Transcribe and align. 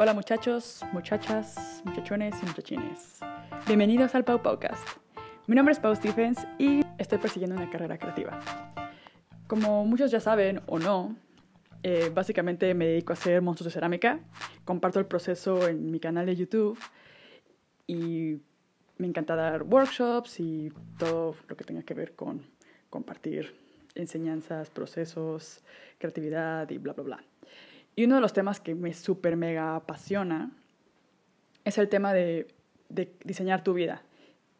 Hola 0.00 0.14
muchachos, 0.14 0.84
muchachas, 0.92 1.82
muchachones 1.84 2.32
y 2.40 2.46
muchachines. 2.46 3.18
Bienvenidos 3.66 4.14
al 4.14 4.24
Pau 4.24 4.40
Podcast. 4.40 4.86
Mi 5.48 5.56
nombre 5.56 5.72
es 5.72 5.80
Pau 5.80 5.92
Stephens 5.92 6.38
y 6.56 6.82
estoy 6.98 7.18
persiguiendo 7.18 7.56
una 7.56 7.68
carrera 7.68 7.98
creativa. 7.98 8.38
Como 9.48 9.84
muchos 9.84 10.12
ya 10.12 10.20
saben 10.20 10.60
o 10.66 10.78
no, 10.78 11.16
eh, 11.82 12.12
básicamente 12.14 12.74
me 12.74 12.86
dedico 12.86 13.12
a 13.12 13.14
hacer 13.14 13.42
monstruos 13.42 13.72
de 13.72 13.74
cerámica. 13.74 14.20
Comparto 14.64 15.00
el 15.00 15.06
proceso 15.06 15.66
en 15.66 15.90
mi 15.90 15.98
canal 15.98 16.26
de 16.26 16.36
YouTube 16.36 16.78
y 17.88 18.36
me 18.98 19.08
encanta 19.08 19.34
dar 19.34 19.64
workshops 19.64 20.38
y 20.38 20.72
todo 20.96 21.34
lo 21.48 21.56
que 21.56 21.64
tenga 21.64 21.82
que 21.82 21.94
ver 21.94 22.14
con 22.14 22.46
compartir 22.88 23.52
enseñanzas, 23.96 24.70
procesos, 24.70 25.60
creatividad 25.98 26.70
y 26.70 26.78
bla, 26.78 26.92
bla, 26.92 27.02
bla. 27.02 27.24
Y 27.98 28.04
uno 28.04 28.14
de 28.14 28.20
los 28.20 28.32
temas 28.32 28.60
que 28.60 28.76
me 28.76 28.94
súper 28.94 29.34
mega 29.34 29.74
apasiona 29.74 30.52
es 31.64 31.78
el 31.78 31.88
tema 31.88 32.14
de, 32.14 32.46
diseñar 33.24 33.64
tu 33.64 33.74
vida 33.74 34.04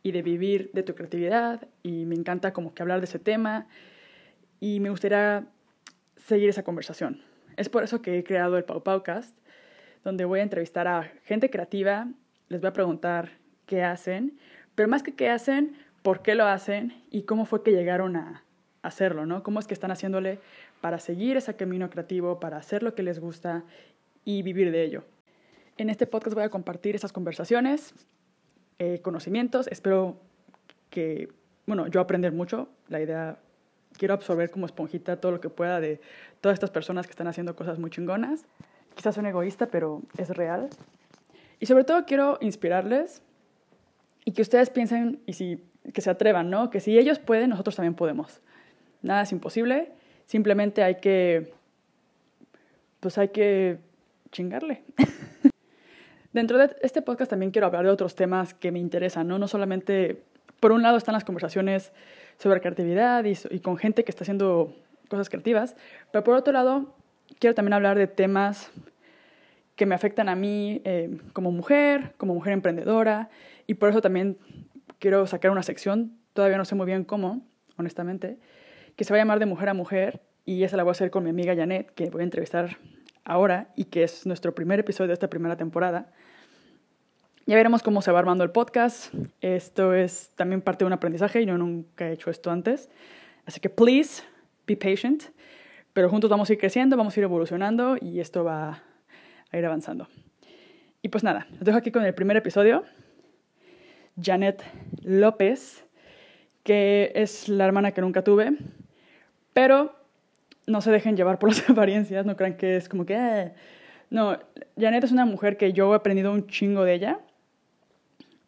y 0.02 0.10
de 0.10 0.22
vivir 0.22 0.72
de 0.72 0.82
tu 0.82 0.96
creatividad 0.96 1.68
y 1.84 2.04
me 2.04 2.16
encanta 2.16 2.52
como 2.52 2.74
que 2.74 2.82
hablar 2.82 2.98
de 2.98 3.04
ese 3.04 3.20
tema 3.20 3.68
y 4.58 4.80
me 4.80 4.90
gustaría 4.90 5.46
seguir 6.16 6.48
esa 6.48 6.64
conversación. 6.64 7.22
Es 7.56 7.68
por 7.68 7.84
eso 7.84 8.02
que 8.02 8.18
he 8.18 8.24
creado 8.24 8.58
el 8.58 8.64
Pau 8.64 8.82
Paucast, 8.82 9.38
donde 10.02 10.24
voy 10.24 10.40
a 10.40 10.42
entrevistar 10.42 10.88
a 10.88 11.04
gente 11.22 11.48
creativa, 11.48 12.08
les 12.48 12.60
voy 12.60 12.70
a 12.70 12.72
preguntar 12.72 13.38
qué 13.66 13.84
hacen, 13.84 14.36
pero 14.74 14.88
más 14.88 15.04
que 15.04 15.14
qué 15.14 15.30
hacen, 15.30 15.76
por 16.02 16.22
qué 16.22 16.34
lo 16.34 16.44
hacen 16.44 17.04
y 17.08 17.22
cómo 17.22 17.46
fue 17.46 17.62
que 17.62 17.70
llegaron 17.70 18.16
a 18.16 18.42
hacerlo, 18.82 19.26
¿no? 19.26 19.44
Cómo 19.44 19.60
es 19.60 19.68
que 19.68 19.74
están 19.74 19.92
haciéndole 19.92 20.40
para 20.80 20.98
seguir 20.98 21.36
ese 21.36 21.54
camino 21.56 21.90
creativo, 21.90 22.40
para 22.40 22.56
hacer 22.56 22.82
lo 22.82 22.94
que 22.94 23.02
les 23.02 23.18
gusta 23.18 23.64
y 24.24 24.42
vivir 24.42 24.70
de 24.70 24.84
ello. 24.84 25.04
En 25.76 25.90
este 25.90 26.06
podcast 26.06 26.34
voy 26.34 26.44
a 26.44 26.50
compartir 26.50 26.94
esas 26.94 27.12
conversaciones, 27.12 27.94
eh, 28.78 29.00
conocimientos, 29.00 29.68
espero 29.68 30.20
que, 30.90 31.28
bueno, 31.66 31.86
yo 31.88 32.00
aprender 32.00 32.32
mucho, 32.32 32.68
la 32.88 33.00
idea, 33.00 33.38
quiero 33.96 34.14
absorber 34.14 34.50
como 34.50 34.66
esponjita 34.66 35.20
todo 35.20 35.32
lo 35.32 35.40
que 35.40 35.50
pueda 35.50 35.80
de 35.80 36.00
todas 36.40 36.54
estas 36.54 36.70
personas 36.70 37.06
que 37.06 37.10
están 37.10 37.26
haciendo 37.26 37.56
cosas 37.56 37.78
muy 37.78 37.90
chingonas. 37.90 38.44
Quizás 38.94 39.14
son 39.14 39.26
egoísta, 39.26 39.66
pero 39.66 40.02
es 40.16 40.30
real. 40.30 40.68
Y 41.60 41.66
sobre 41.66 41.84
todo 41.84 42.04
quiero 42.06 42.38
inspirarles 42.40 43.22
y 44.24 44.32
que 44.32 44.42
ustedes 44.42 44.70
piensen 44.70 45.20
y 45.26 45.32
si, 45.34 45.64
que 45.92 46.00
se 46.00 46.10
atrevan, 46.10 46.50
¿no? 46.50 46.70
Que 46.70 46.80
si 46.80 46.98
ellos 46.98 47.18
pueden, 47.18 47.50
nosotros 47.50 47.76
también 47.76 47.94
podemos. 47.94 48.40
Nada 49.02 49.22
es 49.22 49.32
imposible, 49.32 49.92
simplemente 50.28 50.82
hay 50.82 50.96
que, 50.96 51.50
pues 53.00 53.18
hay 53.18 53.28
que 53.28 53.78
chingarle. 54.30 54.82
Dentro 56.34 56.58
de 56.58 56.76
este 56.82 57.00
podcast 57.00 57.30
también 57.30 57.50
quiero 57.50 57.66
hablar 57.66 57.84
de 57.84 57.90
otros 57.90 58.14
temas 58.14 58.52
que 58.52 58.70
me 58.70 58.78
interesan, 58.78 59.26
¿no? 59.26 59.38
No 59.38 59.48
solamente, 59.48 60.22
por 60.60 60.72
un 60.72 60.82
lado 60.82 60.98
están 60.98 61.14
las 61.14 61.24
conversaciones 61.24 61.92
sobre 62.36 62.60
creatividad 62.60 63.24
y, 63.24 63.60
con 63.60 63.78
gente 63.78 64.04
que 64.04 64.10
está 64.10 64.24
haciendo 64.24 64.76
cosas 65.08 65.30
creativas, 65.30 65.74
pero 66.12 66.22
por 66.22 66.34
otro 66.34 66.52
lado 66.52 66.94
quiero 67.38 67.54
también 67.54 67.72
hablar 67.72 67.96
de 67.96 68.06
temas 68.06 68.70
que 69.76 69.86
me 69.86 69.94
afectan 69.94 70.28
a 70.28 70.34
mí 70.34 70.82
eh, 70.84 71.18
como 71.32 71.50
mujer, 71.52 72.12
como 72.18 72.34
mujer 72.34 72.52
emprendedora, 72.52 73.30
y 73.66 73.74
por 73.74 73.88
eso 73.88 74.02
también 74.02 74.36
quiero 74.98 75.26
sacar 75.26 75.50
una 75.50 75.62
sección, 75.62 76.18
todavía 76.34 76.58
no 76.58 76.66
sé 76.66 76.74
muy 76.74 76.84
bien 76.84 77.04
cómo, 77.04 77.40
honestamente, 77.78 78.36
que 78.98 79.04
se 79.04 79.12
va 79.12 79.18
a 79.18 79.20
llamar 79.20 79.38
de 79.38 79.46
mujer 79.46 79.68
a 79.68 79.74
mujer, 79.74 80.22
y 80.44 80.64
esa 80.64 80.76
la 80.76 80.82
voy 80.82 80.90
a 80.90 80.92
hacer 80.92 81.12
con 81.12 81.22
mi 81.22 81.30
amiga 81.30 81.54
Janet, 81.54 81.94
que 81.94 82.10
voy 82.10 82.22
a 82.22 82.24
entrevistar 82.24 82.78
ahora, 83.22 83.68
y 83.76 83.84
que 83.84 84.02
es 84.02 84.26
nuestro 84.26 84.56
primer 84.56 84.80
episodio 84.80 85.06
de 85.06 85.12
esta 85.12 85.30
primera 85.30 85.56
temporada. 85.56 86.10
Ya 87.46 87.54
veremos 87.54 87.84
cómo 87.84 88.02
se 88.02 88.10
va 88.10 88.18
armando 88.18 88.42
el 88.42 88.50
podcast. 88.50 89.14
Esto 89.40 89.94
es 89.94 90.32
también 90.34 90.62
parte 90.62 90.82
de 90.82 90.88
un 90.88 90.94
aprendizaje, 90.94 91.40
y 91.40 91.46
yo 91.46 91.56
nunca 91.56 92.08
he 92.08 92.12
hecho 92.12 92.28
esto 92.28 92.50
antes. 92.50 92.90
Así 93.46 93.60
que, 93.60 93.70
please, 93.70 94.24
be 94.66 94.76
patient. 94.76 95.26
Pero 95.92 96.10
juntos 96.10 96.28
vamos 96.28 96.50
a 96.50 96.54
ir 96.54 96.58
creciendo, 96.58 96.96
vamos 96.96 97.16
a 97.16 97.20
ir 97.20 97.24
evolucionando, 97.24 97.96
y 98.00 98.18
esto 98.18 98.42
va 98.42 98.82
a 99.52 99.58
ir 99.58 99.64
avanzando. 99.64 100.08
Y 101.02 101.10
pues 101.10 101.22
nada, 101.22 101.46
los 101.52 101.60
dejo 101.60 101.78
aquí 101.78 101.92
con 101.92 102.04
el 102.04 102.14
primer 102.14 102.36
episodio. 102.36 102.82
Janet 104.20 104.64
López, 105.04 105.86
que 106.64 107.12
es 107.14 107.48
la 107.48 107.64
hermana 107.64 107.92
que 107.92 108.00
nunca 108.00 108.24
tuve, 108.24 108.58
pero 109.58 109.92
no 110.68 110.80
se 110.80 110.92
dejen 110.92 111.16
llevar 111.16 111.40
por 111.40 111.48
las 111.48 111.68
apariencias, 111.68 112.24
no 112.24 112.36
crean 112.36 112.56
que 112.56 112.76
es 112.76 112.88
como 112.88 113.04
que... 113.04 113.16
Eh". 113.16 113.52
No, 114.08 114.38
Janet 114.78 115.02
es 115.02 115.10
una 115.10 115.26
mujer 115.26 115.56
que 115.56 115.72
yo 115.72 115.92
he 115.92 115.96
aprendido 115.96 116.30
un 116.30 116.46
chingo 116.46 116.84
de 116.84 116.94
ella. 116.94 117.18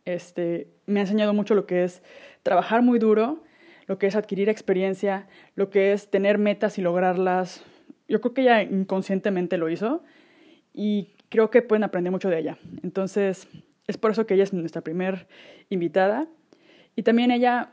Este, 0.05 0.69
me 0.87 1.01
ha 1.01 1.03
enseñado 1.03 1.35
mucho 1.35 1.57
lo 1.57 1.67
que 1.67 1.83
es 1.83 2.05
trabajar 2.45 2.83
muy 2.83 3.01
duro, 3.01 3.43
lo 3.89 3.99
que 3.99 4.07
es 4.07 4.15
adquirir 4.15 4.49
experiencia, 4.49 5.27
lo 5.57 5.69
que 5.69 5.93
es 5.93 6.13
tener 6.13 6.39
metas 6.39 6.79
y 6.79 6.81
lograrlas. 6.81 7.65
Yo 8.07 8.21
creo 8.21 8.33
que 8.33 8.43
ella 8.43 8.63
inconscientemente 8.63 9.59
lo 9.59 9.69
hizo 9.69 10.05
y 10.73 11.09
creo 11.29 11.51
que 11.51 11.61
pueden 11.61 11.83
aprender 11.83 12.13
mucho 12.13 12.31
de 12.31 12.39
ella. 12.39 12.57
Entonces, 12.85 13.49
es 13.89 13.99
por 13.99 14.13
eso 14.13 14.27
que 14.27 14.35
ella 14.35 14.45
es 14.45 14.53
nuestra 14.53 14.83
primer 14.83 15.27
invitada. 15.71 16.29
Y 16.95 17.03
también 17.03 17.33
ella 17.33 17.73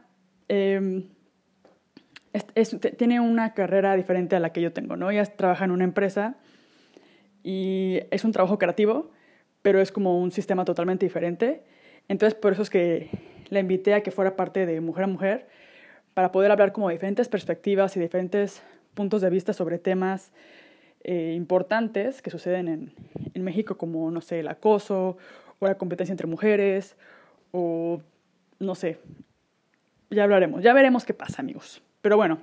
eh, 0.50 1.04
es, 2.56 2.78
tiene 2.98 3.20
una 3.20 3.54
carrera 3.54 3.96
diferente 3.96 4.36
a 4.36 4.40
la 4.40 4.52
que 4.52 4.62
yo 4.62 4.74
tengo, 4.74 4.96
¿no? 4.96 5.12
Ella 5.12 5.26
trabaja 5.26 5.66
en 5.66 5.72
una 5.72 5.84
empresa 5.84 6.36
y 7.44 8.00
es 8.12 8.24
un 8.24 8.32
trabajo 8.32 8.58
creativo, 8.58 9.12
pero 9.62 9.82
es 9.82 9.92
como 9.92 10.20
un 10.20 10.32
sistema 10.32 10.66
totalmente 10.66 11.06
diferente. 11.06 11.64
Entonces, 12.08 12.38
por 12.38 12.54
eso 12.54 12.62
es 12.62 12.70
que 12.70 13.10
la 13.50 13.60
invité 13.60 13.94
a 13.94 14.02
que 14.02 14.12
fuera 14.12 14.36
parte 14.36 14.66
de 14.66 14.82
Mujer 14.82 15.06
a 15.06 15.08
Mujer, 15.08 15.48
para 16.14 16.32
poder 16.32 16.52
hablar 16.52 16.72
como 16.72 16.90
diferentes 16.90 17.30
perspectivas 17.30 17.96
y 17.96 18.00
diferentes 18.00 18.64
puntos 18.96 19.22
de 19.22 19.30
vista 19.30 19.54
sobre 19.54 19.78
temas 19.78 20.32
eh, 21.04 21.34
importantes 21.36 22.24
que 22.24 22.32
suceden 22.32 22.68
en, 22.68 22.94
en, 23.36 23.44
México, 23.44 23.78
como, 23.78 24.10
no 24.10 24.22
sé, 24.22 24.40
el 24.40 24.48
acoso 24.48 25.18
o 25.60 25.68
la 25.68 25.78
competencia 25.78 26.12
entre 26.12 26.26
mujeres, 26.26 26.98
o 27.52 28.02
no 28.58 28.74
sé, 28.74 28.98
ya 30.10 30.24
hablaremos, 30.24 30.64
ya 30.64 30.74
veremos 30.74 31.06
qué 31.06 31.14
pasa, 31.14 31.42
amigos. 31.42 31.84
Pero 32.08 32.16
bueno, 32.16 32.40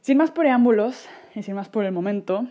sin 0.00 0.16
más 0.16 0.30
preámbulos 0.30 1.06
y 1.34 1.42
sin 1.42 1.54
más 1.54 1.68
por 1.68 1.84
el 1.84 1.92
momento, 1.92 2.48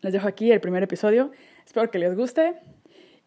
les 0.00 0.12
dejo 0.12 0.26
aquí 0.26 0.50
el 0.50 0.60
primer 0.60 0.82
episodio. 0.82 1.30
Espero 1.64 1.92
que 1.92 2.00
les 2.00 2.16
guste 2.16 2.56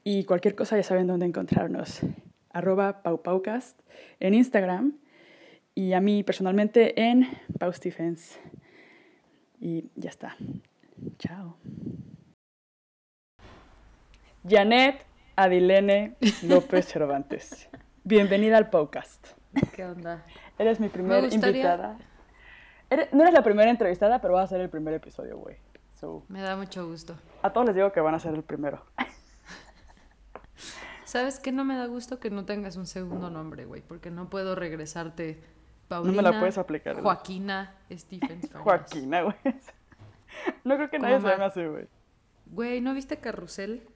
y 0.04 0.26
cualquier 0.26 0.56
cosa 0.56 0.76
ya 0.76 0.84
saben 0.84 1.08
dónde 1.08 1.26
encontrarnos. 1.26 2.02
Arroba 2.50 3.02
paupaucast 3.02 3.80
en 4.20 4.34
Instagram 4.34 4.98
y 5.74 5.94
a 5.94 6.02
mí 6.02 6.24
personalmente 6.24 7.02
en 7.02 7.30
Pau 7.60 7.72
Stephens. 7.72 8.42
Y 9.62 9.86
ya 9.96 10.10
está. 10.10 10.36
Chao. 11.18 11.56
Janet 14.46 15.06
Adilene 15.38 16.18
López 16.44 16.88
Cervantes. 16.88 17.70
Bienvenida 18.04 18.58
al 18.58 18.70
podcast. 18.70 19.28
¿Qué 19.74 19.86
onda? 19.86 20.26
Eres 20.58 20.80
mi 20.80 20.90
primera 20.90 21.28
invitada. 21.28 21.98
no 23.12 23.24
eres 23.24 23.34
la 23.34 23.44
primera 23.44 23.70
entrevistada, 23.70 24.20
pero 24.20 24.36
vas 24.36 24.46
a 24.46 24.56
ser 24.56 24.62
el 24.62 24.70
primer 24.70 24.94
episodio, 24.94 25.38
güey. 25.38 25.58
Me 26.28 26.42
da 26.42 26.56
mucho 26.56 26.88
gusto. 26.88 27.16
A 27.42 27.52
todos 27.52 27.68
les 27.68 27.76
digo 27.76 27.92
que 27.92 28.00
van 28.00 28.14
a 28.14 28.20
ser 28.20 28.36
el 28.36 28.44
primero. 28.44 28.84
¿Sabes 31.06 31.40
qué? 31.40 31.52
No 31.52 31.64
me 31.64 31.76
da 31.76 31.86
gusto 31.88 32.20
que 32.20 32.30
no 32.30 32.46
tengas 32.46 32.76
un 32.76 32.86
segundo 32.86 33.30
nombre, 33.30 33.66
güey, 33.66 33.82
porque 33.82 34.12
no 34.12 34.30
puedo 34.30 34.56
regresarte 34.56 35.42
Paulina. 35.88 36.12
No 36.12 36.22
me 36.22 36.32
la 36.32 36.40
puedes 36.40 36.58
aplicar. 36.58 37.02
Joaquina 37.02 37.76
Stephens. 37.92 38.52
Joaquina, 38.64 39.24
güey. 39.24 39.36
No 40.66 40.76
creo 40.76 40.90
que 40.90 41.00
nadie 41.00 41.22
se 41.22 41.28
llame 41.28 41.46
así, 41.46 41.64
güey. 41.64 41.88
Güey, 42.48 42.82
¿no 42.82 42.94
viste 42.94 43.18
Carrusel? 43.18 43.88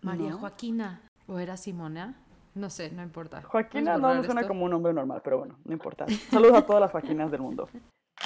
María 0.00 0.32
Joaquina. 0.32 1.02
¿O 1.26 1.38
era 1.38 1.58
Simona? 1.58 2.16
No 2.54 2.68
sé, 2.68 2.90
no 2.90 3.02
importa. 3.02 3.42
Joaquina 3.42 3.96
no 3.96 4.14
me 4.14 4.24
suena 4.24 4.46
como 4.46 4.64
un 4.64 4.70
nombre 4.70 4.92
normal, 4.92 5.22
pero 5.24 5.38
bueno, 5.38 5.58
no 5.64 5.72
importa. 5.72 6.06
Saludos 6.30 6.58
a 6.58 6.66
todas 6.66 6.82
las 6.82 6.90
Joaquinas 6.90 7.30
del 7.30 7.40
mundo. 7.40 7.68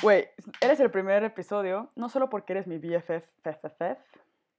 Güey, 0.02 0.28
eres 0.60 0.80
el 0.80 0.90
primer 0.90 1.22
episodio, 1.22 1.90
no 1.94 2.08
solo 2.08 2.28
porque 2.28 2.52
eres 2.52 2.66
mi 2.66 2.78
BFF, 2.78 3.24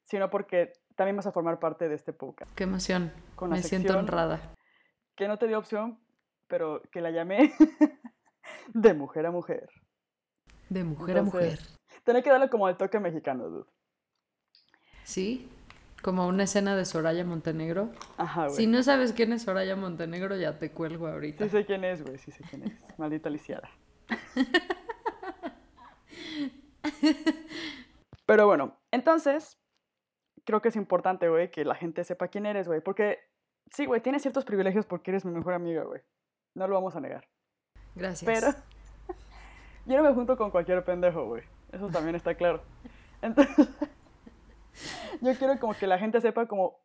sino 0.04 0.30
porque 0.30 0.74
también 0.96 1.18
vas 1.18 1.28
a 1.28 1.32
formar 1.32 1.60
parte 1.60 1.90
de 1.90 1.96
este 1.96 2.14
podcast. 2.14 2.52
Qué 2.56 2.64
emoción. 2.64 3.12
me 3.42 3.62
siento 3.62 3.98
honrada. 3.98 4.56
Que 5.16 5.28
no 5.28 5.38
te 5.38 5.48
dio 5.48 5.60
opción, 5.60 6.00
pero 6.48 6.82
que 6.92 7.02
la 7.02 7.12
llamé 7.12 7.54
de 8.74 8.94
mujer 8.94 9.26
a 9.26 9.32
mujer. 9.32 9.70
De 10.70 10.84
mujer 10.84 11.18
a 11.20 11.24
mujer. 11.24 11.60
Tenés 12.04 12.24
que 12.24 12.30
darle 12.30 12.50
como 12.50 12.70
el 12.70 12.78
toque 12.78 13.00
mexicano, 13.00 13.50
dude. 13.50 13.70
Sí, 15.04 15.50
como 16.02 16.28
una 16.28 16.44
escena 16.44 16.76
de 16.76 16.86
Soraya 16.86 17.26
Montenegro. 17.26 17.90
Ajá, 18.18 18.46
güey. 18.46 18.56
Si 18.56 18.68
no 18.68 18.84
sabes 18.84 19.14
quién 19.14 19.34
es 19.34 19.44
Soraya 19.44 19.76
Montenegro, 19.76 20.36
ya 20.36 20.58
te 20.60 20.72
cuelgo 20.72 21.08
ahorita. 21.08 21.44
Sí 21.46 21.50
sé 21.50 21.66
quién 21.66 21.84
es, 21.84 22.04
güey, 22.04 22.18
sí 22.18 22.32
sé 22.32 22.44
quién 22.50 22.64
es. 22.64 22.74
Maldita 22.98 23.30
lisiada. 23.30 23.70
Pero 28.26 28.46
bueno, 28.46 28.78
entonces, 28.92 29.58
creo 30.46 30.62
que 30.62 30.70
es 30.70 30.76
importante, 30.76 31.30
güey, 31.30 31.52
que 31.52 31.66
la 31.66 31.76
gente 31.76 32.04
sepa 32.04 32.28
quién 32.28 32.46
eres, 32.46 32.68
güey. 32.68 32.82
Porque, 32.82 33.20
sí, 33.72 33.86
güey, 33.86 34.02
tienes 34.02 34.22
ciertos 34.22 34.46
privilegios 34.46 34.86
porque 34.86 35.12
eres 35.12 35.26
mi 35.26 35.32
mejor 35.32 35.54
amiga, 35.54 35.84
güey. 35.84 36.02
No 36.54 36.68
lo 36.68 36.76
vamos 36.76 36.96
a 36.96 37.00
negar. 37.00 37.28
Gracias. 37.96 38.26
Pero 38.26 38.52
yo 39.86 39.98
no 39.98 40.04
me 40.04 40.14
junto 40.14 40.38
con 40.38 40.52
cualquier 40.52 40.84
pendejo, 40.84 41.26
güey. 41.26 41.44
Eso 41.72 41.88
también 41.90 42.16
está 42.16 42.36
claro. 42.36 42.64
Entonces, 43.22 43.68
yo 45.22 45.34
quiero 45.36 45.60
como 45.60 45.74
que 45.74 45.88
la 45.88 45.98
gente 45.98 46.22
sepa 46.22 46.48
como 46.48 46.80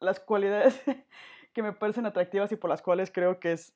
las 0.00 0.20
cualidades 0.20 0.80
que 1.52 1.62
me 1.62 1.72
parecen 1.72 2.06
atractivas 2.06 2.52
y 2.52 2.56
por 2.56 2.70
las 2.70 2.82
cuales 2.82 3.10
creo 3.10 3.40
que 3.40 3.52
es 3.52 3.72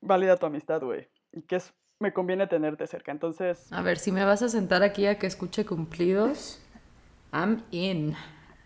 válida 0.00 0.36
tu 0.36 0.46
amistad, 0.46 0.82
güey. 0.82 1.08
Y 1.32 1.42
que 1.42 1.56
es, 1.56 1.72
me 1.98 2.12
conviene 2.12 2.46
tenerte 2.46 2.86
cerca. 2.86 3.12
Entonces... 3.12 3.72
A 3.72 3.82
ver, 3.82 3.98
si 3.98 4.12
me 4.12 4.24
vas 4.24 4.42
a 4.42 4.48
sentar 4.48 4.82
aquí 4.82 5.06
a 5.06 5.18
que 5.18 5.26
escuche 5.26 5.64
cumplidos, 5.64 6.62
I'm 7.32 7.62
in. 7.70 8.14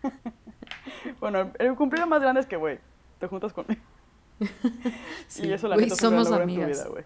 bueno, 1.19 1.51
el 1.57 1.75
cumplido 1.75 2.05
más 2.07 2.21
grande 2.21 2.41
es 2.41 2.47
que, 2.47 2.57
güey, 2.57 2.79
te 3.19 3.27
juntas 3.27 3.53
conmigo. 3.53 3.81
sí, 5.27 5.47
y 5.47 5.53
eso 5.53 5.67
la 5.67 5.75
güey, 5.75 5.89
somos 5.89 6.31
amigas. 6.31 6.87
Vida, 6.89 7.05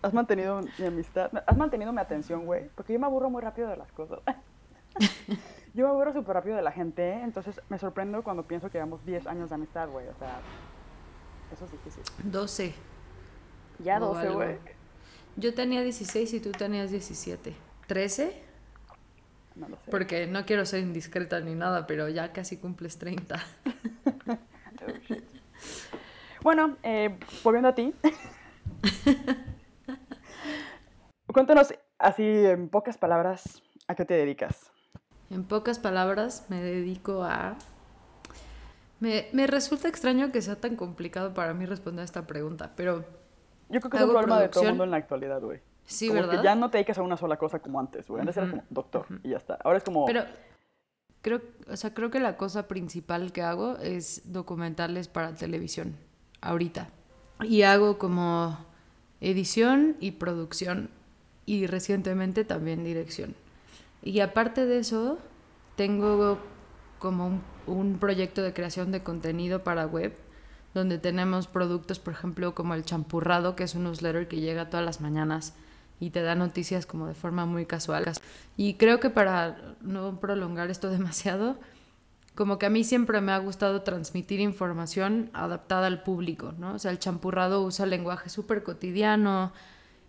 has 0.00 0.14
mantenido 0.14 0.60
mi 0.78 0.86
amistad, 0.86 1.30
has 1.46 1.56
mantenido 1.56 1.92
mi 1.92 2.00
atención, 2.00 2.46
güey, 2.46 2.68
porque 2.74 2.92
yo 2.92 3.00
me 3.00 3.06
aburro 3.06 3.30
muy 3.30 3.42
rápido 3.42 3.68
de 3.68 3.76
las 3.76 3.90
cosas. 3.92 4.20
Yo 5.74 5.84
me 5.86 5.90
aburro 5.90 6.12
súper 6.12 6.34
rápido 6.34 6.56
de 6.56 6.62
la 6.62 6.72
gente, 6.72 7.12
entonces 7.22 7.60
me 7.68 7.78
sorprendo 7.78 8.22
cuando 8.22 8.42
pienso 8.42 8.68
que 8.70 8.78
llevamos 8.78 9.04
10 9.06 9.26
años 9.26 9.48
de 9.48 9.54
amistad, 9.54 9.88
güey, 9.88 10.06
o 10.08 10.14
sea, 10.16 10.40
eso 11.52 11.64
es 11.64 11.72
difícil. 11.72 12.02
12. 12.24 12.74
Ya 13.78 13.98
12, 13.98 14.28
güey. 14.30 14.58
Yo 15.36 15.54
tenía 15.54 15.82
16 15.82 16.34
y 16.34 16.40
tú 16.40 16.52
tenías 16.52 16.90
17. 16.90 17.54
¿13? 17.88 18.32
No 19.56 19.68
lo 19.68 19.76
sé. 19.76 19.90
Porque 19.90 20.26
no 20.26 20.44
quiero 20.44 20.64
ser 20.66 20.80
indiscreta 20.80 21.40
ni 21.40 21.54
nada, 21.54 21.86
pero 21.86 22.08
ya 22.08 22.32
casi 22.32 22.58
cumples 22.58 22.98
30. 22.98 23.42
bueno, 26.42 26.76
eh, 26.82 27.18
volviendo 27.42 27.68
a 27.68 27.74
ti. 27.74 27.94
Cuéntanos 31.26 31.74
así 31.98 32.24
en 32.24 32.68
pocas 32.68 32.98
palabras 32.98 33.62
a 33.88 33.94
qué 33.94 34.04
te 34.04 34.14
dedicas. 34.14 34.71
En 35.32 35.44
pocas 35.44 35.78
palabras 35.78 36.44
me 36.50 36.60
dedico 36.60 37.24
a... 37.24 37.56
Me, 39.00 39.28
me 39.32 39.46
resulta 39.46 39.88
extraño 39.88 40.30
que 40.30 40.42
sea 40.42 40.56
tan 40.56 40.76
complicado 40.76 41.32
para 41.32 41.54
mí 41.54 41.64
responder 41.64 42.02
a 42.02 42.04
esta 42.04 42.26
pregunta, 42.26 42.72
pero... 42.76 43.04
Yo 43.70 43.80
creo 43.80 43.90
que 43.90 43.96
es 43.96 44.02
un 44.02 44.10
problema 44.10 44.40
de 44.40 44.48
todo 44.50 44.64
el 44.64 44.68
mundo 44.70 44.84
en 44.84 44.90
la 44.90 44.98
actualidad, 44.98 45.40
güey. 45.40 45.60
Sí, 45.86 46.08
como 46.08 46.20
¿verdad? 46.20 46.36
que 46.36 46.44
ya 46.44 46.54
no 46.54 46.70
te 46.70 46.76
dedicas 46.76 46.98
a 46.98 47.02
una 47.02 47.16
sola 47.16 47.38
cosa 47.38 47.60
como 47.60 47.80
antes, 47.80 48.06
güey. 48.06 48.20
Antes 48.20 48.36
era 48.36 48.50
como 48.50 48.62
doctor 48.68 49.06
y 49.22 49.30
ya 49.30 49.38
está. 49.38 49.58
Ahora 49.64 49.78
es 49.78 49.84
como... 49.84 50.04
Pero 50.04 50.24
creo, 51.22 51.40
o 51.66 51.76
sea, 51.76 51.94
creo 51.94 52.10
que 52.10 52.20
la 52.20 52.36
cosa 52.36 52.68
principal 52.68 53.32
que 53.32 53.40
hago 53.40 53.78
es 53.78 54.32
documentales 54.32 55.08
para 55.08 55.34
televisión, 55.34 55.96
ahorita. 56.42 56.90
Y 57.40 57.62
hago 57.62 57.96
como 57.96 58.58
edición 59.22 59.96
y 59.98 60.12
producción 60.12 60.90
y 61.46 61.66
recientemente 61.66 62.44
también 62.44 62.84
dirección. 62.84 63.34
Y 64.02 64.20
aparte 64.20 64.66
de 64.66 64.78
eso, 64.78 65.18
tengo 65.76 66.38
como 66.98 67.26
un, 67.26 67.42
un, 67.66 67.98
proyecto 67.98 68.42
de 68.42 68.52
creación 68.52 68.92
de 68.92 69.02
contenido 69.02 69.64
para 69.64 69.86
web, 69.86 70.16
donde 70.74 70.98
tenemos 70.98 71.46
productos, 71.46 71.98
por 71.98 72.12
ejemplo, 72.12 72.54
como 72.54 72.74
el 72.74 72.84
champurrado, 72.84 73.56
que 73.56 73.64
es 73.64 73.74
un 73.74 73.84
newsletter 73.84 74.28
que 74.28 74.40
llega 74.40 74.70
todas 74.70 74.84
las 74.84 75.00
mañanas 75.00 75.54
y 76.02 76.10
te 76.10 76.20
da 76.22 76.34
noticias 76.34 76.84
como 76.84 77.06
de 77.06 77.14
forma 77.14 77.46
muy 77.46 77.64
casual. 77.64 78.04
Y 78.56 78.74
creo 78.74 78.98
que 78.98 79.08
para 79.08 79.76
no 79.82 80.18
prolongar 80.18 80.68
esto 80.68 80.90
demasiado, 80.90 81.60
como 82.34 82.58
que 82.58 82.66
a 82.66 82.70
mí 82.70 82.82
siempre 82.82 83.20
me 83.20 83.30
ha 83.30 83.38
gustado 83.38 83.82
transmitir 83.82 84.40
información 84.40 85.30
adaptada 85.32 85.86
al 85.86 86.02
público, 86.02 86.54
¿no? 86.58 86.74
O 86.74 86.78
sea, 86.80 86.90
el 86.90 86.98
champurrado 86.98 87.62
usa 87.62 87.86
lenguaje 87.86 88.30
súper 88.30 88.64
cotidiano 88.64 89.52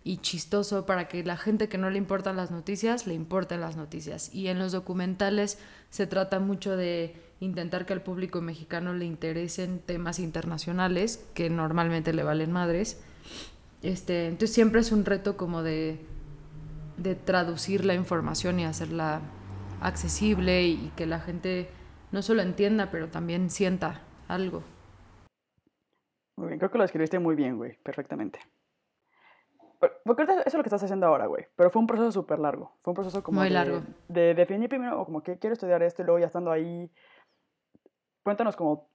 y 0.06 0.18
chistoso 0.18 0.84
para 0.84 1.08
que 1.08 1.24
la 1.24 1.38
gente 1.38 1.70
que 1.70 1.78
no 1.78 1.88
le 1.88 1.96
importan 1.96 2.36
las 2.36 2.50
noticias 2.50 3.06
le 3.06 3.14
importen 3.14 3.62
las 3.62 3.76
noticias. 3.76 4.32
Y 4.34 4.48
en 4.48 4.58
los 4.58 4.70
documentales 4.70 5.58
se 5.88 6.06
trata 6.06 6.38
mucho 6.40 6.76
de 6.76 7.16
intentar 7.40 7.86
que 7.86 7.94
al 7.94 8.02
público 8.02 8.42
mexicano 8.42 8.92
le 8.92 9.06
interesen 9.06 9.80
temas 9.80 10.18
internacionales 10.18 11.26
que 11.34 11.48
normalmente 11.48 12.12
le 12.12 12.22
valen 12.22 12.52
madres. 12.52 13.02
Este, 13.82 14.26
entonces 14.26 14.54
siempre 14.54 14.82
es 14.82 14.92
un 14.92 15.06
reto 15.06 15.38
como 15.38 15.62
de, 15.62 15.98
de 16.98 17.14
traducir 17.14 17.86
la 17.86 17.94
información 17.94 18.60
y 18.60 18.66
hacerla 18.66 19.22
accesible 19.80 20.64
y 20.64 20.92
que 20.96 21.06
la 21.06 21.20
gente 21.20 21.68
no 22.12 22.20
solo 22.20 22.42
entienda, 22.42 22.90
pero 22.90 23.08
también 23.08 23.48
sienta 23.48 24.02
algo. 24.28 24.62
Muy 26.36 26.48
bien, 26.48 26.58
creo 26.58 26.70
que 26.70 26.78
lo 26.78 26.84
escribiste 26.84 27.18
muy 27.18 27.36
bien, 27.36 27.56
güey, 27.56 27.78
perfectamente. 27.82 28.40
Porque 30.04 30.22
eso 30.22 30.32
es 30.44 30.54
lo 30.54 30.62
que 30.62 30.68
estás 30.68 30.82
haciendo 30.82 31.06
ahora, 31.06 31.26
güey. 31.26 31.46
Pero 31.56 31.70
fue 31.70 31.80
un 31.80 31.86
proceso 31.86 32.12
súper 32.12 32.38
largo. 32.38 32.72
Fue 32.82 32.92
un 32.92 32.94
proceso 32.94 33.22
como 33.22 33.40
muy 33.40 33.48
de, 33.48 33.54
largo. 33.54 33.82
de 34.08 34.34
definir 34.34 34.68
primero, 34.68 35.00
o 35.00 35.04
como 35.04 35.22
que 35.22 35.38
quiero 35.38 35.54
estudiar 35.54 35.82
esto 35.82 36.02
y 36.02 36.04
luego 36.04 36.18
ya 36.18 36.26
estando 36.26 36.50
ahí. 36.50 36.90
Cuéntanos 38.22 38.56
como 38.56 38.88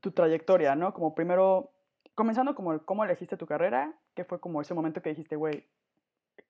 tu 0.00 0.12
trayectoria, 0.12 0.74
¿no? 0.74 0.92
Como 0.92 1.14
primero, 1.14 1.72
comenzando 2.14 2.54
como 2.54 2.78
cómo 2.84 3.04
elegiste 3.04 3.36
tu 3.36 3.46
carrera, 3.46 3.94
que 4.14 4.24
fue 4.24 4.40
como 4.40 4.60
ese 4.60 4.74
momento 4.74 5.02
que 5.02 5.10
dijiste, 5.10 5.36
güey, 5.36 5.66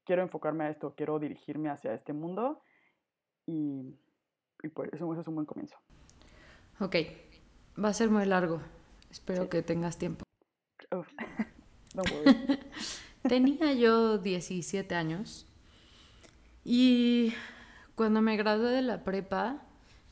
quiero 0.05 0.23
enfocarme 0.23 0.65
a 0.65 0.71
esto, 0.71 0.95
quiero 0.97 1.19
dirigirme 1.19 1.71
hacia 1.71 1.95
este 1.95 2.13
mundo. 2.13 2.63
Y 3.47 3.97
y 4.63 4.69
pues 4.69 4.93
eso, 4.93 5.11
eso, 5.13 5.21
es 5.21 5.29
un 5.29 5.35
buen 5.35 5.47
comienzo. 5.47 5.77
Ok, 6.81 6.97
va 7.83 7.89
a 7.89 7.95
ser 7.95 8.11
muy 8.11 8.25
largo. 8.25 8.61
Espero 9.11 9.45
sí. 9.45 9.49
que 9.49 9.63
tengas 9.63 9.99
tiempo. 9.99 10.25
Uf. 10.91 11.09
no 11.95 12.03
worry. 12.03 12.59
Tenía 13.29 13.73
yo 13.73 14.19
17 14.19 14.95
años 14.95 15.47
y 16.65 17.33
cuando 17.95 18.23
me 18.23 18.37
gradué 18.37 18.71
de 18.71 18.83
la 18.83 19.03
prepa 19.03 19.63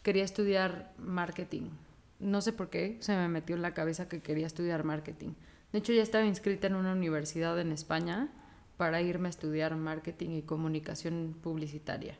quería 0.03 0.25
estudiar 0.25 0.93
marketing. 0.99 1.71
No 2.19 2.41
sé 2.41 2.53
por 2.53 2.71
qué, 2.71 2.97
se 3.01 3.17
me 3.17 3.29
metió 3.29 3.55
en 3.55 3.63
la 3.63 3.75
cabeza 3.75 4.09
que 4.09 4.21
quería 4.21 4.47
estudiar 4.47 4.85
marketing. 4.85 5.35
De 5.73 5.79
hecho, 5.79 5.93
ya 5.93 6.03
estaba 6.03 6.25
inscrita 6.25 6.67
en 6.67 6.75
una 6.75 6.93
universidad 6.93 7.59
en 7.61 7.73
España 7.73 8.29
para 8.77 9.01
irme 9.01 9.29
a 9.29 9.31
estudiar 9.31 9.77
marketing 9.77 10.31
y 10.31 10.43
comunicación 10.43 11.37
publicitaria. 11.43 12.19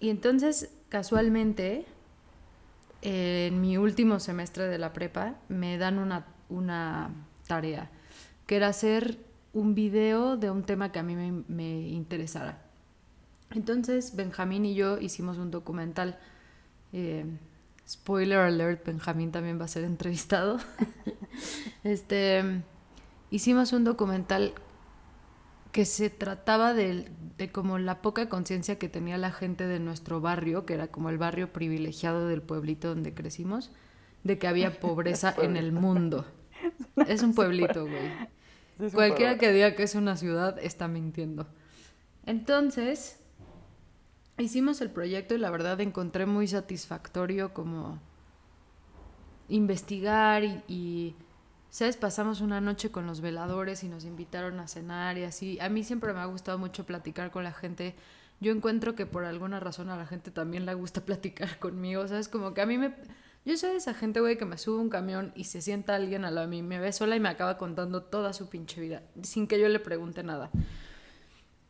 Y 0.00 0.10
entonces, 0.10 0.70
casualmente, 0.88 1.86
en 3.02 3.60
mi 3.60 3.78
último 3.78 4.20
semestre 4.20 4.68
de 4.68 4.78
la 4.78 4.92
prepa, 4.92 5.36
me 5.48 5.78
dan 5.78 5.98
una, 5.98 6.26
una 6.48 7.10
tarea, 7.46 7.90
que 8.46 8.56
era 8.56 8.68
hacer 8.68 9.18
un 9.56 9.74
video 9.74 10.36
de 10.36 10.50
un 10.50 10.64
tema 10.64 10.92
que 10.92 10.98
a 10.98 11.02
mí 11.02 11.16
me, 11.16 11.32
me, 11.48 11.88
interesara. 11.88 12.58
Entonces, 13.52 14.14
Benjamín 14.14 14.66
y 14.66 14.74
yo 14.74 14.98
hicimos 14.98 15.38
un 15.38 15.50
documental. 15.50 16.18
Eh, 16.92 17.24
spoiler 17.88 18.40
alert, 18.40 18.84
Benjamín 18.84 19.32
también 19.32 19.58
va 19.58 19.64
a 19.64 19.68
ser 19.68 19.84
entrevistado. 19.84 20.58
este, 21.84 22.62
hicimos 23.30 23.72
un 23.72 23.84
documental 23.84 24.52
que 25.72 25.86
se 25.86 26.10
trataba 26.10 26.74
de, 26.74 27.10
de 27.38 27.50
como 27.50 27.78
la 27.78 28.02
poca 28.02 28.28
conciencia 28.28 28.78
que 28.78 28.90
tenía 28.90 29.16
la 29.16 29.32
gente 29.32 29.66
de 29.66 29.80
nuestro 29.80 30.20
barrio, 30.20 30.66
que 30.66 30.74
era 30.74 30.88
como 30.88 31.08
el 31.08 31.16
barrio 31.16 31.54
privilegiado 31.54 32.28
del 32.28 32.42
pueblito 32.42 32.88
donde 32.88 33.14
crecimos, 33.14 33.70
de 34.22 34.36
que 34.36 34.48
había 34.48 34.80
pobreza 34.80 35.34
en 35.38 35.56
el 35.56 35.72
mundo. 35.72 36.26
Es 37.08 37.22
un 37.22 37.34
pueblito, 37.34 37.86
güey. 37.86 38.35
Sí, 38.78 38.90
Cualquiera 38.92 39.38
que 39.38 39.52
diga 39.52 39.74
que 39.74 39.82
es 39.82 39.94
una 39.94 40.16
ciudad 40.16 40.58
está 40.58 40.88
mintiendo. 40.88 41.46
Entonces, 42.24 43.18
hicimos 44.38 44.80
el 44.80 44.90
proyecto 44.90 45.34
y 45.34 45.38
la 45.38 45.50
verdad 45.50 45.80
encontré 45.80 46.26
muy 46.26 46.46
satisfactorio 46.46 47.54
como 47.54 48.00
investigar 49.48 50.44
y, 50.44 50.62
y 50.68 51.16
¿Sabes? 51.76 51.98
Pasamos 51.98 52.40
una 52.40 52.58
noche 52.62 52.90
con 52.90 53.06
los 53.06 53.20
veladores 53.20 53.84
y 53.84 53.88
nos 53.88 54.06
invitaron 54.06 54.58
a 54.60 54.66
cenar 54.66 55.18
y 55.18 55.24
así. 55.24 55.60
A 55.60 55.68
mí 55.68 55.84
siempre 55.84 56.14
me 56.14 56.20
ha 56.20 56.24
gustado 56.24 56.56
mucho 56.56 56.86
platicar 56.86 57.30
con 57.30 57.44
la 57.44 57.52
gente. 57.52 57.94
Yo 58.40 58.50
encuentro 58.50 58.94
que 58.94 59.04
por 59.04 59.26
alguna 59.26 59.60
razón 59.60 59.90
a 59.90 59.96
la 59.98 60.06
gente 60.06 60.30
también 60.30 60.64
le 60.64 60.72
gusta 60.72 61.00
platicar 61.04 61.58
conmigo, 61.58 62.08
¿sabes? 62.08 62.28
Como 62.28 62.54
que 62.54 62.62
a 62.62 62.66
mí 62.66 62.78
me... 62.78 62.94
Yo 63.46 63.56
soy 63.56 63.70
de 63.70 63.76
esa 63.76 63.94
gente, 63.94 64.20
güey, 64.20 64.36
que 64.36 64.44
me 64.44 64.58
sube 64.58 64.80
un 64.80 64.90
camión 64.90 65.32
y 65.36 65.44
se 65.44 65.62
sienta 65.62 65.94
alguien 65.94 66.24
a 66.24 66.32
la 66.32 66.48
mí, 66.48 66.62
me 66.62 66.80
ve 66.80 66.92
sola 66.92 67.14
y 67.14 67.20
me 67.20 67.28
acaba 67.28 67.56
contando 67.58 68.02
toda 68.02 68.32
su 68.32 68.48
pinche 68.48 68.80
vida, 68.80 69.04
sin 69.22 69.46
que 69.46 69.60
yo 69.60 69.68
le 69.68 69.78
pregunte 69.78 70.24
nada. 70.24 70.50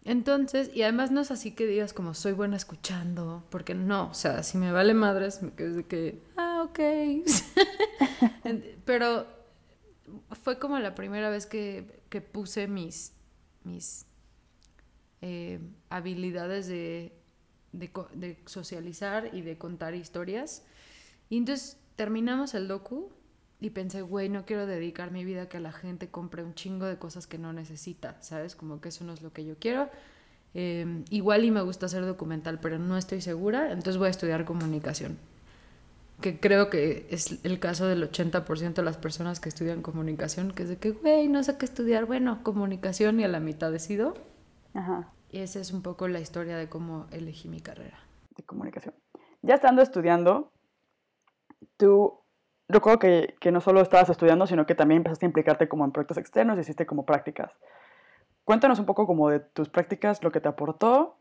Entonces, 0.07 0.71
y 0.75 0.83
además 0.83 1.11
no 1.11 1.21
es 1.21 1.31
así 1.31 1.51
que 1.51 1.67
digas 1.67 1.93
como 1.93 2.15
soy 2.15 2.33
buena 2.33 2.57
escuchando, 2.57 3.45
porque 3.51 3.75
no, 3.75 4.09
o 4.09 4.15
sea, 4.15 4.43
si 4.43 4.57
me 4.57 4.73
vale 4.73 4.95
madres, 4.95 5.43
me 5.43 5.51
de 5.51 5.85
que, 5.85 6.23
ah, 6.39 6.63
ok. 6.65 6.81
Pero 8.87 9.27
fue 10.43 10.59
como 10.59 10.79
la 10.79 10.95
primera 10.95 11.29
vez 11.29 11.45
que, 11.45 12.01
que 12.09 12.23
puse 12.23 12.69
mis, 12.69 13.13
mis 13.65 14.07
eh, 15.21 15.61
habilidades 15.91 16.69
de, 16.69 17.13
de, 17.73 17.91
de 18.15 18.39
socializar 18.47 19.29
y 19.35 19.43
de 19.43 19.59
contar 19.59 19.95
historias. 19.95 20.63
Y 21.29 21.39
entonces 21.39 21.79
terminamos 21.97 22.55
el 22.55 22.69
docu 22.69 23.11
y 23.61 23.71
pensé, 23.71 24.03
güey, 24.03 24.29
no 24.29 24.45
quiero 24.45 24.67
dedicar 24.67 25.11
mi 25.11 25.25
vida 25.25 25.43
a 25.43 25.49
que 25.49 25.61
la 25.61 25.73
gente 25.73 26.09
compre 26.09 26.43
un 26.43 26.55
chingo 26.55 26.87
de 26.87 26.99
cosas 26.99 27.27
que 27.27 27.39
no 27.39 27.53
necesita, 27.53 28.17
¿sabes? 28.21 28.55
Como 28.55 28.81
que 28.81 28.91
eso 28.91 29.05
no 29.05 29.13
es 29.13 29.23
lo 29.23 29.33
que 29.33 29.45
yo 29.45 29.57
quiero. 29.59 29.89
Em, 30.55 31.05
igual 31.11 31.45
y 31.45 31.51
me 31.51 31.63
gusta 31.63 31.87
hacer 31.87 32.05
documental, 32.05 32.61
pero 32.61 32.79
no 32.79 32.97
estoy 32.97 33.21
segura, 33.21 33.73
entonces 33.73 33.99
voy 33.99 34.09
a 34.09 34.11
estudiar 34.11 34.45
comunicación. 34.45 35.19
Que 36.21 36.41
creo 36.41 36.71
que 36.71 37.07
es 37.11 37.45
el 37.45 37.59
caso 37.59 37.87
del 37.87 38.11
80% 38.11 38.75
de 38.75 38.83
las 38.83 38.97
personas 38.97 39.39
que 39.39 39.49
estudian 39.49 39.83
comunicación, 39.83 40.53
que 40.53 40.63
es 40.63 40.69
de 40.71 40.79
que, 40.79 40.93
güey, 40.93 41.29
no 41.29 41.43
sé 41.43 41.59
qué 41.59 41.67
estudiar, 41.67 42.07
bueno, 42.07 42.43
comunicación 42.43 43.21
y 43.21 43.25
a 43.25 43.29
la 43.29 43.41
mitad 43.41 43.71
decido. 43.71 44.15
Ajá. 44.73 45.13
Y 45.31 45.41
esa 45.41 45.61
es 45.61 45.73
un 45.73 45.83
poco 45.83 46.09
la 46.09 46.21
historia 46.21 46.57
de 46.57 46.69
cómo 46.69 47.07
elegí 47.11 47.49
mi 47.49 47.61
carrera. 47.61 47.99
De 48.35 48.43
comunicación. 48.43 48.95
Ya 49.43 49.57
estando 49.57 49.83
estudiando, 49.83 50.51
tú 51.77 52.21
recuerdo 52.69 52.99
que, 52.99 53.37
que 53.41 53.53
no 53.53 53.61
solo 53.61 53.81
estabas 53.81 54.09
estudiando, 54.11 54.47
sino 54.47 54.67
que 54.67 54.75
también 54.75 54.99
empezaste 54.99 55.27
a 55.27 55.29
implicarte 55.29 55.69
como 55.69 55.85
en 55.85 55.93
proyectos 55.93 56.19
externos 56.19 56.57
y 56.57 56.61
hiciste 56.61 56.87
como 56.87 57.05
prácticas. 57.05 57.53
Cuéntanos 58.45 58.79
un 58.79 58.87
poco 58.87 59.07
como 59.07 59.31
de 59.31 59.41
tus 59.41 59.69
prácticas, 59.69 60.23
lo 60.23 60.31
que 60.31 60.41
te 60.41 60.49
aportó 60.49 61.17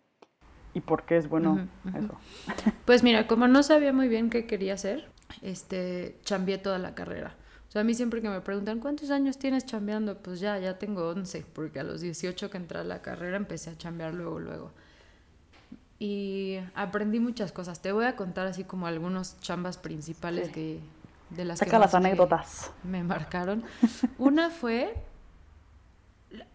y 0.76 0.82
por 0.82 1.04
qué 1.04 1.18
es 1.18 1.28
bueno 1.28 1.68
eso. 1.98 2.16
Pues 2.86 3.02
mira, 3.02 3.26
como 3.26 3.48
no 3.48 3.64
sabía 3.64 3.94
muy 3.94 4.08
bien 4.08 4.30
qué 4.30 4.46
quería 4.46 4.76
hacer, 4.76 5.10
este, 5.42 6.20
chambeé 6.24 6.60
toda 6.60 6.78
la 6.78 6.94
carrera. 6.94 7.36
O 7.68 7.72
sea, 7.72 7.82
a 7.82 7.84
mí 7.84 7.94
siempre 7.94 8.22
que 8.22 8.30
me 8.30 8.42
preguntan, 8.42 8.80
¿cuántos 8.80 9.10
años 9.10 9.40
tienes 9.40 9.66
chambeando? 9.66 10.22
Pues 10.22 10.40
ya, 10.40 10.60
ya 10.60 10.78
tengo 10.78 11.10
11, 11.10 11.46
porque 11.54 11.80
a 11.80 11.84
los 11.84 12.02
18 12.02 12.50
que 12.50 12.58
entré 12.58 12.80
a 12.80 12.84
la 12.84 13.02
carrera 13.02 13.38
empecé 13.38 13.72
a 13.72 13.78
chambear 13.78 14.14
luego, 14.14 14.40
luego. 14.40 14.72
Y 15.98 16.58
aprendí 16.76 17.20
muchas 17.20 17.52
cosas. 17.52 17.82
Te 17.82 17.92
voy 17.92 18.06
a 18.06 18.16
contar 18.16 18.48
así 18.48 18.64
como 18.64 18.88
algunos 18.88 19.40
chambas 19.40 19.78
principales 19.78 20.50
que, 20.50 20.80
de 21.30 21.46
las 21.46 21.60
Saca 21.60 21.80
las 21.80 21.94
anécdotas. 21.94 22.72
Me, 22.84 23.04
marcaron. 23.04 23.64
Una 24.18 24.50
fue, 24.50 24.94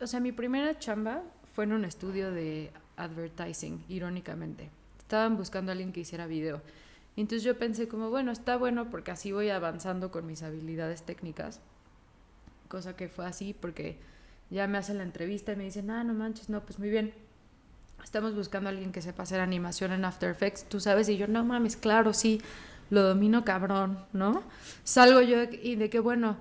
o 0.00 0.06
sea, 0.06 0.20
mi 0.20 0.32
primera 0.32 0.78
chamba 0.78 1.22
fue 1.54 1.64
en 1.64 1.72
un 1.72 1.84
estudio 1.84 2.30
de 2.30 2.70
advertising, 2.96 3.84
irónicamente. 3.88 4.70
Estaban 4.98 5.36
buscando 5.36 5.70
a 5.70 5.72
alguien 5.72 5.92
que 5.92 6.00
hiciera 6.00 6.26
video. 6.26 6.60
Entonces 7.16 7.42
yo 7.42 7.58
pensé 7.58 7.88
como, 7.88 8.10
bueno, 8.10 8.30
está 8.30 8.56
bueno 8.56 8.90
porque 8.90 9.10
así 9.10 9.32
voy 9.32 9.50
avanzando 9.50 10.10
con 10.10 10.26
mis 10.26 10.42
habilidades 10.42 11.02
técnicas. 11.02 11.60
Cosa 12.68 12.94
que 12.94 13.08
fue 13.08 13.26
así 13.26 13.54
porque 13.58 13.98
ya 14.50 14.66
me 14.66 14.78
hacen 14.78 14.98
la 14.98 15.04
entrevista 15.04 15.52
y 15.52 15.56
me 15.56 15.64
dicen, 15.64 15.90
ah, 15.90 16.04
no 16.04 16.14
manches, 16.14 16.48
no, 16.48 16.60
pues 16.62 16.78
muy 16.78 16.90
bien. 16.90 17.12
Estamos 18.02 18.34
buscando 18.34 18.68
a 18.68 18.72
alguien 18.72 18.92
que 18.92 19.02
sepa 19.02 19.22
hacer 19.22 19.40
animación 19.40 19.92
en 19.92 20.04
After 20.04 20.30
Effects, 20.30 20.64
tú 20.68 20.80
sabes, 20.80 21.08
y 21.08 21.16
yo, 21.16 21.26
no 21.28 21.44
mames, 21.44 21.76
claro, 21.76 22.12
sí 22.12 22.40
lo 22.90 23.02
domino 23.02 23.44
cabrón, 23.44 24.04
¿no? 24.12 24.42
Salgo 24.84 25.20
yo 25.22 25.44
y 25.44 25.76
de 25.76 25.88
que, 25.88 26.00
bueno, 26.00 26.36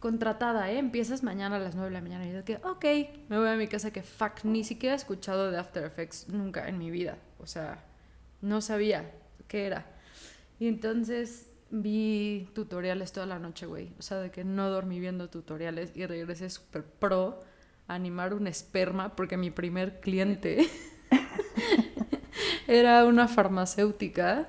contratada, 0.00 0.70
¿eh? 0.70 0.78
Empiezas 0.78 1.22
mañana 1.22 1.56
a 1.56 1.58
las 1.58 1.74
9 1.74 1.88
de 1.88 1.94
la 1.94 2.00
mañana. 2.02 2.26
Y 2.26 2.30
de 2.30 2.44
que, 2.44 2.56
ok, 2.56 2.84
me 3.28 3.38
voy 3.38 3.48
a 3.48 3.56
mi 3.56 3.68
casa 3.68 3.90
que, 3.90 4.02
fuck, 4.02 4.44
ni 4.44 4.64
siquiera 4.64 4.94
he 4.94 4.96
escuchado 4.96 5.50
de 5.50 5.58
After 5.58 5.84
Effects 5.84 6.28
nunca 6.28 6.68
en 6.68 6.78
mi 6.78 6.90
vida. 6.90 7.16
O 7.38 7.46
sea, 7.46 7.84
no 8.40 8.60
sabía 8.60 9.10
qué 9.48 9.66
era. 9.66 9.86
Y 10.58 10.68
entonces 10.68 11.48
vi 11.70 12.50
tutoriales 12.54 13.12
toda 13.12 13.26
la 13.26 13.38
noche, 13.38 13.66
güey. 13.66 13.92
O 13.98 14.02
sea, 14.02 14.18
de 14.18 14.30
que 14.30 14.44
no 14.44 14.68
dormí 14.70 15.00
viendo 15.00 15.28
tutoriales 15.28 15.92
y 15.94 16.06
regresé 16.06 16.50
súper 16.50 16.84
pro 16.84 17.42
animar 17.86 18.34
un 18.34 18.46
esperma 18.46 19.14
porque 19.14 19.36
mi 19.36 19.50
primer 19.50 20.00
cliente 20.00 20.68
era 22.66 23.04
una 23.04 23.28
farmacéutica 23.28 24.48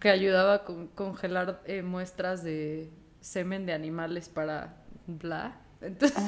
que 0.00 0.10
ayudaba 0.10 0.54
a 0.54 0.64
congelar 0.94 1.62
eh, 1.66 1.82
muestras 1.82 2.42
de 2.42 2.90
semen 3.20 3.66
de 3.66 3.72
animales 3.72 4.28
para 4.28 4.76
bla. 5.06 5.60
Entonces, 5.80 6.18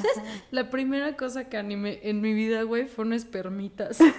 la 0.51 0.69
primera 0.69 1.15
cosa 1.15 1.49
que 1.49 1.57
animé 1.57 1.99
en 2.03 2.21
mi 2.21 2.33
vida, 2.33 2.63
güey, 2.63 2.87
fueron 2.87 3.13
espermitas. 3.13 3.99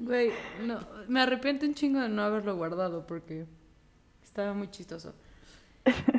Güey, 0.00 0.30
no, 0.64 0.80
me 1.08 1.20
arrepiento 1.20 1.66
un 1.66 1.74
chingo 1.74 2.00
de 2.00 2.08
no 2.08 2.22
haberlo 2.22 2.56
guardado 2.56 3.06
porque 3.06 3.44
estaba 4.22 4.54
muy 4.54 4.70
chistoso. 4.70 5.14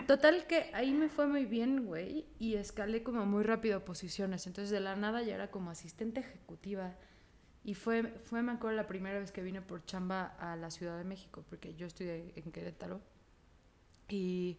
Total 0.08 0.46
que 0.48 0.72
ahí 0.74 0.92
me 0.92 1.10
fue 1.10 1.28
muy 1.28 1.46
bien, 1.46 1.86
güey, 1.86 2.26
y 2.40 2.56
escalé 2.56 3.04
como 3.04 3.26
muy 3.26 3.44
rápido 3.44 3.86
posiciones. 3.86 4.48
Entonces 4.48 4.72
de 4.72 4.80
la 4.80 4.96
nada 4.96 5.22
ya 5.22 5.36
era 5.36 5.52
como 5.52 5.70
asistente 5.70 6.20
ejecutiva 6.22 6.96
y 7.64 7.76
fue, 7.76 8.04
fue, 8.24 8.42
me 8.42 8.54
acuerdo, 8.54 8.78
la 8.78 8.88
primera 8.88 9.20
vez 9.20 9.32
que 9.32 9.44
vine 9.44 9.62
por 9.62 9.86
chamba 9.86 10.36
a 10.40 10.56
la 10.56 10.72
Ciudad 10.72 10.98
de 10.98 11.04
México, 11.04 11.44
porque 11.50 11.76
yo 11.76 11.86
estudié 11.86 12.34
en 12.36 12.52
Querétaro. 12.52 13.02
Y 14.10 14.58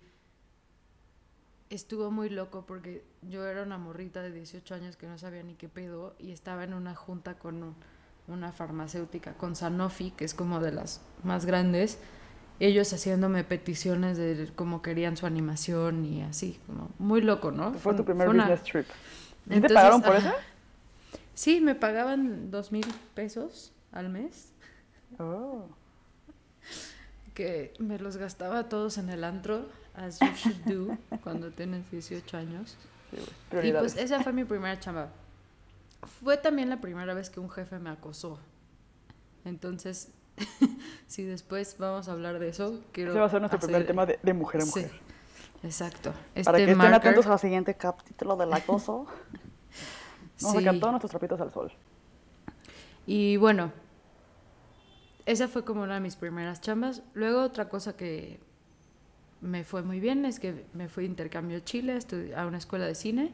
estuvo 1.69 2.11
muy 2.11 2.29
loco 2.29 2.65
porque 2.65 3.05
yo 3.23 3.47
era 3.47 3.63
una 3.63 3.77
morrita 3.77 4.23
de 4.23 4.31
18 4.31 4.75
años 4.75 4.97
que 4.97 5.07
no 5.07 5.19
sabía 5.19 5.43
ni 5.43 5.55
qué 5.55 5.69
pedo 5.69 6.15
y 6.19 6.31
estaba 6.31 6.65
en 6.65 6.75
una 6.75 6.95
junta 6.95 7.39
con 7.39 7.75
una 8.29 8.53
farmacéutica, 8.53 9.35
con 9.35 9.57
Sanofi, 9.57 10.13
que 10.13 10.25
es 10.25 10.33
como 10.33 10.61
de 10.61 10.73
las 10.73 11.03
más 11.25 11.45
grandes, 11.45 11.99
ellos 12.67 12.93
haciéndome 12.93 13.43
peticiones 13.43 14.17
de 14.17 14.49
cómo 14.55 14.83
querían 14.83 15.17
su 15.17 15.27
animación 15.27 16.05
y 16.05 16.23
así, 16.23 16.61
como 16.67 16.91
muy 16.99 17.21
loco, 17.21 17.51
¿no? 17.51 17.75
Fue, 17.75 17.95
tu 17.95 18.05
primer 18.05 18.29
business 18.29 18.63
trip. 18.63 18.87
¿Y 19.51 19.61
te 19.61 19.69
pagaron 19.69 20.01
por 20.01 20.17
eso? 20.17 20.33
Sí, 21.35 21.61
me 21.61 21.75
pagaban 21.75 22.53
dos 22.53 22.71
mil 22.71 22.87
pesos 23.15 23.73
al 23.91 24.11
mes. 24.11 24.53
Oh. 25.19 25.67
Que 27.35 27.75
me 27.81 27.99
los 27.99 28.17
gastaba 28.17 28.69
todos 28.69 28.97
en 28.99 29.09
el 29.09 29.25
antro, 29.25 29.67
as 29.95 30.21
you 30.21 30.29
should 30.37 30.57
do, 30.65 30.99
cuando 31.25 31.51
tienes 31.51 31.91
18 31.91 32.37
años. 32.37 32.77
y 33.63 33.73
pues 33.73 33.97
esa 33.97 34.23
fue 34.23 34.33
mi 34.33 34.45
primera 34.45 34.79
chamba. 34.79 35.09
Fue 36.23 36.37
también 36.37 36.69
la 36.69 36.81
primera 36.81 37.13
vez 37.13 37.29
que 37.29 37.41
un 37.41 37.51
jefe 37.51 37.81
me 37.81 37.91
acosó. 37.91 38.39
Entonces, 39.45 40.13
si 41.07 41.25
después 41.25 41.77
vamos 41.79 42.09
a 42.09 42.13
hablar 42.13 42.39
de 42.39 42.49
eso, 42.49 42.81
quiero. 42.93 43.11
Ese 43.11 43.21
va 43.21 43.27
a 43.27 43.31
ser 43.31 43.41
nuestro 43.41 43.61
primer 43.61 43.87
tema 43.87 44.07
de, 44.07 44.35
mujer 44.35 44.63
a 44.63 44.65
mujer. 44.65 44.91
exacto. 45.63 46.13
Para 46.45 46.59
que 46.59 46.71
estén 46.71 46.95
atentos 46.95 47.27
al 47.27 47.39
siguiente 47.39 47.75
capítulo 47.75 48.37
del 48.37 48.53
acoso. 48.53 49.07
Vamos 50.41 50.57
a 50.57 50.61
sacar 50.61 50.81
todos 50.81 50.93
nuestros 50.93 51.11
trapitos 51.11 51.41
al 51.41 51.53
sol. 51.53 51.73
Y 53.07 53.37
bueno, 53.37 53.71
esa 55.27 55.47
fue 55.49 55.65
como 55.65 55.83
una 55.83 55.95
de 55.95 56.01
mis 56.01 56.17
primeras 56.17 56.61
chambas. 56.61 57.03
Luego 57.15 57.43
otra 57.43 57.69
cosa 57.69 57.97
que 57.97 58.41
me 59.41 59.65
fue 59.65 59.83
muy 59.83 60.01
bien 60.01 60.25
es 60.25 60.41
que 60.41 60.65
me 60.73 60.89
fui 60.89 61.05
de 61.05 61.11
intercambio 61.11 61.59
a 61.59 61.65
Chile 61.65 61.99
a 62.37 62.47
una 62.47 62.59
escuela 62.59 62.87
de 62.87 62.95
cine. 62.95 63.33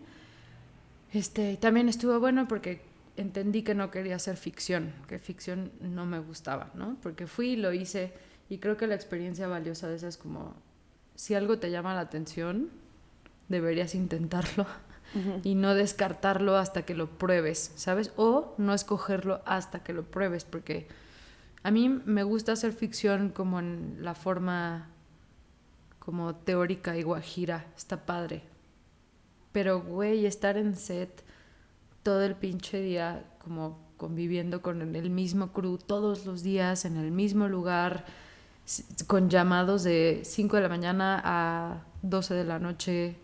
Este, 1.13 1.57
también 1.57 1.89
estuvo 1.89 2.19
bueno 2.21 2.47
porque 2.49 2.83
entendí 3.19 3.63
que 3.63 3.75
no 3.75 3.91
quería 3.91 4.17
hacer 4.17 4.37
ficción, 4.37 4.93
que 5.09 5.19
ficción 5.19 5.73
no 5.81 6.07
me 6.07 6.19
gustaba, 6.19 6.71
¿no? 6.75 6.97
Porque 7.03 7.27
fui 7.27 7.51
y 7.51 7.57
lo 7.57 7.73
hice 7.73 8.13
y 8.49 8.59
creo 8.59 8.77
que 8.77 8.87
la 8.87 8.95
experiencia 8.95 9.47
valiosa 9.49 9.89
de 9.89 9.97
esa 9.97 10.09
es 10.09 10.17
como, 10.17 10.55
si 11.15 11.35
algo 11.35 11.59
te 11.59 11.71
llama 11.71 11.95
la 11.95 12.01
atención, 12.01 12.71
deberías 13.49 13.95
intentarlo 13.95 14.67
y 15.43 15.55
no 15.55 15.75
descartarlo 15.75 16.57
hasta 16.57 16.83
que 16.83 16.95
lo 16.95 17.19
pruebes, 17.19 17.73
¿sabes? 17.77 18.13
O 18.17 18.55
no 18.59 18.75
escogerlo 18.75 19.43
hasta 19.47 19.83
que 19.83 19.93
lo 19.93 20.05
pruebes, 20.05 20.45
porque 20.45 20.87
a 21.63 21.71
mí 21.71 21.89
me 21.89 22.23
gusta 22.23 22.53
hacer 22.53 22.73
ficción 22.73 23.31
como 23.31 23.59
en 23.59 23.99
la 24.01 24.15
forma 24.15 24.89
como 25.99 26.35
teórica 26.35 26.97
y 26.97 27.03
guajira, 27.03 27.67
está 27.77 28.07
padre. 28.07 28.43
Pero, 29.53 29.83
güey, 29.83 30.25
estar 30.25 30.57
en 30.57 30.77
set 30.77 31.25
todo 32.09 32.23
el 32.23 32.37
pinche 32.37 32.81
día 32.81 33.23
como 33.45 33.79
conviviendo 33.99 34.63
con 34.63 34.81
el 34.97 35.11
mismo 35.11 35.53
crew 35.53 35.77
todos 35.77 36.25
los 36.25 36.43
días 36.43 36.87
en 36.87 36.97
el 36.97 37.11
mismo 37.11 37.49
lugar, 37.49 38.07
con 39.07 39.29
llamados 39.29 39.83
de 39.83 40.23
5 40.25 40.57
de 40.57 40.63
la 40.63 40.71
mañana 40.71 41.21
a 41.23 41.85
12 42.01 42.33
de 42.33 42.45
la 42.45 42.59
noche, 42.61 43.17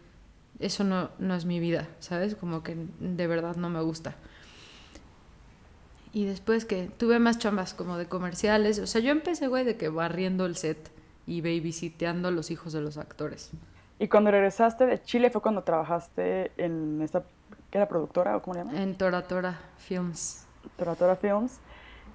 eso 0.58 0.84
no, 0.84 1.08
no 1.18 1.34
es 1.34 1.46
mi 1.46 1.60
vida, 1.60 1.88
¿sabes? 1.98 2.34
Como 2.34 2.62
que 2.62 2.76
de 3.00 3.26
verdad 3.26 3.56
no 3.56 3.70
me 3.70 3.80
gusta. 3.80 4.16
Y 6.12 6.26
después 6.26 6.66
que 6.66 6.90
tuve 6.98 7.18
más 7.18 7.38
chambas 7.38 7.72
como 7.72 7.96
de 7.96 8.04
comerciales, 8.04 8.78
o 8.80 8.86
sea, 8.86 9.00
yo 9.00 9.12
empecé, 9.12 9.48
güey, 9.48 9.64
de 9.64 9.78
que 9.78 9.88
barriendo 9.88 10.44
el 10.44 10.56
set 10.56 10.90
y 11.26 11.40
babysiteando 11.40 12.28
a 12.28 12.30
los 12.30 12.50
hijos 12.50 12.74
de 12.74 12.82
los 12.82 12.98
actores. 12.98 13.50
¿Y 13.98 14.08
cuando 14.08 14.30
regresaste 14.30 14.84
de 14.84 15.00
Chile 15.00 15.30
fue 15.30 15.40
cuando 15.40 15.62
trabajaste 15.62 16.52
en 16.58 17.00
esta, 17.00 17.24
¿qué 17.74 17.78
era 17.78 17.88
productora 17.88 18.36
o 18.36 18.40
cómo 18.40 18.54
le 18.54 18.60
llaman? 18.60 18.76
En 18.76 18.94
Toratora 18.94 19.58
Films. 19.78 20.46
Toratora 20.76 21.16
Films. 21.16 21.58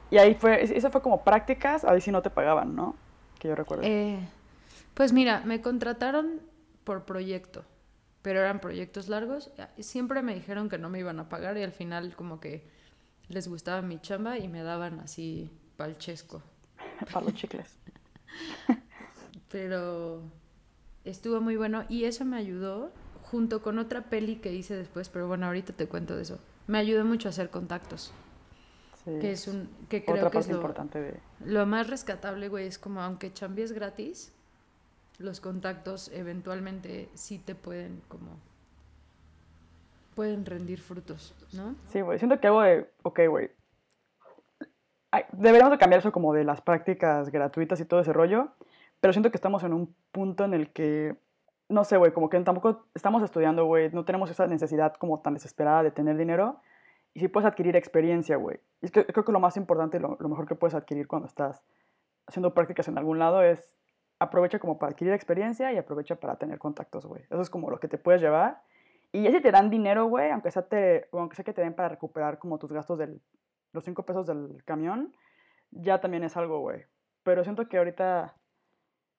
Y 0.09 0.17
ahí 0.17 0.33
fue, 0.33 0.63
eso 0.63 0.89
fue 0.89 1.01
como 1.01 1.21
prácticas, 1.21 1.83
ahí 1.83 1.99
sí 1.99 2.13
no 2.13 2.21
te 2.21 2.29
pagaban, 2.29 2.77
¿no? 2.77 2.95
Que 3.37 3.49
yo 3.49 3.55
recuerdo. 3.55 3.83
Eh, 3.83 4.25
pues 4.93 5.11
mira, 5.11 5.41
me 5.43 5.59
contrataron 5.59 6.39
por 6.85 7.03
proyecto 7.03 7.65
pero 8.21 8.39
eran 8.39 8.59
proyectos 8.59 9.09
largos. 9.09 9.51
Siempre 9.79 10.21
me 10.21 10.33
dijeron 10.33 10.69
que 10.69 10.77
no 10.77 10.89
me 10.89 10.99
iban 10.99 11.19
a 11.19 11.29
pagar 11.29 11.57
y 11.57 11.63
al 11.63 11.71
final 11.71 12.15
como 12.15 12.39
que 12.39 12.67
les 13.27 13.47
gustaba 13.47 13.81
mi 13.81 13.99
chamba 13.99 14.37
y 14.37 14.47
me 14.47 14.63
daban 14.63 14.99
así 14.99 15.49
palchesco. 15.77 16.41
Para 17.13 17.25
los 17.25 17.33
chicles. 17.35 17.77
Pero 19.51 20.21
estuvo 21.05 21.41
muy 21.41 21.55
bueno 21.55 21.85
y 21.89 22.05
eso 22.05 22.25
me 22.25 22.37
ayudó 22.37 22.91
junto 23.31 23.61
con 23.61 23.79
otra 23.79 24.03
peli 24.03 24.37
que 24.37 24.53
hice 24.53 24.75
después, 24.75 25.09
pero 25.09 25.27
bueno, 25.27 25.45
ahorita 25.47 25.73
te 25.73 25.87
cuento 25.87 26.15
de 26.15 26.23
eso. 26.23 26.39
Me 26.67 26.77
ayudó 26.77 27.05
mucho 27.05 27.27
a 27.27 27.31
hacer 27.31 27.49
contactos. 27.49 28.11
Sí. 29.03 29.19
Que 29.19 29.31
es 29.31 29.47
un 29.47 29.69
que 29.87 30.03
creo 30.03 30.17
Otra 30.17 30.29
que 30.29 30.37
es 30.39 30.45
parte 30.45 30.51
lo, 30.51 30.57
importante 30.57 31.01
de... 31.01 31.19
lo 31.45 31.65
más 31.65 31.89
rescatable, 31.89 32.49
güey, 32.49 32.67
es 32.67 32.77
como 32.77 33.01
aunque 33.01 33.31
chambies 33.31 33.71
gratis, 33.71 34.33
los 35.19 35.39
contactos 35.39 36.11
eventualmente 36.13 37.09
sí 37.13 37.39
te 37.39 37.55
pueden 37.55 38.01
como 38.07 38.37
pueden 40.19 40.45
rendir 40.45 40.81
frutos, 40.81 41.33
¿no? 41.53 41.75
Sí, 41.87 42.01
güey. 42.01 42.19
Siento 42.19 42.41
que 42.41 42.47
algo 42.47 42.61
de... 42.61 42.89
Ok, 43.03 43.21
güey. 43.29 43.51
Deberíamos 45.31 45.71
de 45.71 45.77
cambiar 45.77 45.99
eso 45.99 46.11
como 46.11 46.33
de 46.33 46.43
las 46.43 46.59
prácticas 46.59 47.31
gratuitas 47.31 47.79
y 47.79 47.85
todo 47.85 48.01
ese 48.01 48.11
rollo. 48.11 48.49
Pero 48.99 49.13
siento 49.13 49.31
que 49.31 49.37
estamos 49.37 49.63
en 49.63 49.71
un 49.71 49.95
punto 50.11 50.43
en 50.43 50.53
el 50.53 50.73
que... 50.73 51.15
No 51.69 51.83
sé, 51.83 51.97
güey. 51.97 52.11
Como 52.11 52.29
que 52.29 52.39
tampoco 52.41 52.85
estamos 52.93 53.23
estudiando, 53.23 53.65
güey. 53.65 53.89
No 53.91 54.03
tenemos 54.03 54.29
esa 54.29 54.47
necesidad 54.47 54.93
como 54.95 55.21
tan 55.21 55.35
desesperada 55.35 55.83
de 55.83 55.91
tener 55.91 56.17
dinero. 56.17 56.59
Y 57.13 57.21
sí 57.21 57.27
puedes 57.27 57.47
adquirir 57.47 57.75
experiencia, 57.75 58.35
güey. 58.35 58.59
Y 58.81 58.87
es 58.87 58.91
que 58.91 59.05
creo 59.05 59.23
que 59.23 59.31
lo 59.31 59.39
más 59.39 59.55
importante, 59.57 59.99
lo, 59.99 60.17
lo 60.19 60.29
mejor 60.29 60.47
que 60.47 60.55
puedes 60.55 60.75
adquirir 60.75 61.07
cuando 61.07 61.27
estás 61.27 61.63
haciendo 62.27 62.53
prácticas 62.53 62.87
en 62.87 62.97
algún 62.97 63.17
lado 63.19 63.41
es 63.41 63.79
aprovecha 64.19 64.59
como 64.59 64.77
para 64.77 64.91
adquirir 64.91 65.13
experiencia 65.13 65.71
y 65.71 65.77
aprovecha 65.77 66.17
para 66.17 66.35
tener 66.35 66.59
contactos, 66.59 67.05
güey. 67.05 67.23
Eso 67.29 67.41
es 67.41 67.49
como 67.49 67.69
lo 67.71 67.79
que 67.79 67.87
te 67.87 67.97
puedes 67.97 68.21
llevar. 68.21 68.61
Y 69.11 69.23
ya 69.23 69.31
si 69.31 69.41
te 69.41 69.51
dan 69.51 69.69
dinero, 69.69 70.05
güey, 70.05 70.29
aunque 70.29 70.51
sea, 70.51 70.67
te, 70.67 71.07
aunque 71.11 71.35
sea 71.35 71.45
que 71.45 71.53
te 71.53 71.61
den 71.61 71.73
para 71.73 71.89
recuperar 71.89 72.37
como 72.37 72.59
tus 72.59 72.71
gastos 72.71 72.99
de 72.99 73.17
los 73.71 73.83
cinco 73.83 74.05
pesos 74.05 74.27
del 74.27 74.63
camión, 74.65 75.15
ya 75.71 75.99
también 76.01 76.23
es 76.23 76.37
algo, 76.37 76.59
güey. 76.59 76.85
Pero 77.23 77.43
siento 77.43 77.67
que 77.67 77.77
ahorita 77.77 78.35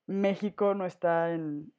México 0.07 0.73
no 0.75 0.85
está 0.85 1.33
en... 1.33 1.73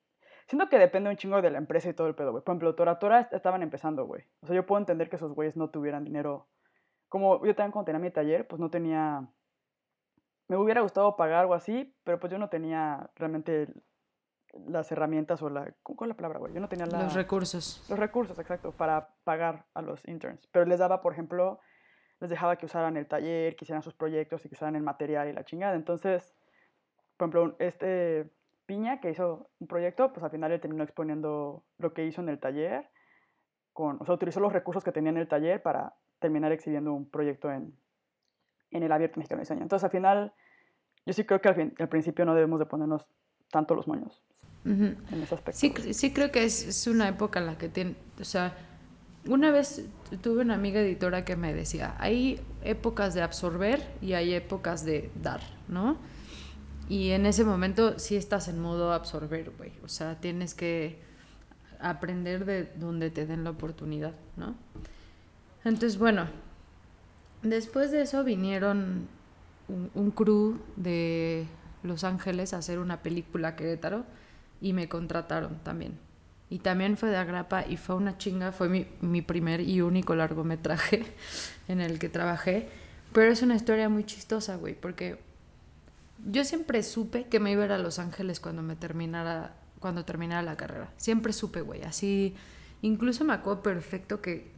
Siento 0.52 0.68
que 0.68 0.78
depende 0.78 1.08
un 1.08 1.16
chingo 1.16 1.40
de 1.40 1.50
la 1.50 1.56
empresa 1.56 1.88
y 1.88 1.94
todo 1.94 2.08
el 2.08 2.14
pedo, 2.14 2.30
güey. 2.32 2.44
Por 2.44 2.52
ejemplo, 2.52 2.74
Tora 2.74 2.98
Tora 2.98 3.20
est- 3.20 3.32
estaban 3.32 3.62
empezando, 3.62 4.04
güey. 4.04 4.22
O 4.42 4.46
sea, 4.46 4.54
yo 4.54 4.66
puedo 4.66 4.80
entender 4.80 5.08
que 5.08 5.16
esos 5.16 5.32
güeyes 5.32 5.56
no 5.56 5.70
tuvieran 5.70 6.04
dinero. 6.04 6.46
Como 7.08 7.42
yo 7.46 7.54
también 7.54 7.72
cuando 7.72 7.86
tenía 7.86 7.98
mi 8.00 8.10
taller, 8.10 8.46
pues 8.46 8.60
no 8.60 8.68
tenía... 8.70 9.26
Me 10.48 10.58
hubiera 10.58 10.82
gustado 10.82 11.16
pagar 11.16 11.40
algo 11.40 11.54
así, 11.54 11.96
pero 12.04 12.20
pues 12.20 12.30
yo 12.30 12.38
no 12.38 12.50
tenía 12.50 13.08
realmente 13.16 13.66
las 14.68 14.92
herramientas 14.92 15.40
o 15.40 15.48
la... 15.48 15.72
¿Cuál 15.82 16.10
es 16.10 16.16
la 16.16 16.16
palabra, 16.18 16.38
güey? 16.38 16.52
Yo 16.52 16.60
no 16.60 16.68
tenía 16.68 16.84
la... 16.84 17.04
Los 17.04 17.14
recursos. 17.14 17.86
Los 17.88 17.98
recursos, 17.98 18.38
exacto, 18.38 18.72
para 18.72 19.14
pagar 19.24 19.64
a 19.72 19.80
los 19.80 20.06
interns. 20.06 20.46
Pero 20.52 20.66
les 20.66 20.78
daba, 20.80 21.00
por 21.00 21.14
ejemplo, 21.14 21.60
les 22.20 22.28
dejaba 22.28 22.56
que 22.56 22.66
usaran 22.66 22.98
el 22.98 23.06
taller, 23.08 23.56
que 23.56 23.64
hicieran 23.64 23.82
sus 23.82 23.94
proyectos 23.94 24.44
y 24.44 24.50
que 24.50 24.54
usaran 24.54 24.76
el 24.76 24.82
material 24.82 25.28
y 25.28 25.32
la 25.32 25.44
chingada. 25.44 25.76
Entonces, 25.76 26.34
por 27.16 27.30
ejemplo, 27.30 27.56
este 27.58 28.30
Piña 28.66 29.00
que 29.00 29.10
hizo 29.10 29.50
un 29.58 29.66
proyecto, 29.66 30.12
pues 30.12 30.22
al 30.24 30.30
final 30.30 30.52
él 30.52 30.60
terminó 30.60 30.84
exponiendo 30.84 31.64
lo 31.78 31.92
que 31.92 32.06
hizo 32.06 32.20
en 32.20 32.28
el 32.28 32.38
taller. 32.38 32.88
Con, 33.72 33.96
o 34.00 34.04
sea, 34.04 34.14
utilizó 34.14 34.40
los 34.40 34.52
recursos 34.52 34.84
que 34.84 34.92
tenía 34.92 35.10
en 35.10 35.16
el 35.16 35.28
taller 35.28 35.62
para 35.62 35.94
terminar 36.18 36.52
exhibiendo 36.52 36.92
un 36.92 37.08
proyecto 37.08 37.50
en, 37.50 37.74
en 38.70 38.82
el 38.82 38.92
Abierto 38.92 39.18
Mexicano 39.18 39.38
de 39.38 39.42
Diseño. 39.42 39.62
Entonces, 39.62 39.84
al 39.84 39.90
final, 39.90 40.32
yo 41.06 41.12
sí 41.12 41.24
creo 41.24 41.40
que 41.40 41.48
al, 41.48 41.54
fin- 41.54 41.74
al 41.78 41.88
principio 41.88 42.24
no 42.24 42.34
debemos 42.34 42.58
de 42.58 42.66
ponernos 42.66 43.08
tanto 43.50 43.74
los 43.74 43.88
moños 43.88 44.22
en 45.10 45.22
ese 45.22 45.34
aspecto. 45.34 45.58
Sí 45.58 46.12
creo 46.12 46.30
que 46.30 46.44
es, 46.44 46.66
es 46.68 46.86
una 46.86 47.08
época 47.08 47.40
en 47.40 47.46
la 47.46 47.58
que 47.58 47.68
tiene, 47.68 47.96
o 48.20 48.24
sea, 48.24 48.54
una 49.28 49.50
vez 49.50 49.88
tuve 50.22 50.42
una 50.42 50.54
amiga 50.54 50.80
editora 50.80 51.24
que 51.24 51.34
me 51.36 51.52
decía, 51.54 51.96
hay 51.98 52.40
épocas 52.62 53.14
de 53.14 53.22
absorber 53.22 53.80
y 54.00 54.12
hay 54.12 54.34
épocas 54.34 54.84
de 54.84 55.10
dar, 55.20 55.40
¿no? 55.68 55.96
Y 56.88 57.10
en 57.10 57.26
ese 57.26 57.44
momento 57.44 57.98
sí 57.98 58.16
estás 58.16 58.48
en 58.48 58.60
modo 58.60 58.92
absorber, 58.92 59.52
güey. 59.56 59.72
O 59.84 59.88
sea, 59.88 60.20
tienes 60.20 60.54
que 60.54 61.00
aprender 61.80 62.44
de 62.44 62.70
donde 62.76 63.10
te 63.10 63.26
den 63.26 63.44
la 63.44 63.50
oportunidad, 63.50 64.14
¿no? 64.36 64.54
Entonces, 65.64 65.98
bueno, 65.98 66.28
después 67.42 67.90
de 67.90 68.02
eso 68.02 68.24
vinieron 68.24 69.08
un, 69.68 70.10
crew 70.10 70.60
de 70.76 71.46
Los 71.82 72.04
Ángeles 72.04 72.52
a 72.52 72.58
hacer 72.58 72.78
una 72.78 73.02
película 73.02 73.48
a 73.48 73.56
Querétaro 73.56 74.04
y 74.60 74.72
me 74.72 74.88
contrataron 74.88 75.58
también. 75.62 75.98
Y 76.50 76.58
también 76.58 76.96
fue 76.96 77.08
de 77.08 77.16
Agrapa 77.16 77.64
y 77.66 77.76
fue 77.78 77.94
una 77.94 78.18
chinga, 78.18 78.52
fue 78.52 78.68
mi, 78.68 78.86
mi 79.00 79.22
primer 79.22 79.60
y 79.60 79.80
único 79.80 80.14
largometraje 80.14 81.04
en 81.68 81.80
el 81.80 81.98
que 81.98 82.08
trabajé. 82.08 82.68
Pero 83.12 83.32
es 83.32 83.42
una 83.42 83.54
historia 83.54 83.88
muy 83.88 84.04
chistosa, 84.04 84.56
güey, 84.56 84.74
porque 84.74 85.18
yo 86.24 86.44
siempre 86.44 86.82
supe 86.82 87.24
que 87.24 87.40
me 87.40 87.50
iba 87.52 87.62
a 87.62 87.66
ir 87.66 87.72
a 87.72 87.78
Los 87.78 87.98
Ángeles 87.98 88.40
cuando 88.40 88.62
me 88.62 88.76
terminara, 88.76 89.56
cuando 89.80 90.04
terminara 90.04 90.42
la 90.42 90.56
carrera. 90.56 90.92
Siempre 90.96 91.32
supe, 91.32 91.60
güey, 91.60 91.82
así. 91.82 92.34
Incluso 92.82 93.24
me 93.24 93.32
acuerdo 93.32 93.62
perfecto 93.62 94.20
que 94.20 94.52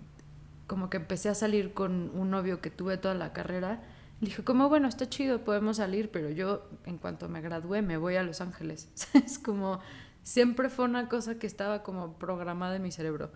como 0.66 0.88
que 0.90 0.96
empecé 0.96 1.29
a 1.29 1.35
salir 1.35 1.74
con 1.74 2.11
un 2.14 2.31
novio 2.31 2.61
que 2.61 2.70
tuve 2.70 2.96
toda 2.96 3.14
la 3.14 3.33
carrera. 3.33 3.83
Le 4.20 4.29
dije, 4.29 4.44
como 4.44 4.68
bueno, 4.68 4.88
está 4.88 5.09
chido, 5.09 5.44
podemos 5.44 5.79
salir, 5.79 6.11
pero 6.11 6.31
yo 6.31 6.68
en 6.87 6.98
cuanto 6.98 7.29
me 7.29 7.40
gradué 7.40 7.83
me 7.83 7.96
voy 7.96 8.16
a 8.16 8.22
Los 8.22 8.40
Ángeles. 8.40 8.88
es 9.14 9.38
como, 9.38 9.81
siempre 10.22 10.68
fue 10.70 10.85
una 10.85 11.09
cosa 11.09 11.38
que 11.38 11.46
estaba 11.46 11.83
como 11.83 12.18
programada 12.18 12.77
en 12.77 12.83
mi 12.83 12.92
cerebro. 12.92 13.33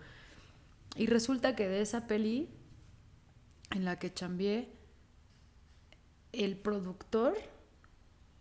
Y 0.95 1.05
resulta 1.05 1.55
que 1.55 1.67
de 1.67 1.81
esa 1.81 2.07
peli 2.07 2.49
en 3.71 3.85
la 3.85 3.99
que 3.99 4.13
chambié, 4.13 4.71
el 6.31 6.57
productor 6.57 7.35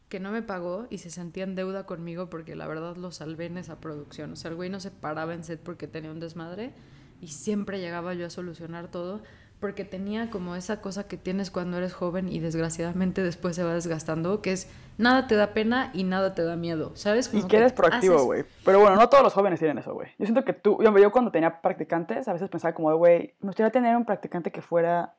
que 0.09 0.21
no 0.21 0.31
me 0.31 0.43
pagó 0.43 0.87
y 0.91 0.99
se 0.99 1.11
sentía 1.11 1.45
en 1.45 1.55
deuda 1.55 1.85
conmigo 1.85 2.31
porque 2.31 2.57
la 2.57 2.67
verdad 2.67 2.97
lo 2.97 3.11
salvé 3.11 3.47
en 3.47 3.59
esa 3.59 3.81
producción. 3.81 4.33
O 4.33 4.37
sea, 4.37 4.51
el 4.51 4.57
güey 4.57 4.71
no 4.71 4.81
se 4.81 4.91
paraba 4.91 5.35
en 5.35 5.45
set 5.45 5.61
porque 5.61 5.87
tenía 5.87 6.11
un 6.11 6.21
desmadre 6.21 6.73
y 7.21 7.29
siempre 7.29 7.81
llegaba 7.81 8.15
yo 8.15 8.27
a 8.27 8.31
solucionar 8.31 8.89
todo 8.89 9.23
porque 9.61 9.85
tenía 9.85 10.31
como 10.31 10.55
esa 10.55 10.81
cosa 10.81 11.09
que 11.09 11.17
tienes 11.17 11.51
cuando 11.51 11.79
eres 11.79 11.93
joven 11.93 12.29
y 12.29 12.39
desgraciadamente 12.39 13.23
después 13.23 13.57
se 13.57 13.65
va 13.65 13.75
desgastando, 13.75 14.41
que 14.41 14.53
es 14.53 14.71
nada 14.99 15.27
te 15.27 15.35
da 15.35 15.53
pena 15.53 15.91
y 15.95 16.05
nada 16.05 16.35
te 16.35 16.45
da 16.45 16.55
miedo, 16.57 16.93
¿sabes? 16.95 17.29
Y 17.35 17.39
Como 17.39 17.49
que 17.49 17.57
eres 17.57 17.73
proactivo, 17.73 18.23
güey. 18.25 18.45
Pero 18.65 18.81
bueno, 18.81 18.97
no 18.97 19.09
todos 19.09 19.25
los 19.25 19.33
jóvenes 19.33 19.59
tienen 19.59 19.79
eso, 19.79 19.95
güey. 19.95 20.09
Yo 20.19 20.27
siento 20.27 20.45
que 20.45 20.53
tú, 20.53 20.79
yo, 20.83 20.97
yo 20.97 21.11
cuando 21.11 21.33
tenía 21.33 21.61
practicantes, 21.61 22.29
a 22.29 22.33
veces 22.33 22.49
pensaba 22.49 22.73
como, 22.73 22.95
güey, 22.97 23.35
me 23.41 23.49
gustaría 23.49 23.73
tener 23.73 23.97
un 23.97 24.05
practicante 24.05 24.53
que 24.53 24.63
fuera 24.63 25.15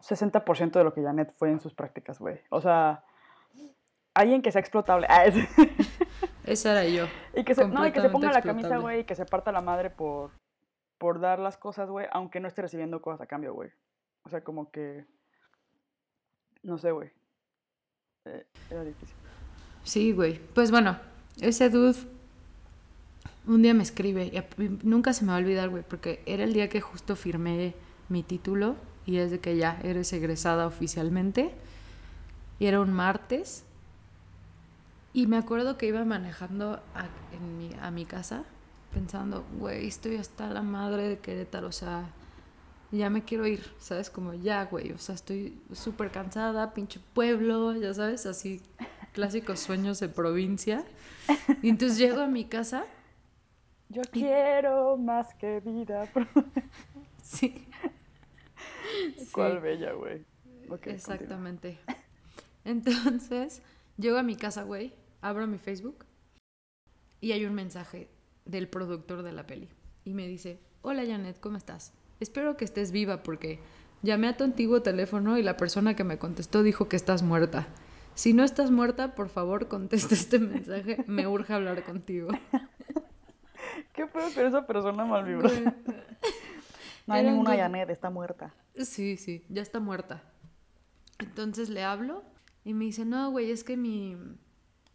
60% 0.00 0.70
de 0.72 0.84
lo 0.84 0.94
que 0.94 1.02
Janet 1.02 1.34
fue 1.36 1.50
en 1.50 1.60
sus 1.60 1.74
prácticas, 1.74 2.20
güey. 2.20 2.40
O 2.50 2.60
sea, 2.60 3.02
alguien 4.14 4.42
que 4.42 4.52
sea 4.52 4.60
explotable. 4.60 5.06
Ah, 5.08 5.24
es- 5.26 5.34
Esa 6.44 6.72
era 6.72 6.84
yo. 6.88 7.06
y, 7.36 7.44
que 7.44 7.54
se, 7.54 7.66
no, 7.68 7.86
y 7.86 7.92
que 7.92 8.00
se 8.00 8.08
ponga 8.08 8.32
la 8.32 8.42
camisa, 8.42 8.78
güey, 8.78 9.00
y 9.00 9.04
que 9.04 9.14
se 9.14 9.24
parta 9.24 9.52
la 9.52 9.60
madre 9.60 9.90
por, 9.90 10.32
por 10.98 11.20
dar 11.20 11.38
las 11.38 11.56
cosas, 11.56 11.88
güey, 11.88 12.06
aunque 12.12 12.40
no 12.40 12.48
esté 12.48 12.62
recibiendo 12.62 13.00
cosas 13.00 13.20
a 13.20 13.26
cambio, 13.26 13.54
güey. 13.54 13.70
O 14.24 14.28
sea, 14.28 14.42
como 14.42 14.70
que... 14.70 15.04
No 16.62 16.78
sé, 16.78 16.90
güey. 16.90 17.10
Eh, 18.26 18.44
era 18.70 18.84
difícil. 18.84 19.14
Sí, 19.84 20.12
güey. 20.12 20.40
Pues 20.54 20.70
bueno, 20.70 20.98
ese 21.40 21.70
dude 21.70 21.98
un 23.46 23.62
día 23.62 23.74
me 23.74 23.82
escribe 23.82 24.26
y 24.26 24.68
nunca 24.84 25.12
se 25.12 25.24
me 25.24 25.30
va 25.32 25.36
a 25.36 25.40
olvidar, 25.40 25.68
güey, 25.68 25.82
porque 25.82 26.22
era 26.26 26.44
el 26.44 26.52
día 26.52 26.68
que 26.68 26.80
justo 26.80 27.16
firmé 27.16 27.74
mi 28.08 28.22
título 28.22 28.76
y 29.06 29.18
es 29.18 29.30
de 29.32 29.40
que 29.40 29.56
ya 29.56 29.80
eres 29.82 30.12
egresada 30.12 30.66
oficialmente. 30.66 31.52
Y 32.58 32.66
era 32.66 32.80
un 32.80 32.92
martes. 32.92 33.64
Y 35.12 35.26
me 35.26 35.36
acuerdo 35.36 35.76
que 35.76 35.86
iba 35.86 36.04
manejando 36.04 36.80
a, 36.94 37.06
en 37.32 37.58
mi, 37.58 37.70
a 37.80 37.90
mi 37.90 38.06
casa 38.06 38.44
pensando, 38.92 39.44
güey, 39.58 39.86
estoy 39.86 40.16
hasta 40.16 40.48
la 40.48 40.62
madre 40.62 41.08
de 41.08 41.18
Querétaro, 41.18 41.68
o 41.68 41.72
sea, 41.72 42.10
ya 42.90 43.08
me 43.10 43.24
quiero 43.24 43.46
ir, 43.46 43.64
¿sabes? 43.78 44.10
Como 44.10 44.34
ya, 44.34 44.64
güey, 44.66 44.92
o 44.92 44.98
sea, 44.98 45.14
estoy 45.14 45.58
súper 45.72 46.10
cansada, 46.10 46.74
pinche 46.74 47.00
pueblo, 47.14 47.74
ya 47.74 47.92
sabes, 47.94 48.26
así, 48.26 48.60
clásicos 49.12 49.60
sueños 49.60 50.00
de 50.00 50.08
provincia. 50.08 50.84
Y 51.62 51.68
entonces 51.70 51.98
llego 51.98 52.20
a 52.20 52.26
mi 52.26 52.44
casa, 52.44 52.84
Yo 53.88 54.02
quiero 54.10 54.96
más 54.96 55.34
que 55.34 55.60
vida. 55.60 56.08
sí. 57.22 57.66
¿Cuál 59.32 59.52
Sí. 59.52 59.58
bella, 59.60 59.92
güey? 59.92 60.24
Continúa. 60.68 60.94
Exactamente. 60.94 61.78
Entonces, 62.64 63.62
llego 63.98 64.18
a 64.18 64.22
mi 64.22 64.36
casa, 64.36 64.62
güey, 64.64 64.94
abro 65.22 65.46
mi 65.46 65.56
Facebook 65.58 66.04
y 67.20 67.32
hay 67.32 67.46
un 67.46 67.54
mensaje 67.54 68.10
del 68.44 68.68
productor 68.68 69.22
de 69.22 69.32
la 69.32 69.46
peli. 69.46 69.68
Y 70.04 70.12
me 70.14 70.26
dice, 70.26 70.58
hola 70.82 71.04
Janet, 71.06 71.40
¿cómo 71.40 71.56
estás? 71.56 71.94
Espero 72.20 72.56
que 72.56 72.64
estés 72.64 72.92
viva 72.92 73.22
porque 73.22 73.60
llamé 74.02 74.28
a 74.28 74.36
tu 74.36 74.44
antiguo 74.44 74.82
teléfono 74.82 75.38
y 75.38 75.42
la 75.42 75.56
persona 75.56 75.94
que 75.96 76.04
me 76.04 76.18
contestó 76.18 76.62
dijo 76.62 76.88
que 76.88 76.96
estás 76.96 77.22
muerta. 77.22 77.68
Si 78.14 78.34
no 78.34 78.44
estás 78.44 78.70
muerta, 78.70 79.14
por 79.14 79.28
favor, 79.30 79.68
contesta 79.68 80.14
este 80.14 80.38
mensaje. 80.38 81.02
Me 81.06 81.26
urge 81.26 81.54
hablar 81.54 81.82
contigo. 81.84 82.28
¿Qué 83.94 84.06
pedo 84.06 84.32
con 84.34 84.46
esa 84.46 84.66
persona 84.66 85.04
malvibrosa? 85.04 85.74
No 87.04 87.14
hay 87.14 87.22
Era 87.22 87.30
ninguna 87.32 87.50
un- 87.50 87.56
Janet, 87.56 87.90
está 87.90 88.10
muerta. 88.10 88.54
Sí, 88.76 89.16
sí, 89.16 89.44
ya 89.48 89.60
está 89.60 89.80
muerta. 89.80 90.22
Entonces 91.18 91.68
le 91.68 91.82
hablo 91.82 92.22
Y 92.64 92.74
me 92.74 92.84
dice, 92.84 93.04
no, 93.04 93.28
güey, 93.32 93.50
es 93.50 93.64
que 93.64 93.76
mi, 93.76 94.16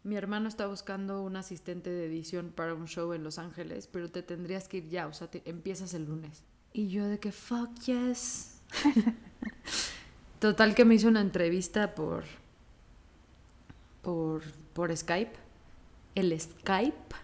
mi 0.08 0.16
hermano 0.16 0.48
está 0.48 0.66
buscando 0.66 1.22
un 1.22 1.36
asistente 1.36 1.90
de 1.90 2.06
edición 2.06 2.50
para 2.54 2.74
un 2.74 2.88
show 2.88 3.12
en 3.12 3.22
Los 3.22 3.38
Ángeles, 3.38 3.86
pero 3.86 4.10
te 4.10 4.22
tendrías 4.22 4.66
que 4.66 4.78
ir 4.78 4.88
ya, 4.88 5.06
o 5.06 5.12
sea, 5.12 5.30
te, 5.30 5.42
empiezas 5.44 5.92
el 5.92 6.06
lunes. 6.06 6.44
Y 6.72 6.88
yo 6.88 7.06
de 7.06 7.20
que, 7.20 7.30
fuck 7.30 7.70
yes. 7.80 8.60
Total 10.38 10.74
que 10.74 10.84
me 10.84 10.94
hizo 10.94 11.08
una 11.08 11.20
entrevista 11.20 11.94
por, 11.94 12.24
por, 14.02 14.42
por 14.72 14.96
Skype. 14.96 15.32
El 16.14 16.38
Skype. 16.40 17.14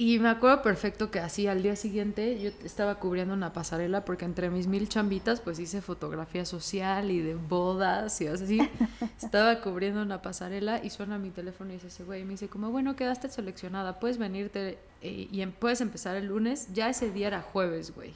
Y 0.00 0.20
me 0.20 0.28
acuerdo 0.28 0.62
perfecto 0.62 1.10
que 1.10 1.18
así 1.18 1.48
al 1.48 1.60
día 1.60 1.74
siguiente 1.74 2.40
yo 2.40 2.52
estaba 2.62 3.00
cubriendo 3.00 3.34
una 3.34 3.52
pasarela 3.52 4.04
porque 4.04 4.24
entre 4.24 4.48
mis 4.48 4.68
mil 4.68 4.88
chambitas 4.88 5.40
pues 5.40 5.58
hice 5.58 5.82
fotografía 5.82 6.44
social 6.44 7.10
y 7.10 7.20
de 7.20 7.34
bodas 7.34 8.20
y 8.20 8.28
así. 8.28 8.60
estaba 9.20 9.60
cubriendo 9.60 10.00
una 10.00 10.22
pasarela 10.22 10.80
y 10.84 10.90
suena 10.90 11.18
mi 11.18 11.30
teléfono 11.30 11.70
y 11.70 11.72
dice 11.72 11.88
ese 11.88 12.04
güey, 12.04 12.22
me 12.22 12.34
dice 12.34 12.46
como, 12.46 12.70
bueno, 12.70 12.94
quedaste 12.94 13.28
seleccionada, 13.28 13.98
puedes 13.98 14.18
venirte 14.18 14.78
eh, 15.02 15.26
y 15.32 15.40
em, 15.40 15.50
puedes 15.50 15.80
empezar 15.80 16.14
el 16.14 16.26
lunes. 16.26 16.72
Ya 16.72 16.88
ese 16.88 17.10
día 17.10 17.26
era 17.26 17.42
jueves, 17.42 17.92
güey. 17.92 18.14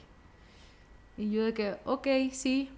Y 1.17 1.31
yo 1.31 1.43
de 1.43 1.53
que, 1.53 1.75
ok, 1.83 2.07
sí. 2.31 2.69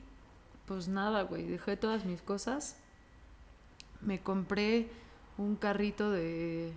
Pues 0.65 0.87
nada, 0.87 1.21
güey, 1.21 1.45
dejé 1.45 1.77
todas 1.77 2.05
mis 2.05 2.23
cosas. 2.23 2.75
Me 4.01 4.19
compré 4.19 4.87
un 5.37 5.57
carrito 5.57 6.09
de 6.09 6.73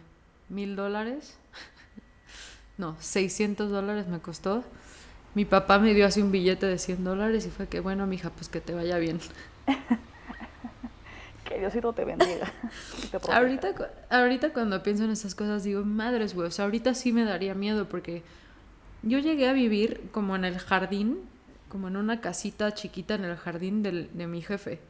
mil 0.51 0.77
dólares. 0.77 1.39
No, 2.79 2.97
600 3.01 3.71
dólares 3.71 4.09
me 4.09 4.21
costó. 4.21 4.65
Mi 5.35 5.45
papá 5.45 5.79
me 5.79 5.93
dio 5.93 6.07
así 6.07 6.23
un 6.23 6.33
billete 6.33 6.67
de 6.67 6.79
100 6.79 7.05
dólares 7.05 7.47
y 7.47 7.51
fue 7.51 7.69
que, 7.69 7.81
bueno, 7.81 8.07
mija, 8.07 8.31
pues 8.31 8.49
que 8.49 8.61
te 8.61 8.73
vaya 8.73 8.97
bien. 8.99 9.21
que 11.45 11.59
Diosito 11.59 11.93
te 11.93 12.05
bendiga. 12.05 12.51
ahorita, 13.31 13.75
ahorita 14.09 14.53
cuando 14.53 14.83
pienso 14.83 15.05
en 15.05 15.11
esas 15.11 15.35
cosas 15.35 15.65
digo, 15.65 15.85
madres, 15.85 16.35
güey, 16.35 16.49
o 16.49 16.51
sea, 16.51 16.65
ahorita 16.65 16.95
sí 16.95 17.13
me 17.13 17.25
daría 17.25 17.55
miedo 17.55 17.89
porque 17.89 18.23
yo 19.03 19.19
llegué 19.19 19.49
a 19.49 19.53
vivir 19.53 20.09
como 20.11 20.35
en 20.35 20.45
el 20.47 20.59
jardín 20.59 21.29
como 21.69 21.89
en 21.89 21.97
una 21.97 22.21
casita 22.21 22.73
chiquita 22.75 23.15
en 23.15 23.25
el 23.25 23.37
jardín 23.37 23.83
del, 23.83 24.11
de 24.15 24.27
mi 24.27 24.43
jefe. 24.43 24.81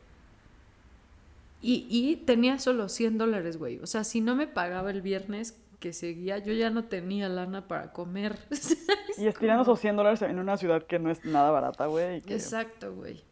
Y, 1.61 1.87
y 1.91 2.17
tenía 2.17 2.59
solo 2.59 2.89
100 2.89 3.19
dólares, 3.19 3.57
güey. 3.57 3.81
O 3.81 3.87
sea, 3.87 4.05
si 4.05 4.21
no 4.21 4.37
me 4.37 4.47
pagaba 4.47 4.91
el 4.91 5.03
viernes 5.03 5.57
que 5.79 5.93
seguía, 5.93 6.39
yo 6.39 6.53
ya 6.53 6.71
no 6.71 6.85
tenía 6.85 7.29
lana 7.29 7.69
para 7.69 7.93
comer. 7.93 8.39
y 9.19 9.27
estirando 9.27 9.63
esos 9.63 9.81
100 9.81 9.97
dólares 9.97 10.23
en 10.23 10.39
una 10.39 10.57
ciudad 10.57 10.87
que 10.87 10.99
no 10.99 11.11
es 11.11 11.25
nada 11.25 11.51
barata, 11.51 11.87
güey. 11.87 12.17
Exacto, 12.27 12.95
güey. 12.95 13.23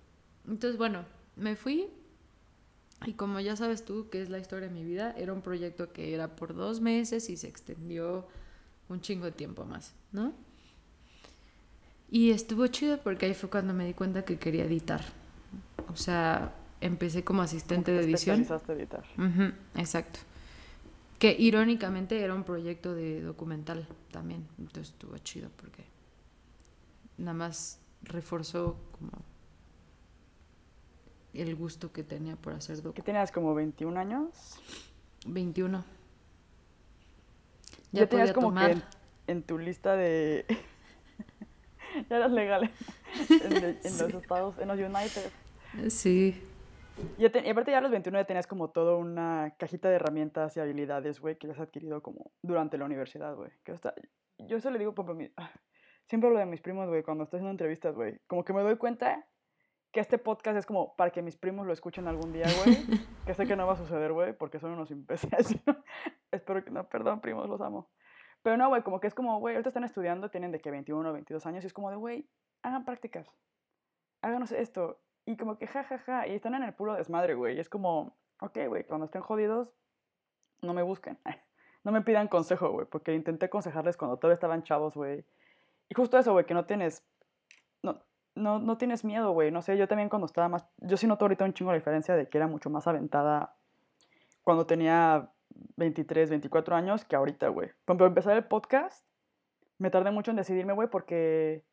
Entonces, 0.47 0.79
bueno, 0.79 1.05
me 1.35 1.57
fui. 1.57 1.89
Y 3.05 3.13
como 3.13 3.41
ya 3.41 3.57
sabes 3.57 3.85
tú, 3.85 4.09
que 4.09 4.23
es 4.23 4.31
la 4.31 4.39
historia 4.39 4.69
de 4.69 4.75
mi 4.75 4.85
vida, 4.85 5.15
era 5.19 5.33
un 5.33 5.43
proyecto 5.43 5.93
que 5.93 6.15
era 6.15 6.35
por 6.35 6.55
dos 6.55 6.81
meses 6.81 7.29
y 7.29 7.37
se 7.37 7.49
extendió 7.49 8.27
un 8.89 9.01
chingo 9.01 9.27
de 9.27 9.33
tiempo 9.33 9.65
más, 9.65 9.95
¿no? 10.13 10.33
Y 12.11 12.31
estuvo 12.31 12.67
chido 12.69 12.99
porque 12.99 13.27
ahí 13.27 13.35
fue 13.35 13.51
cuando 13.51 13.75
me 13.75 13.85
di 13.85 13.93
cuenta 13.93 14.25
que 14.25 14.39
quería 14.39 14.65
editar. 14.65 15.03
O 15.93 15.97
sea, 15.97 16.55
empecé 16.81 17.25
como 17.25 17.43
asistente 17.43 17.93
de 17.93 18.01
edición. 18.01 18.47
editar. 18.69 19.05
exacto. 19.75 20.21
Que 21.19 21.35
irónicamente 21.39 22.21
era 22.23 22.35
un 22.35 22.45
proyecto 22.45 22.95
de 22.95 23.23
documental 23.23 23.87
también. 24.11 24.47
Entonces 24.59 24.93
estuvo 24.93 25.17
chido 25.19 25.51
porque 25.57 25.85
nada 27.17 27.35
más 27.35 27.81
reforzó 28.03 28.77
como 28.99 29.13
el 31.33 31.55
gusto 31.55 31.93
que 31.93 32.03
tenía 32.03 32.37
por 32.37 32.53
hacer 32.53 32.77
documental. 32.77 32.95
¿Qué 32.95 33.03
tenías 33.03 33.33
como 33.33 33.55
21 33.55 33.99
años? 33.99 34.59
21. 35.27 35.85
Ya, 37.93 38.07
tenías 38.07 38.33
como 38.33 38.55
que 38.55 38.77
en 39.27 39.43
tu 39.43 39.59
lista 39.59 39.97
de 39.97 40.45
ya 42.11 42.17
eras 42.17 42.33
legal 42.33 42.71
en, 43.29 43.63
los 43.85 44.15
Estados, 44.23 44.59
en 44.59 44.69
los 44.69 44.79
United. 44.79 45.31
Sí. 45.89 46.41
Y, 47.19 47.25
aparte 47.25 47.71
ya 47.71 47.79
a 47.79 47.81
los 47.81 47.91
29 47.91 48.25
tenías 48.25 48.47
como 48.47 48.71
toda 48.71 48.97
una 48.97 49.55
cajita 49.59 49.89
de 49.89 49.97
herramientas 49.97 50.57
y 50.57 50.61
habilidades, 50.61 51.21
güey, 51.21 51.37
que 51.37 51.47
ya 51.47 51.53
has 51.53 51.61
adquirido 51.61 52.03
como 52.03 52.33
durante 52.43 52.79
la 52.79 52.85
universidad, 52.85 53.35
güey. 53.35 53.51
Que 53.65 53.73
está, 53.73 53.95
yo 54.39 54.57
eso 54.57 54.71
le 54.71 54.79
digo, 54.79 54.95
por 54.95 55.15
mi, 55.15 55.31
ah, 55.37 55.51
siempre 56.07 56.31
lo 56.31 56.39
de 56.39 56.47
mis 56.47 56.61
primos, 56.61 56.89
güey, 56.89 57.03
cuando 57.03 57.25
estoy 57.25 57.39
haciendo 57.39 57.51
entrevistas, 57.51 57.95
güey. 57.95 58.19
Como 58.27 58.45
que 58.45 58.53
me 58.53 58.63
doy 58.63 58.77
cuenta 58.77 59.27
que 59.93 60.01
este 60.01 60.19
podcast 60.19 60.59
es 60.59 60.67
como 60.67 60.95
para 60.97 61.11
que 61.11 61.23
mis 61.23 61.37
primos 61.37 61.67
lo 61.67 61.73
escuchen 61.73 62.09
algún 62.09 62.33
día, 62.33 62.47
güey. 62.65 62.77
que 63.27 63.35
sé 63.35 63.47
que 63.47 63.57
no 63.57 63.67
va 63.67 63.75
a 63.75 63.77
suceder, 63.77 64.13
güey, 64.13 64.33
porque 64.33 64.59
son 64.59 64.73
unos 64.73 64.91
imbéciles. 64.91 65.55
Espero 66.31 66.65
que 66.65 66.71
no, 66.71 66.89
perdón, 66.89 67.21
primos, 67.21 67.49
los 67.49 67.61
amo. 67.61 67.91
Pero 68.43 68.57
no, 68.57 68.69
güey, 68.69 68.83
como 68.83 69.01
que 69.01 69.07
es 69.07 69.15
como, 69.15 69.39
güey, 69.41 69.55
ahorita 69.55 69.71
están 69.71 69.85
estudiando, 69.85 70.31
tienen 70.31 70.53
de 70.53 70.61
que 70.61 70.71
21 70.71 71.09
o 71.09 71.13
22 71.13 71.45
años, 71.47 71.65
y 71.65 71.67
es 71.67 71.73
como 71.73 71.91
de, 71.91 71.97
güey, 71.97 72.29
hagan 72.63 72.85
prácticas, 72.85 73.29
háganos 74.23 74.53
esto. 74.53 75.01
Y 75.27 75.37
como 75.37 75.59
que, 75.59 75.67
jajaja, 75.67 75.99
ja, 75.99 76.21
ja, 76.23 76.29
y 76.29 76.37
están 76.37 76.55
en 76.55 76.63
el 76.63 76.73
puro 76.73 76.95
desmadre, 76.95 77.35
güey. 77.35 77.57
Y 77.57 77.61
es 77.61 77.69
como, 77.69 78.17
ok, 78.41 78.59
güey, 78.69 78.85
cuando 78.85 79.07
estén 79.07 79.23
jodidos, 79.23 79.69
no 80.63 80.73
me 80.73 80.83
busquen. 80.83 81.19
No 81.85 81.93
me 81.93 82.03
pidan 82.03 82.27
consejo, 82.27 82.73
güey, 82.73 82.85
porque 82.85 83.15
intenté 83.15 83.47
aconsejarles 83.47 83.97
cuando 83.97 84.17
todavía 84.17 84.35
estaban 84.35 84.65
chavos, 84.65 84.95
güey. 84.95 85.25
Y 85.89 85.95
justo 85.95 86.19
eso, 86.19 86.33
güey, 86.33 86.45
que 86.45 86.53
no 86.53 86.65
tienes, 86.65 87.07
no, 87.81 88.03
no, 88.35 88.59
no 88.59 88.77
tienes 88.77 89.05
miedo, 89.05 89.31
güey. 89.31 89.53
No 89.53 89.63
sé, 89.63 89.77
yo 89.77 89.87
también 89.87 90.09
cuando 90.09 90.27
estaba 90.27 90.49
más, 90.49 90.67
yo 90.79 90.97
sí 90.97 91.07
noto 91.07 91.27
ahorita 91.27 91.45
un 91.45 91.53
chingo 91.53 91.71
la 91.71 91.77
diferencia 91.77 92.17
de 92.17 92.29
que 92.29 92.39
era 92.39 92.49
mucho 92.49 92.71
más 92.71 92.89
aventada 92.89 93.55
cuando 94.43 94.67
tenía 94.67 95.31
23, 95.77 96.31
24 96.31 96.75
años 96.75 97.05
que 97.05 97.15
ahorita, 97.15 97.51
güey. 97.51 97.71
Cuando 97.85 98.05
empezar 98.05 98.37
el 98.37 98.45
podcast, 98.47 99.07
me 99.79 99.91
tardé 99.91 100.11
mucho 100.11 100.33
en 100.33 100.39
decidirme, 100.39 100.73
güey, 100.73 100.89
porque 100.91 101.65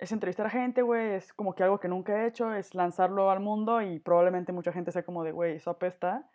es 0.00 0.12
entrevistar 0.12 0.46
a 0.46 0.50
gente, 0.50 0.82
güey, 0.82 1.12
es 1.12 1.32
como 1.34 1.54
que 1.54 1.62
algo 1.62 1.78
que 1.78 1.88
nunca 1.88 2.16
he 2.16 2.26
hecho, 2.26 2.54
es 2.54 2.74
lanzarlo 2.74 3.30
al 3.30 3.40
mundo 3.40 3.82
y 3.82 3.98
probablemente 4.00 4.52
mucha 4.52 4.72
gente 4.72 4.92
sea 4.92 5.04
como 5.04 5.24
de, 5.24 5.32
güey, 5.32 5.56
eso 5.56 5.70
apesta. 5.70 6.28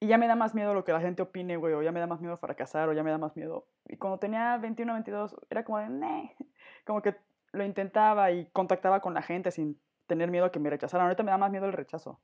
Y 0.00 0.08
ya 0.08 0.18
me 0.18 0.26
da 0.26 0.34
más 0.34 0.54
miedo 0.54 0.74
lo 0.74 0.84
que 0.84 0.92
la 0.92 1.00
gente 1.00 1.22
opine, 1.22 1.56
güey, 1.56 1.74
o 1.74 1.82
ya 1.82 1.92
me 1.92 2.00
da 2.00 2.06
más 2.06 2.20
miedo 2.20 2.36
fracasar, 2.36 2.88
o 2.88 2.92
ya 2.94 3.02
me 3.02 3.10
da 3.10 3.18
más 3.18 3.36
miedo. 3.36 3.68
Y 3.84 3.96
cuando 3.98 4.18
tenía 4.18 4.56
21, 4.58 4.94
22, 4.94 5.36
era 5.50 5.64
como 5.64 5.78
de, 5.78 5.88
nee. 5.88 6.36
Como 6.86 7.02
que 7.02 7.16
lo 7.52 7.64
intentaba 7.64 8.30
y 8.30 8.48
contactaba 8.50 9.00
con 9.00 9.12
la 9.12 9.22
gente 9.22 9.50
sin 9.50 9.80
tener 10.06 10.30
miedo 10.30 10.46
a 10.46 10.52
que 10.52 10.60
me 10.60 10.70
rechazaran. 10.70 11.06
Ahorita 11.06 11.22
me 11.22 11.32
da 11.32 11.38
más 11.38 11.50
miedo 11.50 11.66
el 11.66 11.72
rechazo 11.72 12.20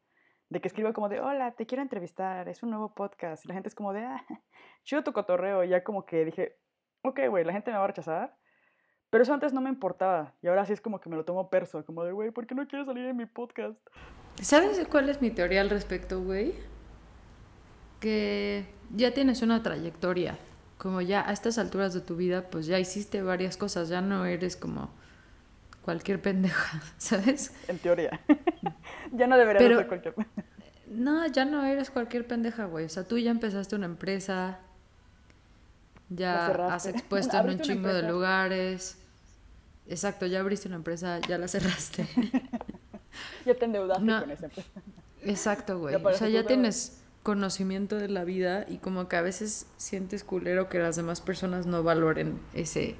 de 0.52 0.60
que 0.60 0.68
escriba 0.68 0.92
como 0.92 1.08
de, 1.08 1.20
hola, 1.20 1.52
te 1.52 1.66
quiero 1.66 1.82
entrevistar, 1.82 2.48
es 2.48 2.62
un 2.62 2.70
nuevo 2.70 2.94
podcast. 2.94 3.44
Y 3.44 3.48
la 3.48 3.54
gente 3.54 3.68
es 3.68 3.74
como 3.74 3.92
de, 3.92 4.04
ah, 4.04 4.24
chido 4.84 5.02
tu 5.02 5.12
cotorreo. 5.12 5.64
Y 5.64 5.68
ya 5.68 5.82
como 5.82 6.04
que 6.04 6.24
dije, 6.24 6.58
ok, 7.02 7.20
güey, 7.28 7.44
la 7.44 7.52
gente 7.52 7.70
me 7.70 7.78
va 7.78 7.84
a 7.84 7.88
rechazar. 7.88 8.36
Pero 9.12 9.24
eso 9.24 9.34
antes 9.34 9.52
no 9.52 9.60
me 9.60 9.68
importaba. 9.68 10.32
Y 10.42 10.46
ahora 10.46 10.64
sí 10.64 10.72
es 10.72 10.80
como 10.80 10.98
que 10.98 11.10
me 11.10 11.16
lo 11.16 11.24
tomo 11.26 11.50
perso. 11.50 11.84
Como 11.84 12.02
de, 12.02 12.12
güey, 12.12 12.30
¿por 12.30 12.46
qué 12.46 12.54
no 12.54 12.66
quieres 12.66 12.86
salir 12.86 13.04
en 13.04 13.14
mi 13.14 13.26
podcast? 13.26 13.76
¿Sabes 14.40 14.82
cuál 14.90 15.10
es 15.10 15.20
mi 15.20 15.30
teoría 15.30 15.60
al 15.60 15.68
respecto, 15.68 16.22
güey? 16.22 16.54
Que 18.00 18.64
ya 18.88 19.12
tienes 19.12 19.42
una 19.42 19.62
trayectoria. 19.62 20.38
Como 20.78 21.02
ya 21.02 21.28
a 21.28 21.32
estas 21.34 21.58
alturas 21.58 21.92
de 21.92 22.00
tu 22.00 22.16
vida, 22.16 22.48
pues 22.48 22.64
ya 22.64 22.78
hiciste 22.78 23.20
varias 23.20 23.58
cosas. 23.58 23.90
Ya 23.90 24.00
no 24.00 24.24
eres 24.24 24.56
como 24.56 24.88
cualquier 25.82 26.22
pendeja, 26.22 26.80
¿sabes? 26.96 27.54
En 27.68 27.76
teoría. 27.80 28.18
ya 29.12 29.26
no 29.26 29.36
deberías 29.36 29.76
ser 29.76 29.88
cualquier 29.88 30.14
pendeja. 30.14 30.48
No, 30.86 31.26
ya 31.26 31.44
no 31.44 31.62
eres 31.66 31.90
cualquier 31.90 32.26
pendeja, 32.26 32.64
güey. 32.64 32.86
O 32.86 32.88
sea, 32.88 33.04
tú 33.04 33.18
ya 33.18 33.30
empezaste 33.30 33.76
una 33.76 33.84
empresa, 33.84 34.60
ya 36.08 36.46
has 36.46 36.86
expuesto 36.86 37.36
en 37.36 37.50
un 37.50 37.60
chingo 37.60 37.92
de 37.92 38.04
lugares. 38.04 39.00
Exacto, 39.86 40.26
ya 40.26 40.40
abriste 40.40 40.68
una 40.68 40.76
empresa, 40.76 41.18
ya 41.20 41.38
la 41.38 41.48
cerraste. 41.48 42.08
ya 43.46 43.54
te 43.54 43.64
endeudaste 43.64 44.04
con 44.04 44.30
esa 44.30 44.46
empresa. 44.46 44.70
Exacto, 45.22 45.78
güey. 45.78 45.94
O 45.94 46.12
sea, 46.14 46.28
ya 46.28 46.46
tienes 46.46 47.02
conocimiento 47.22 47.96
de 47.96 48.08
la 48.08 48.24
vida 48.24 48.66
y 48.68 48.78
como 48.78 49.08
que 49.08 49.16
a 49.16 49.22
veces 49.22 49.66
sientes 49.76 50.24
culero 50.24 50.68
que 50.68 50.78
las 50.78 50.96
demás 50.96 51.20
personas 51.20 51.66
no 51.66 51.82
valoren 51.82 52.40
ese 52.52 52.96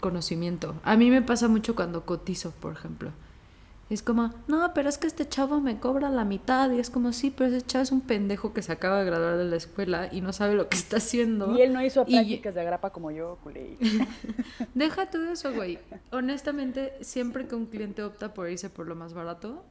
conocimiento. 0.00 0.74
A 0.84 0.96
mí 0.96 1.10
me 1.10 1.22
pasa 1.22 1.48
mucho 1.48 1.74
cuando 1.74 2.04
cotizo, 2.04 2.52
por 2.52 2.72
ejemplo. 2.72 3.10
Es 3.90 4.02
como, 4.02 4.32
no, 4.48 4.72
pero 4.74 4.88
es 4.88 4.96
que 4.96 5.06
este 5.06 5.28
chavo 5.28 5.60
me 5.60 5.78
cobra 5.78 6.08
la 6.08 6.24
mitad. 6.24 6.70
Y 6.70 6.78
es 6.78 6.90
como, 6.90 7.12
sí, 7.12 7.30
pero 7.30 7.54
ese 7.54 7.66
chavo 7.66 7.82
es 7.82 7.92
un 7.92 8.00
pendejo 8.00 8.52
que 8.52 8.62
se 8.62 8.72
acaba 8.72 9.00
de 9.00 9.04
graduar 9.04 9.36
de 9.36 9.44
la 9.44 9.56
escuela 9.56 10.08
y 10.10 10.20
no 10.20 10.32
sabe 10.32 10.54
lo 10.54 10.68
que 10.68 10.76
está 10.76 10.96
haciendo. 10.96 11.56
Y 11.56 11.62
él 11.62 11.72
no 11.72 11.84
hizo 11.84 12.04
prácticas 12.04 12.54
de 12.54 12.60
agrapa 12.62 12.90
como 12.90 13.10
yo, 13.10 13.38
culé. 13.42 13.76
Deja 14.74 15.06
todo 15.10 15.30
eso, 15.30 15.52
güey. 15.52 15.78
Honestamente, 16.12 16.94
siempre 17.02 17.46
que 17.46 17.54
un 17.54 17.66
cliente 17.66 18.02
opta 18.02 18.32
por 18.32 18.48
irse 18.48 18.70
por 18.70 18.86
lo 18.86 18.96
más 18.96 19.12
barato, 19.12 19.64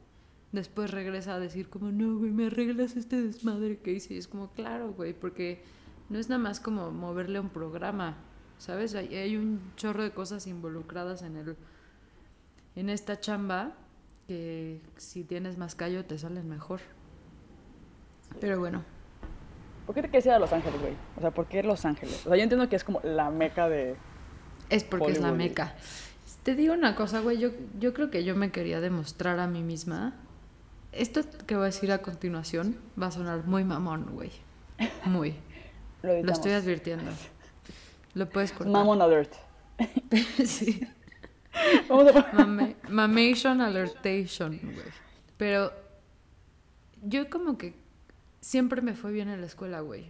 después 0.51 0.91
regresa 0.91 1.35
a 1.35 1.39
decir 1.39 1.69
como, 1.69 1.91
no, 1.91 2.19
güey, 2.19 2.31
me 2.31 2.47
arreglas 2.47 2.95
este 2.95 3.21
desmadre 3.21 3.79
que 3.79 3.93
hice. 3.93 4.13
Y 4.13 4.17
es 4.17 4.27
como, 4.27 4.51
claro, 4.51 4.93
güey, 4.93 5.13
porque 5.13 5.63
no 6.09 6.19
es 6.19 6.29
nada 6.29 6.41
más 6.41 6.59
como 6.59 6.91
moverle 6.91 7.39
un 7.39 7.49
programa 7.49 8.15
¿sabes? 8.63 8.95
Hay, 8.95 9.13
hay 9.15 9.35
un 9.35 9.59
chorro 9.75 10.03
de 10.03 10.11
cosas 10.11 10.47
involucradas 10.47 11.21
en 11.21 11.35
el 11.35 11.57
en 12.75 12.89
esta 12.89 13.19
chamba 13.19 13.73
que 14.27 14.81
si 14.97 15.23
tienes 15.23 15.57
más 15.57 15.75
callo 15.75 16.05
te 16.05 16.17
salen 16.17 16.49
mejor. 16.49 16.81
Pero 18.39 18.59
bueno. 18.59 18.83
¿Por 19.85 19.95
qué 19.95 20.01
te 20.01 20.09
quieres 20.09 20.25
ir 20.25 20.31
a 20.31 20.39
Los 20.39 20.53
Ángeles, 20.53 20.79
güey? 20.79 20.93
O 21.17 21.21
sea, 21.21 21.31
¿por 21.31 21.47
qué 21.47 21.61
Los 21.61 21.85
Ángeles? 21.85 22.25
O 22.25 22.29
sea, 22.29 22.37
yo 22.37 22.43
entiendo 22.43 22.69
que 22.69 22.75
es 22.75 22.83
como 22.83 23.01
la 23.03 23.29
meca 23.29 23.67
de... 23.67 23.95
Es 24.69 24.83
porque 24.83 25.11
es 25.11 25.19
la 25.19 25.31
meca. 25.31 25.75
Te 26.43 26.55
digo 26.55 26.73
una 26.73 26.95
cosa, 26.95 27.19
güey, 27.19 27.37
yo, 27.37 27.49
yo 27.79 27.93
creo 27.93 28.09
que 28.09 28.23
yo 28.23 28.35
me 28.35 28.51
quería 28.51 28.79
demostrar 28.81 29.39
a 29.39 29.47
mí 29.47 29.61
misma. 29.61 30.15
Esto 30.91 31.21
que 31.45 31.55
voy 31.55 31.63
a 31.63 31.65
decir 31.65 31.91
a 31.91 32.01
continuación 32.01 32.77
va 33.01 33.07
a 33.07 33.11
sonar 33.11 33.45
muy 33.45 33.63
mamón, 33.63 34.11
güey. 34.13 34.31
Muy. 35.05 35.35
Lo, 36.01 36.31
estoy 36.31 36.51
advirtiendo. 36.51 37.11
Lo 38.13 38.29
puedes 38.29 38.51
cortar. 38.51 38.73
Mammon 38.73 39.01
alert. 39.01 39.33
sí. 40.45 40.87
Vamos 41.87 42.07
a 42.07 42.13
poner... 42.13 42.33
Mame- 42.47 42.75
mamation 42.89 43.61
alertation, 43.61 44.59
güey. 44.61 44.87
Pero 45.37 45.71
yo 47.03 47.29
como 47.29 47.57
que 47.57 47.73
siempre 48.41 48.81
me 48.81 48.93
fue 48.95 49.11
bien 49.11 49.29
en 49.29 49.41
la 49.41 49.47
escuela, 49.47 49.81
güey. 49.81 50.05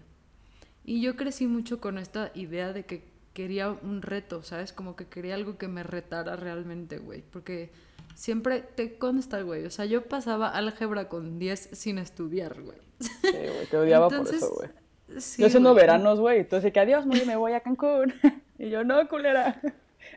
Y 0.86 1.01
yo 1.01 1.15
crecí 1.15 1.47
mucho 1.47 1.79
con 1.79 1.97
esta 1.97 2.32
idea 2.36 2.73
de 2.73 2.86
que 2.86 3.03
quería 3.34 3.69
un 3.69 4.01
reto, 4.01 4.43
¿sabes? 4.43 4.73
Como 4.73 4.95
que 4.95 5.08
quería 5.08 5.36
algo 5.36 5.58
que 5.58 5.67
me 5.67 5.84
retara 5.84 6.36
realmente, 6.36 6.97
güey. 6.97 7.23
Porque 7.32 7.71
siempre 8.15 8.62
te 8.62 8.97
consta, 8.97 9.41
güey. 9.41 9.65
O 9.65 9.71
sea, 9.71 9.86
yo 9.86 10.03
pasaba 10.03 10.49
álgebra 10.49 11.10
con 11.10 11.39
10 11.39 11.69
sin 11.73 11.97
estudiar, 11.97 12.62
güey. 12.62 12.77
Sí, 12.99 13.12
güey, 13.32 13.65
te 13.69 13.77
odiaba 13.77 14.08
Entonces, 14.08 14.39
por 14.43 14.65
eso, 14.65 14.73
güey. 15.08 15.21
Sí, 15.21 15.41
yo 15.41 15.47
haciendo 15.47 15.71
güey. 15.73 15.82
veranos, 15.84 16.19
güey, 16.19 16.39
entonces 16.39 16.71
que 16.71 16.79
adiós, 16.79 17.06
muy 17.06 17.25
me 17.25 17.36
voy 17.36 17.53
a 17.53 17.60
Cancún. 17.62 18.13
Y 18.60 18.69
yo, 18.69 18.84
no, 18.84 19.08
culera. 19.10 19.60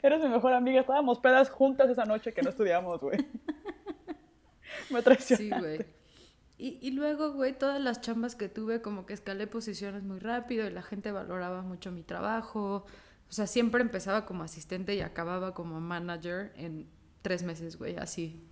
Eres 0.02 0.20
mi 0.22 0.28
mejor 0.28 0.52
amiga. 0.52 0.80
Estábamos 0.80 1.20
pedas 1.20 1.50
juntas 1.50 1.90
esa 1.90 2.04
noche 2.04 2.32
que 2.32 2.42
no 2.42 2.50
estudiamos, 2.50 3.00
güey. 3.00 3.18
Me 4.90 4.98
Sí, 4.98 5.04
traicionaste. 5.04 5.58
güey. 5.58 5.86
Y, 6.58 6.78
y 6.80 6.90
luego, 6.92 7.32
güey, 7.32 7.56
todas 7.58 7.80
las 7.80 8.00
chambas 8.00 8.34
que 8.34 8.48
tuve, 8.48 8.80
como 8.80 9.04
que 9.06 9.12
escalé 9.14 9.46
posiciones 9.46 10.04
muy 10.04 10.18
rápido 10.18 10.66
y 10.66 10.70
la 10.70 10.82
gente 10.82 11.12
valoraba 11.12 11.62
mucho 11.62 11.92
mi 11.92 12.02
trabajo. 12.02 12.86
O 13.28 13.32
sea, 13.32 13.46
siempre 13.46 13.82
empezaba 13.82 14.24
como 14.24 14.42
asistente 14.44 14.94
y 14.94 15.00
acababa 15.00 15.52
como 15.54 15.80
manager 15.80 16.52
en 16.56 16.88
tres 17.22 17.42
meses, 17.42 17.76
güey, 17.76 17.96
así. 17.96 18.42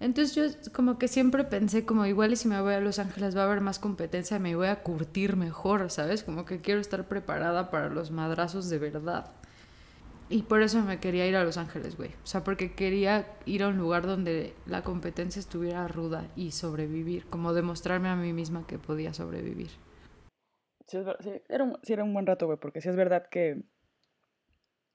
Entonces 0.00 0.34
yo 0.34 0.72
como 0.72 0.98
que 0.98 1.06
siempre 1.06 1.44
pensé 1.44 1.86
como 1.86 2.04
igual 2.04 2.32
y 2.32 2.36
si 2.36 2.48
me 2.48 2.60
voy 2.60 2.74
a 2.74 2.80
Los 2.80 2.98
Ángeles 2.98 3.36
va 3.36 3.42
a 3.42 3.44
haber 3.44 3.60
más 3.60 3.78
competencia, 3.78 4.38
me 4.38 4.56
voy 4.56 4.66
a 4.66 4.82
curtir 4.82 5.36
mejor, 5.36 5.90
¿sabes? 5.90 6.24
Como 6.24 6.44
que 6.44 6.60
quiero 6.60 6.80
estar 6.80 7.06
preparada 7.06 7.70
para 7.70 7.88
los 7.90 8.10
madrazos 8.10 8.68
de 8.68 8.78
verdad. 8.78 9.30
Y 10.30 10.42
por 10.42 10.62
eso 10.62 10.80
me 10.82 11.00
quería 11.00 11.26
ir 11.26 11.36
a 11.36 11.44
Los 11.44 11.58
Ángeles, 11.58 11.96
güey. 11.96 12.10
O 12.22 12.26
sea, 12.26 12.42
porque 12.42 12.74
quería 12.74 13.26
ir 13.44 13.62
a 13.62 13.68
un 13.68 13.76
lugar 13.76 14.06
donde 14.06 14.54
la 14.66 14.82
competencia 14.82 15.38
estuviera 15.38 15.86
ruda 15.86 16.26
y 16.34 16.52
sobrevivir, 16.52 17.26
como 17.26 17.52
demostrarme 17.52 18.08
a 18.08 18.16
mí 18.16 18.32
misma 18.32 18.66
que 18.66 18.78
podía 18.78 19.12
sobrevivir. 19.12 19.70
Sí, 20.86 20.98
es 20.98 21.06
sí, 21.20 21.42
era 21.48 21.64
un, 21.64 21.78
sí, 21.82 21.92
era 21.92 22.04
un 22.04 22.12
buen 22.14 22.26
rato, 22.26 22.46
güey, 22.46 22.58
porque 22.58 22.80
sí 22.80 22.88
es 22.88 22.96
verdad 22.96 23.28
que... 23.28 23.62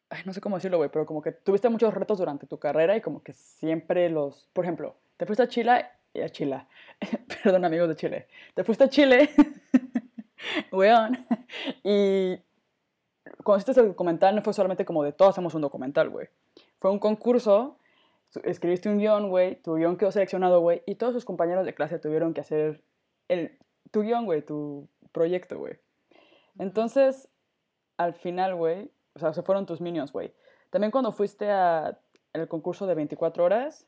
Ay, 0.09 0.23
no 0.25 0.33
sé 0.33 0.41
cómo 0.41 0.55
decirlo, 0.55 0.77
güey, 0.77 0.89
pero 0.89 1.05
como 1.05 1.21
que 1.21 1.31
tuviste 1.31 1.69
muchos 1.69 1.93
retos 1.93 2.17
durante 2.17 2.47
tu 2.47 2.57
carrera 2.57 2.97
y 2.97 3.01
como 3.01 3.21
que 3.21 3.33
siempre 3.33 4.09
los... 4.09 4.49
Por 4.53 4.65
ejemplo, 4.65 4.95
te 5.17 5.27
fuiste 5.27 5.43
a 5.43 5.47
Chile... 5.47 5.85
y 6.13 6.21
A 6.21 6.29
Chile. 6.29 6.65
Perdón, 7.43 7.65
amigos 7.65 7.89
de 7.89 7.95
Chile. 7.95 8.27
Te 8.55 8.63
fuiste 8.63 8.85
a 8.85 8.89
Chile, 8.89 9.29
weón, 10.71 11.27
y 11.83 12.39
cuando 13.43 13.61
hiciste 13.61 13.81
el 13.81 13.87
documental 13.87 14.35
no 14.35 14.41
fue 14.41 14.53
solamente 14.53 14.85
como 14.85 15.03
de 15.03 15.13
todos 15.13 15.31
hacemos 15.31 15.53
un 15.53 15.61
documental, 15.61 16.09
güey. 16.09 16.27
Fue 16.79 16.91
un 16.91 16.99
concurso, 16.99 17.77
escribiste 18.43 18.89
un 18.89 18.97
guion, 18.97 19.29
güey, 19.29 19.61
tu 19.61 19.75
guion 19.75 19.97
quedó 19.97 20.11
seleccionado, 20.11 20.61
güey, 20.61 20.83
y 20.85 20.95
todos 20.95 21.13
sus 21.13 21.25
compañeros 21.25 21.65
de 21.65 21.73
clase 21.73 21.99
tuvieron 21.99 22.33
que 22.33 22.41
hacer 22.41 22.83
el, 23.27 23.57
tu 23.91 24.01
guion, 24.01 24.25
güey, 24.25 24.41
tu 24.45 24.87
proyecto, 25.11 25.57
güey. 25.57 25.79
Entonces, 26.57 27.29
al 27.97 28.13
final, 28.13 28.55
güey, 28.55 28.91
o 29.13 29.19
sea, 29.19 29.33
se 29.33 29.41
fueron 29.41 29.65
tus 29.65 29.81
minions, 29.81 30.11
güey. 30.11 30.33
También 30.69 30.91
cuando 30.91 31.11
fuiste 31.11 31.49
a 31.49 31.97
el 32.33 32.47
concurso 32.47 32.85
de 32.87 32.95
24 32.95 33.43
horas, 33.43 33.87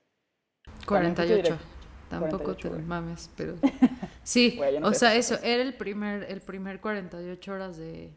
También 0.88 1.16
fuiste 1.16 1.34
48. 1.36 1.36
directo. 1.36 1.66
Tampoco 2.10 2.44
48, 2.44 2.62
te 2.62 2.74
güey. 2.76 2.86
mames, 2.86 3.32
pero... 3.38 3.56
Sí, 4.24 4.56
yo 4.56 4.80
no 4.80 4.90
o 4.90 4.94
sea, 4.94 5.16
eso, 5.16 5.34
eso, 5.36 5.44
era 5.44 5.64
el 5.64 5.76
primer, 5.76 6.24
el 6.24 6.42
primer 6.42 6.80
48 6.80 7.52
horas 7.52 7.78
de, 7.78 8.14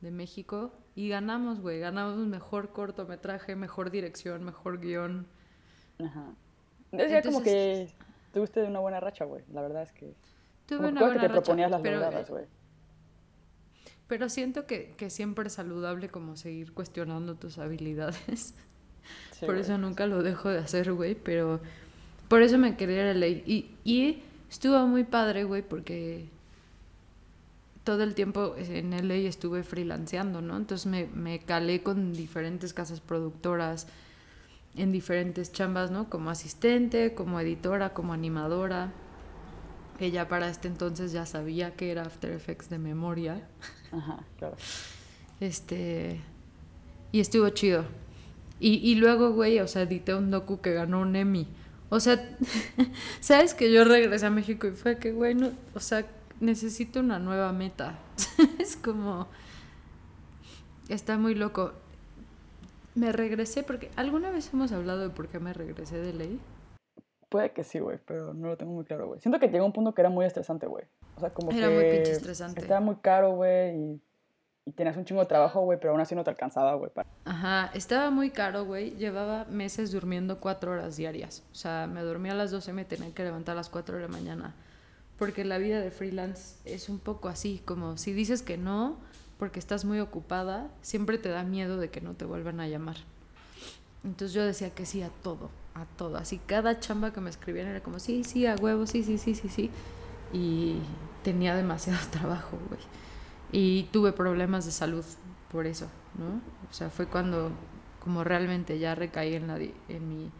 de 0.00 0.10
México 0.10 0.72
y 0.94 1.08
ganamos, 1.08 1.60
güey, 1.60 1.80
ganamos 1.80 2.16
mejor 2.26 2.70
cortometraje, 2.70 3.56
mejor 3.56 3.90
dirección, 3.90 4.44
mejor 4.44 4.78
guion. 4.80 5.26
ajá. 5.98 6.32
Decía 6.92 7.20
como 7.22 7.38
Entonces- 7.38 7.92
que 7.92 7.94
tuviste 8.32 8.62
una 8.62 8.78
buena 8.80 9.00
racha, 9.00 9.24
güey. 9.24 9.42
La 9.52 9.60
verdad 9.62 9.82
es 9.82 9.92
que... 9.92 10.14
Tuve 10.66 10.78
como 10.78 10.88
una 10.90 10.98
creo 11.00 11.10
que 11.10 11.14
buena 11.16 11.20
te 11.22 11.28
racha, 11.28 11.40
proponías 11.42 11.70
las 11.70 11.80
pero, 11.82 11.96
logradas, 12.00 12.30
güey. 12.30 12.44
pero 14.08 14.28
siento 14.28 14.66
que, 14.66 14.94
que 14.96 15.10
siempre 15.10 15.46
es 15.48 15.54
saludable 15.54 16.08
como 16.08 16.36
seguir 16.36 16.72
cuestionando 16.72 17.34
tus 17.34 17.58
habilidades. 17.58 18.54
Sí, 19.32 19.46
por 19.46 19.56
eso 19.56 19.78
nunca 19.78 20.06
lo 20.06 20.22
dejo 20.24 20.48
de 20.48 20.58
hacer, 20.58 20.92
güey, 20.92 21.14
pero 21.14 21.60
por 22.28 22.42
eso 22.42 22.58
me 22.58 22.76
quería 22.76 23.02
ir 23.02 23.08
a 23.08 23.14
LA. 23.14 23.26
Y, 23.28 23.76
y 23.84 24.22
estuvo 24.50 24.84
muy 24.88 25.04
padre, 25.04 25.44
güey, 25.44 25.62
porque 25.62 26.28
todo 27.86 28.02
el 28.02 28.16
tiempo 28.16 28.56
en 28.58 28.90
LA 28.90 29.14
estuve 29.14 29.62
freelanceando, 29.62 30.42
¿no? 30.42 30.56
Entonces 30.56 30.86
me, 30.86 31.06
me 31.14 31.38
calé 31.38 31.84
con 31.84 32.12
diferentes 32.12 32.74
casas 32.74 32.98
productoras 32.98 33.86
en 34.74 34.90
diferentes 34.90 35.52
chambas, 35.52 35.92
¿no? 35.92 36.10
Como 36.10 36.30
asistente, 36.30 37.14
como 37.14 37.38
editora, 37.38 37.94
como 37.94 38.12
animadora. 38.12 38.92
Que 40.00 40.10
ya 40.10 40.26
para 40.26 40.50
este 40.50 40.66
entonces 40.66 41.12
ya 41.12 41.26
sabía 41.26 41.76
que 41.76 41.92
era 41.92 42.02
After 42.02 42.32
Effects 42.32 42.68
de 42.68 42.78
memoria. 42.78 43.46
Ajá, 43.92 44.18
claro. 44.36 44.56
Este. 45.38 46.20
Y 47.12 47.20
estuvo 47.20 47.48
chido. 47.50 47.84
Y, 48.58 48.78
y 48.78 48.96
luego, 48.96 49.32
güey, 49.32 49.60
o 49.60 49.68
sea, 49.68 49.82
edité 49.82 50.12
un 50.12 50.32
docu 50.32 50.60
que 50.60 50.74
ganó 50.74 51.02
un 51.02 51.14
Emmy. 51.14 51.46
O 51.88 52.00
sea, 52.00 52.36
¿sabes 53.20 53.54
que 53.54 53.72
yo 53.72 53.84
regresé 53.84 54.26
a 54.26 54.30
México 54.30 54.66
y 54.66 54.72
fue 54.72 54.98
que, 54.98 55.12
güey, 55.12 55.36
no, 55.36 55.52
o 55.72 55.78
sea, 55.80 56.04
necesito 56.40 57.00
una 57.00 57.18
nueva 57.18 57.52
meta? 57.52 57.98
es 58.58 58.76
como. 58.76 59.28
Está 60.88 61.18
muy 61.18 61.34
loco. 61.34 61.72
Me 62.94 63.12
regresé 63.12 63.62
porque. 63.62 63.90
¿Alguna 63.96 64.30
vez 64.30 64.50
hemos 64.52 64.72
hablado 64.72 65.00
de 65.00 65.10
por 65.10 65.28
qué 65.28 65.38
me 65.40 65.52
regresé 65.52 65.98
de 65.98 66.12
ley? 66.12 66.40
Puede 67.28 67.50
que 67.52 67.64
sí, 67.64 67.80
güey, 67.80 67.98
pero 68.06 68.32
no 68.34 68.48
lo 68.48 68.56
tengo 68.56 68.72
muy 68.72 68.84
claro, 68.84 69.08
güey. 69.08 69.20
Siento 69.20 69.40
que 69.40 69.48
llegó 69.48 69.66
un 69.66 69.72
punto 69.72 69.92
que 69.94 70.00
era 70.00 70.10
muy 70.10 70.24
estresante, 70.24 70.66
güey. 70.66 70.84
O 71.16 71.20
sea, 71.20 71.30
como 71.30 71.50
Era 71.50 71.68
que... 71.68 71.74
muy 71.74 71.84
pinche 71.90 72.12
estresante. 72.12 72.60
Estaba 72.60 72.80
muy 72.80 72.96
caro, 72.96 73.32
güey, 73.32 73.74
y, 73.76 74.00
y 74.64 74.70
tenías 74.72 74.96
un 74.96 75.04
chingo 75.04 75.22
de 75.22 75.26
trabajo, 75.26 75.60
güey, 75.62 75.78
pero 75.80 75.90
aún 75.90 76.00
así 76.00 76.14
no 76.14 76.22
te 76.22 76.30
alcanzaba, 76.30 76.74
güey. 76.76 76.90
para- 76.92 77.08
Ajá, 77.24 77.70
estaba 77.74 78.10
muy 78.10 78.30
caro, 78.30 78.64
güey. 78.64 78.92
Llevaba 78.92 79.44
meses 79.46 79.90
durmiendo 79.90 80.38
cuatro 80.38 80.70
horas 80.70 80.96
diarias. 80.96 81.42
O 81.50 81.54
sea, 81.56 81.88
me 81.92 82.00
dormía 82.02 82.30
a 82.32 82.36
las 82.36 82.52
12 82.52 82.70
y 82.70 82.74
me 82.74 82.84
tenía 82.84 83.12
que 83.12 83.24
levantar 83.24 83.54
a 83.54 83.56
las 83.56 83.70
4 83.70 83.96
de 83.96 84.02
la 84.02 84.08
mañana. 84.08 84.54
Porque 85.18 85.44
la 85.44 85.58
vida 85.58 85.80
de 85.80 85.90
freelance 85.90 86.56
es 86.64 86.88
un 86.88 86.98
poco 86.98 87.28
así, 87.28 87.62
como 87.64 87.96
si 87.96 88.12
dices 88.12 88.42
que 88.42 88.58
no, 88.58 88.98
porque 89.38 89.58
estás 89.58 89.84
muy 89.84 90.00
ocupada, 90.00 90.70
siempre 90.82 91.16
te 91.18 91.28
da 91.30 91.42
miedo 91.42 91.78
de 91.78 91.90
que 91.90 92.00
no 92.00 92.14
te 92.14 92.24
vuelvan 92.24 92.60
a 92.60 92.68
llamar. 92.68 92.96
Entonces 94.04 94.34
yo 94.34 94.44
decía 94.44 94.70
que 94.70 94.86
sí 94.86 95.02
a 95.02 95.08
todo, 95.08 95.50
a 95.74 95.84
todo. 95.96 96.16
Así 96.18 96.38
cada 96.46 96.78
chamba 96.80 97.12
que 97.12 97.20
me 97.20 97.30
escribían 97.30 97.66
era 97.66 97.80
como, 97.82 97.98
sí, 97.98 98.24
sí, 98.24 98.46
a 98.46 98.54
huevo, 98.56 98.86
sí, 98.86 99.02
sí, 99.02 99.18
sí, 99.18 99.34
sí, 99.34 99.48
sí. 99.48 99.70
Y 100.32 100.76
tenía 101.24 101.54
demasiado 101.56 101.98
trabajo, 102.10 102.58
güey. 102.68 102.80
Y 103.52 103.84
tuve 103.92 104.12
problemas 104.12 104.64
de 104.66 104.72
salud 104.72 105.04
por 105.50 105.66
eso, 105.66 105.86
¿no? 106.18 106.40
O 106.70 106.74
sea, 106.74 106.90
fue 106.90 107.06
cuando 107.06 107.50
como 108.02 108.22
realmente 108.22 108.78
ya 108.78 108.94
recaí 108.94 109.34
en, 109.34 109.46
la 109.48 109.56
di- 109.58 109.74
en 109.88 110.08
mi 110.08 110.30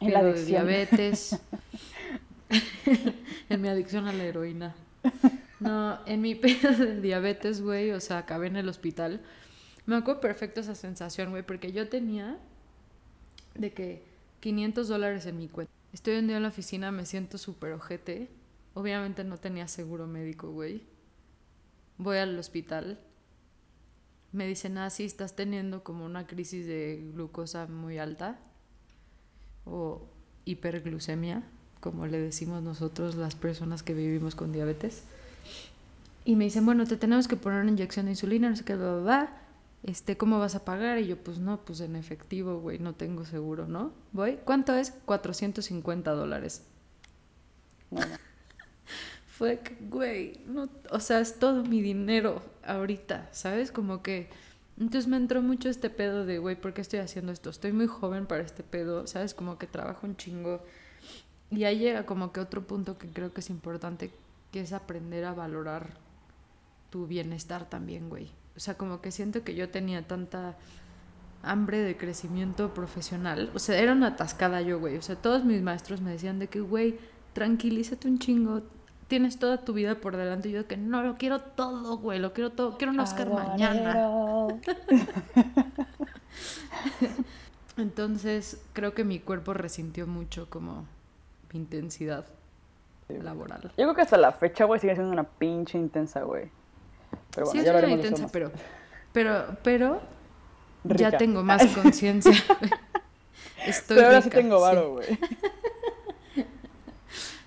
En 0.00 0.12
la 0.14 0.22
de 0.22 0.32
diabetes, 0.46 1.40
en 3.48 3.60
mi 3.60 3.68
adicción 3.68 4.06
a 4.06 4.12
la 4.12 4.24
heroína. 4.24 4.74
No, 5.60 5.98
en 6.06 6.20
mi 6.20 6.34
pedo 6.36 6.72
de 6.72 7.00
diabetes, 7.00 7.60
güey, 7.60 7.92
o 7.92 8.00
sea, 8.00 8.18
acabé 8.18 8.48
en 8.48 8.56
el 8.56 8.68
hospital. 8.68 9.20
Me 9.86 9.96
acuerdo 9.96 10.20
perfecto 10.20 10.60
esa 10.60 10.74
sensación, 10.74 11.30
güey, 11.30 11.42
porque 11.42 11.72
yo 11.72 11.88
tenía 11.88 12.38
de 13.54 13.72
que 13.72 14.02
500 14.40 14.88
dólares 14.88 15.26
en 15.26 15.36
mi 15.38 15.48
cuenta. 15.48 15.72
Estoy 15.92 16.16
un 16.16 16.28
día 16.28 16.36
en 16.36 16.42
la 16.42 16.48
oficina, 16.48 16.90
me 16.92 17.04
siento 17.04 17.38
súper 17.38 17.72
ojete. 17.72 18.28
Obviamente 18.74 19.24
no 19.24 19.38
tenía 19.38 19.66
seguro 19.68 20.06
médico, 20.06 20.50
güey. 20.50 20.82
Voy 21.98 22.18
al 22.18 22.38
hospital. 22.38 23.00
Me 24.32 24.46
dicen, 24.46 24.78
ah, 24.78 24.88
sí, 24.90 25.04
estás 25.04 25.34
teniendo 25.34 25.82
como 25.82 26.04
una 26.04 26.26
crisis 26.26 26.66
de 26.66 27.10
glucosa 27.12 27.66
muy 27.66 27.98
alta. 27.98 28.38
O 29.64 30.08
hiperglucemia, 30.44 31.42
como 31.80 32.06
le 32.06 32.18
decimos 32.18 32.62
nosotros 32.62 33.14
las 33.16 33.34
personas 33.34 33.82
que 33.82 33.94
vivimos 33.94 34.34
con 34.34 34.52
diabetes. 34.52 35.02
Y 36.24 36.36
me 36.36 36.44
dicen, 36.44 36.66
bueno, 36.66 36.86
te 36.86 36.96
tenemos 36.96 37.28
que 37.28 37.36
poner 37.36 37.62
una 37.62 37.70
inyección 37.70 38.06
de 38.06 38.12
insulina, 38.12 38.50
no 38.50 38.56
sé 38.56 38.64
qué, 38.64 38.76
bla, 38.76 38.92
bla, 38.92 39.02
bla. 39.02 39.36
Este, 39.82 40.18
¿cómo 40.18 40.38
vas 40.38 40.54
a 40.54 40.64
pagar? 40.64 40.98
Y 40.98 41.06
yo, 41.06 41.16
pues 41.16 41.38
no, 41.38 41.58
pues 41.64 41.80
en 41.80 41.96
efectivo, 41.96 42.60
güey, 42.60 42.78
no 42.78 42.94
tengo 42.94 43.24
seguro, 43.24 43.66
¿no? 43.66 43.92
Voy, 44.12 44.38
¿cuánto 44.44 44.74
es? 44.74 44.92
450 45.06 46.10
dólares. 46.12 46.62
Fuck, 49.38 49.70
güey? 49.88 50.40
No, 50.46 50.68
o 50.90 51.00
sea, 51.00 51.20
es 51.20 51.38
todo 51.38 51.64
mi 51.64 51.80
dinero 51.80 52.42
ahorita, 52.64 53.28
¿sabes? 53.32 53.72
Como 53.72 54.02
que... 54.02 54.28
Entonces 54.78 55.08
me 55.08 55.16
entró 55.16 55.42
mucho 55.42 55.68
este 55.68 55.90
pedo 55.90 56.24
de, 56.24 56.38
güey, 56.38 56.56
¿por 56.56 56.72
qué 56.72 56.80
estoy 56.80 57.00
haciendo 57.00 57.32
esto? 57.32 57.50
Estoy 57.50 57.72
muy 57.72 57.86
joven 57.86 58.26
para 58.26 58.42
este 58.42 58.62
pedo, 58.62 59.06
¿sabes? 59.06 59.34
Como 59.34 59.58
que 59.58 59.66
trabajo 59.66 60.06
un 60.06 60.16
chingo. 60.16 60.62
Y 61.50 61.64
ahí 61.64 61.78
llega 61.78 62.06
como 62.06 62.32
que 62.32 62.40
otro 62.40 62.62
punto 62.62 62.96
que 62.96 63.08
creo 63.08 63.32
que 63.32 63.40
es 63.40 63.50
importante, 63.50 64.12
que 64.52 64.60
es 64.60 64.72
aprender 64.72 65.24
a 65.24 65.34
valorar 65.34 65.94
tu 66.90 67.06
bienestar 67.06 67.68
también, 67.68 68.08
güey. 68.08 68.30
O 68.56 68.60
sea, 68.60 68.74
como 68.74 69.00
que 69.00 69.10
siento 69.10 69.42
que 69.42 69.54
yo 69.54 69.68
tenía 69.70 70.06
tanta 70.06 70.56
hambre 71.42 71.78
de 71.78 71.96
crecimiento 71.96 72.74
profesional. 72.74 73.50
O 73.54 73.58
sea, 73.58 73.78
era 73.78 73.92
una 73.92 74.08
atascada 74.08 74.60
yo, 74.60 74.78
güey. 74.78 74.96
O 74.96 75.02
sea, 75.02 75.16
todos 75.16 75.44
mis 75.44 75.62
maestros 75.62 76.00
me 76.00 76.10
decían 76.10 76.38
de 76.38 76.48
que, 76.48 76.60
güey, 76.60 76.98
tranquilízate 77.32 78.08
un 78.08 78.18
chingo. 78.18 78.62
Tienes 79.08 79.38
toda 79.38 79.64
tu 79.64 79.72
vida 79.72 79.96
por 79.96 80.16
delante. 80.16 80.48
Y 80.48 80.52
yo 80.52 80.58
de 80.58 80.66
que 80.66 80.76
no, 80.76 81.02
lo 81.02 81.16
quiero 81.16 81.40
todo, 81.40 81.98
güey. 81.98 82.18
Lo 82.20 82.32
quiero 82.32 82.50
todo. 82.50 82.76
Quiero 82.76 82.92
un 82.92 83.00
Oscar 83.00 83.30
mañana. 83.30 83.96
Entonces, 87.76 88.60
creo 88.72 88.94
que 88.94 89.04
mi 89.04 89.18
cuerpo 89.20 89.54
resintió 89.54 90.06
mucho 90.06 90.50
como 90.50 90.86
mi 91.52 91.60
intensidad 91.60 92.26
laboral. 93.08 93.62
Yo 93.62 93.84
creo 93.84 93.94
que 93.94 94.02
hasta 94.02 94.16
la 94.16 94.32
fecha, 94.32 94.64
güey, 94.64 94.80
sigue 94.80 94.94
siendo 94.94 95.12
una 95.12 95.24
pinche 95.24 95.78
intensa, 95.78 96.22
güey. 96.22 96.50
Pero 97.34 97.46
bueno, 97.46 97.60
sí, 97.60 97.66
ya 97.66 97.78
es 97.78 97.84
una 97.84 97.92
intensa, 97.92 98.28
pero, 98.32 98.52
pero, 99.12 99.56
pero 99.62 100.00
ya 100.84 101.16
tengo 101.16 101.42
más 101.42 101.64
conciencia. 101.74 102.32
Estoy 103.66 103.96
Pero 103.96 104.06
ahora 104.06 104.22
sí 104.22 104.30
tengo 104.30 104.60
varo, 104.60 104.92
güey. 104.92 105.06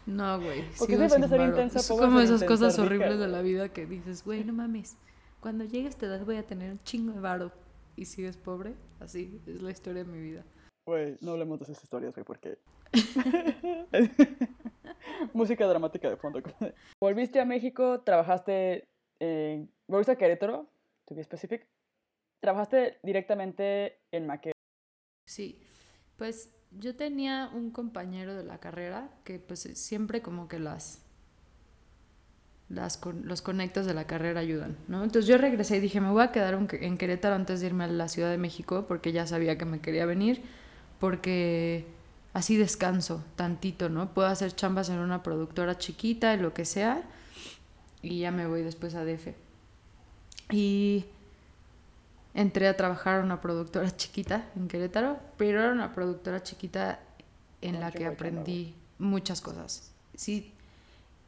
No, 0.05 0.37
güey. 0.37 0.65
Porque 0.77 0.97
sigo 0.97 1.09
sin 1.09 1.29
ser 1.29 1.41
intensa, 1.41 1.79
es 1.79 1.87
como 1.87 2.19
esas 2.19 2.43
cosas 2.43 2.77
horribles 2.77 3.19
de 3.19 3.27
la 3.29 3.41
vida 3.41 3.69
que 3.69 3.85
dices, 3.85 4.25
güey, 4.25 4.43
no 4.43 4.51
mames. 4.51 4.97
Cuando 5.39 5.63
llegue 5.63 5.87
a 5.87 5.89
esta 5.89 6.07
edad 6.07 6.25
voy 6.25 6.35
a 6.35 6.43
tener 6.43 6.71
un 6.71 6.83
chingo 6.83 7.13
de 7.13 7.21
varo. 7.21 7.51
Y 7.95 8.05
sigues 8.05 8.37
pobre, 8.37 8.73
así 8.99 9.39
es 9.45 9.61
la 9.61 9.71
historia 9.71 10.03
de 10.03 10.11
mi 10.11 10.19
vida. 10.19 10.43
Güey, 10.85 11.15
no 11.21 11.31
hablemos 11.31 11.59
de 11.59 11.65
esas 11.65 11.83
historias, 11.83 12.13
güey, 12.13 12.25
porque... 12.25 12.57
Música 15.33 15.67
dramática 15.67 16.09
de 16.09 16.17
fondo. 16.17 16.41
Volviste 17.01 17.39
a 17.39 17.45
México, 17.45 18.01
trabajaste 18.01 18.87
en... 19.19 19.71
¿Volviste 19.87 20.11
a 20.11 20.17
Querétaro? 20.17 20.67
To 21.05 21.15
be 21.15 21.23
specific. 21.23 21.67
¿Trabajaste 22.41 22.99
directamente 23.03 23.99
en 24.11 24.27
Maque? 24.27 24.51
Sí, 25.25 25.61
pues 26.17 26.53
yo 26.71 26.95
tenía 26.95 27.49
un 27.53 27.71
compañero 27.71 28.35
de 28.35 28.43
la 28.43 28.59
carrera 28.59 29.09
que 29.23 29.39
pues 29.39 29.61
siempre 29.61 30.21
como 30.21 30.47
que 30.47 30.59
las, 30.59 31.01
las 32.69 32.99
los 33.23 33.41
conectos 33.41 33.85
de 33.85 33.93
la 33.93 34.07
carrera 34.07 34.41
ayudan, 34.41 34.77
¿no? 34.87 35.03
Entonces 35.03 35.27
yo 35.27 35.37
regresé 35.37 35.77
y 35.77 35.79
dije, 35.79 36.01
me 36.01 36.09
voy 36.09 36.23
a 36.23 36.31
quedar 36.31 36.53
en 36.53 36.97
Querétaro 36.97 37.35
antes 37.35 37.61
de 37.61 37.67
irme 37.67 37.85
a 37.85 37.87
la 37.87 38.09
Ciudad 38.09 38.29
de 38.29 38.37
México 38.37 38.85
porque 38.87 39.11
ya 39.11 39.27
sabía 39.27 39.57
que 39.57 39.65
me 39.65 39.79
quería 39.79 40.05
venir, 40.05 40.43
porque 40.99 41.85
así 42.33 42.57
descanso 42.57 43.23
tantito, 43.35 43.89
¿no? 43.89 44.13
Puedo 44.13 44.27
hacer 44.27 44.55
chambas 44.55 44.89
en 44.89 44.97
una 44.97 45.23
productora 45.23 45.77
chiquita, 45.77 46.33
y 46.33 46.37
lo 46.37 46.53
que 46.53 46.65
sea, 46.65 47.03
y 48.01 48.19
ya 48.19 48.31
me 48.31 48.47
voy 48.47 48.63
después 48.63 48.95
a 48.95 49.05
DF. 49.05 49.29
Y 50.51 51.05
entré 52.33 52.67
a 52.67 52.75
trabajar 52.75 53.21
a 53.21 53.23
una 53.23 53.41
productora 53.41 53.89
chiquita 53.95 54.45
en 54.55 54.67
Querétaro, 54.67 55.19
pero 55.37 55.61
era 55.61 55.71
una 55.71 55.93
productora 55.93 56.43
chiquita 56.43 56.99
en 57.61 57.79
la 57.79 57.91
que 57.91 58.05
aprendí 58.05 58.75
muchas 58.97 59.39
cosas. 59.41 59.91
Sí. 60.15 60.51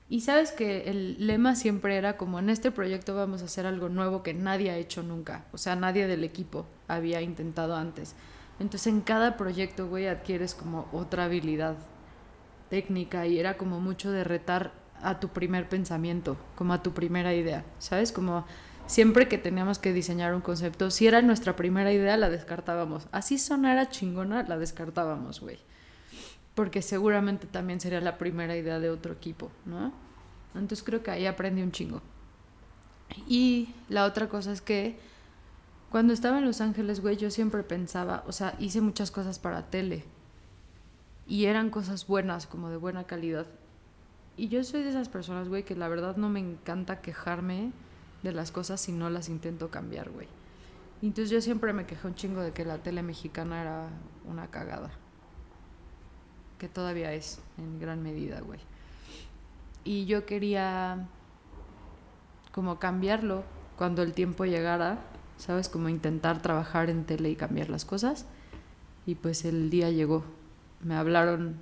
Y 0.08 0.22
sabes 0.22 0.52
que 0.52 0.90
el 0.90 1.26
lema 1.26 1.56
siempre 1.56 1.98
era 1.98 2.18
como 2.18 2.38
en 2.38 2.50
este 2.50 2.70
proyecto 2.72 3.16
vamos 3.16 3.42
a 3.42 3.46
hacer 3.46 3.66
algo 3.66 3.90
nuevo 3.90 4.22
que 4.22 4.36
nadie 4.36 4.70
ha 4.70 4.78
hecho 4.78 5.02
nunca, 5.02 5.46
o 5.52 5.58
sea, 5.58 5.76
nadie 5.76 6.06
del 6.06 6.24
equipo 6.24 6.68
había 6.88 7.22
intentado 7.22 7.76
antes. 7.76 8.14
Entonces 8.60 8.88
en 8.88 9.02
cada 9.02 9.38
proyecto, 9.38 9.88
güey, 9.88 10.08
adquieres 10.08 10.56
como 10.56 10.88
otra 10.94 11.26
habilidad 11.26 11.76
técnica 12.70 13.28
y 13.28 13.40
era 13.40 13.58
como 13.58 13.80
mucho 13.80 14.12
de 14.12 14.24
retar 14.24 14.72
a 15.02 15.20
tu 15.20 15.30
primer 15.30 15.68
pensamiento, 15.68 16.38
como 16.56 16.74
a 16.74 16.82
tu 16.82 16.94
primera 16.94 17.34
idea, 17.34 17.64
¿sabes? 17.80 18.12
Como 18.12 18.46
siempre 18.88 19.28
que 19.28 19.38
teníamos 19.38 19.80
que 19.80 19.94
diseñar 19.94 20.34
un 20.34 20.42
concepto, 20.42 20.90
si 20.90 21.08
era 21.08 21.22
nuestra 21.22 21.56
primera 21.56 21.92
idea, 21.92 22.18
la 22.18 22.30
descartábamos. 22.30 23.08
Así 23.12 23.38
sonara 23.38 23.90
chingona, 23.90 24.44
la 24.44 24.58
descartábamos, 24.58 25.42
güey. 25.42 25.60
Porque 26.54 26.82
seguramente 26.82 27.48
también 27.48 27.82
sería 27.82 28.00
la 28.00 28.18
primera 28.18 28.56
idea 28.56 28.80
de 28.80 28.90
otro 28.90 29.14
equipo, 29.14 29.52
¿no? 29.66 29.92
Entonces 30.54 30.84
creo 30.84 31.04
que 31.04 31.12
ahí 31.12 31.26
aprendí 31.26 31.62
un 31.62 31.72
chingo. 31.72 32.02
Y 33.28 33.70
la 33.90 34.06
otra 34.06 34.30
cosa 34.30 34.52
es 34.54 34.62
que 34.62 34.98
cuando 35.96 36.12
estaba 36.12 36.40
en 36.40 36.46
Los 36.46 36.60
Ángeles, 36.60 37.00
güey, 37.00 37.16
yo 37.16 37.32
siempre 37.32 37.64
pensaba, 37.64 38.26
o 38.28 38.34
sea, 38.34 38.58
hice 38.60 38.82
muchas 38.82 39.12
cosas 39.12 39.40
para 39.40 39.70
tele. 39.70 40.04
Y 41.26 41.46
eran 41.46 41.70
cosas 41.70 42.06
buenas, 42.06 42.48
como 42.48 42.70
de 42.70 42.76
buena 42.76 43.06
calidad. 43.06 43.46
Y 44.36 44.50
yo 44.50 44.62
soy 44.66 44.84
de 44.84 44.90
esas 44.90 45.08
personas, 45.08 45.48
güey, 45.48 45.64
que 45.64 45.74
la 45.74 45.88
verdad 45.88 46.18
no 46.18 46.28
me 46.28 46.42
encanta 46.42 47.00
quejarme 47.00 47.72
de 48.24 48.34
las 48.34 48.52
cosas 48.52 48.82
si 48.82 48.92
no 48.92 49.10
las 49.10 49.30
intento 49.30 49.72
cambiar, 49.72 50.10
güey. 50.10 50.28
Entonces 51.02 51.30
yo 51.30 51.40
siempre 51.40 51.72
me 51.72 51.86
quejé 51.86 52.06
un 52.06 52.16
chingo 52.16 52.42
de 52.42 52.52
que 52.52 52.66
la 52.66 52.80
tele 52.80 53.02
mexicana 53.02 53.62
era 53.62 53.88
una 54.26 54.48
cagada. 54.48 54.92
Que 56.58 56.68
todavía 56.68 57.14
es, 57.14 57.40
en 57.58 57.80
gran 57.80 58.04
medida, 58.04 58.42
güey. 58.42 58.60
Y 59.86 60.08
yo 60.08 60.26
quería 60.26 61.08
como 62.52 62.80
cambiarlo 62.80 63.46
cuando 63.78 64.02
el 64.02 64.12
tiempo 64.12 64.44
llegara, 64.44 65.15
¿sabes? 65.38 65.70
Como 65.70 65.90
intentar 65.90 66.42
trabajar 66.42 66.90
en 66.90 67.06
tele 67.06 67.30
y 67.30 67.36
cambiar 67.36 67.70
las 67.70 67.86
cosas. 67.86 68.26
Y 69.06 69.16
pues 69.16 69.46
el 69.46 69.70
día 69.70 69.92
llegó. 69.92 70.24
Me 70.82 70.96
hablaron 70.96 71.58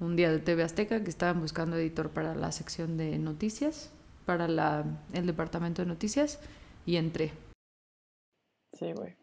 un 0.00 0.16
día 0.16 0.30
de 0.30 0.38
TV 0.38 0.62
Azteca 0.62 1.02
que 1.02 1.10
estaban 1.10 1.40
buscando 1.40 1.76
editor 1.76 2.10
para 2.10 2.34
la 2.34 2.52
sección 2.52 2.96
de 2.96 3.18
noticias 3.18 3.90
para 4.24 4.48
la, 4.48 4.84
el 5.12 5.26
departamento 5.26 5.82
de 5.82 5.88
noticias 5.88 6.40
y 6.86 6.96
entré. 6.96 7.32
Sí, 8.72 8.92
güey. 8.92 9.14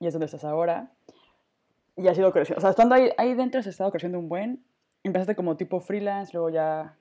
Y 0.00 0.06
es 0.06 0.12
donde 0.12 0.26
estás 0.26 0.44
ahora. 0.44 0.92
Y 1.96 2.08
ha 2.08 2.14
sido 2.14 2.32
creciendo. 2.32 2.58
O 2.58 2.60
sea, 2.60 2.70
estando 2.70 2.94
ahí, 2.94 3.10
ahí 3.16 3.34
dentro 3.34 3.60
has 3.60 3.66
estado 3.66 3.90
creciendo 3.90 4.18
un 4.18 4.28
buen. 4.28 4.64
Empezaste 5.02 5.36
como 5.36 5.56
tipo 5.56 5.80
freelance, 5.80 6.32
luego 6.32 6.50
ya... 6.50 6.96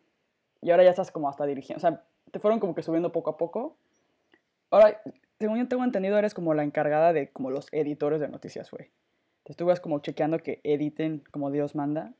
Y 0.61 0.71
ahora 0.71 0.83
ya 0.83 0.91
estás 0.91 1.11
como 1.11 1.29
hasta 1.29 1.45
dirigiendo. 1.45 1.77
O 1.77 1.81
sea, 1.81 2.03
te 2.31 2.39
fueron 2.39 2.59
como 2.59 2.73
que 2.75 2.83
subiendo 2.83 3.11
poco 3.11 3.31
a 3.31 3.37
poco. 3.37 3.77
Ahora, 4.71 5.01
según 5.43 5.57
yo 5.57 5.67
tengo 5.67 5.83
entendido, 5.83 6.17
eres 6.17 6.33
como 6.33 6.53
la 6.53 6.63
encargada 6.63 7.11
de 7.11 7.29
como 7.29 7.51
los 7.51 7.67
editores 7.73 8.21
de 8.21 8.29
noticias, 8.29 8.71
güey. 8.71 8.91
Te 9.43 9.51
estuve 9.51 9.75
como 9.81 9.99
chequeando 9.99 10.39
que 10.39 10.61
editen 10.63 11.21
como 11.31 11.51
Dios 11.51 11.75
manda. 11.75 12.13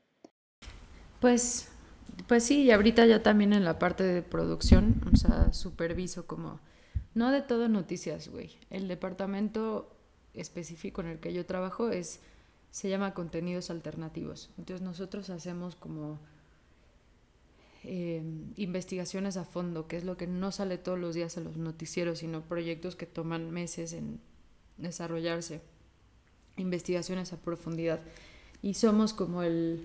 Pues 1.22 1.72
pues 2.28 2.44
sí, 2.44 2.64
y 2.64 2.72
ahorita 2.72 3.06
ya 3.06 3.24
también 3.24 3.54
en 3.54 3.64
la 3.64 3.80
parte 3.80 4.04
de 4.04 4.22
producción, 4.22 5.02
o 5.14 5.16
sea, 5.16 5.54
superviso 5.54 6.28
como, 6.28 6.60
no 7.14 7.32
de 7.32 7.42
todo 7.42 7.70
noticias, 7.70 8.28
güey. 8.28 8.58
El 8.70 8.90
departamento 8.90 9.96
específico 10.34 11.00
en 11.00 11.08
el 11.08 11.20
que 11.20 11.32
yo 11.32 11.46
trabajo 11.46 11.92
es, 11.92 12.20
se 12.72 12.90
llama 12.90 13.14
contenidos 13.14 13.70
alternativos. 13.70 14.50
Entonces 14.58 14.82
nosotros 14.82 15.30
hacemos 15.30 15.78
como 15.78 16.20
em, 17.84 18.52
investigaciones 18.58 19.38
a 19.38 19.46
fondo, 19.46 19.88
que 19.88 19.98
es 19.98 20.04
lo 20.04 20.18
que 20.18 20.28
no 20.28 20.52
sale 20.52 20.78
todos 20.78 21.00
los 21.00 21.16
días 21.16 21.38
en 21.38 21.46
los 21.46 21.58
noticieros, 21.58 22.20
sino 22.20 22.42
proyectos 22.42 22.96
que 22.96 23.06
toman 23.06 23.52
meses 23.52 23.94
en 23.94 24.20
desarrollarse, 24.78 25.62
investigaciones 26.58 27.34
a 27.34 27.38
profundidad. 27.38 28.00
Y 28.62 28.76
somos 28.76 29.14
como 29.14 29.44
el, 29.44 29.84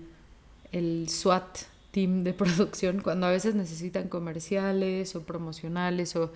el 0.71 1.09
SWAT 1.09 1.59
team 1.91 2.23
de 2.23 2.33
producción 2.35 3.01
cuando 3.01 3.27
a 3.27 3.31
veces 3.31 3.55
necesitan 3.55 4.07
comerciales 4.07 5.15
o 5.15 5.23
promocionales 5.23 6.15
o 6.15 6.31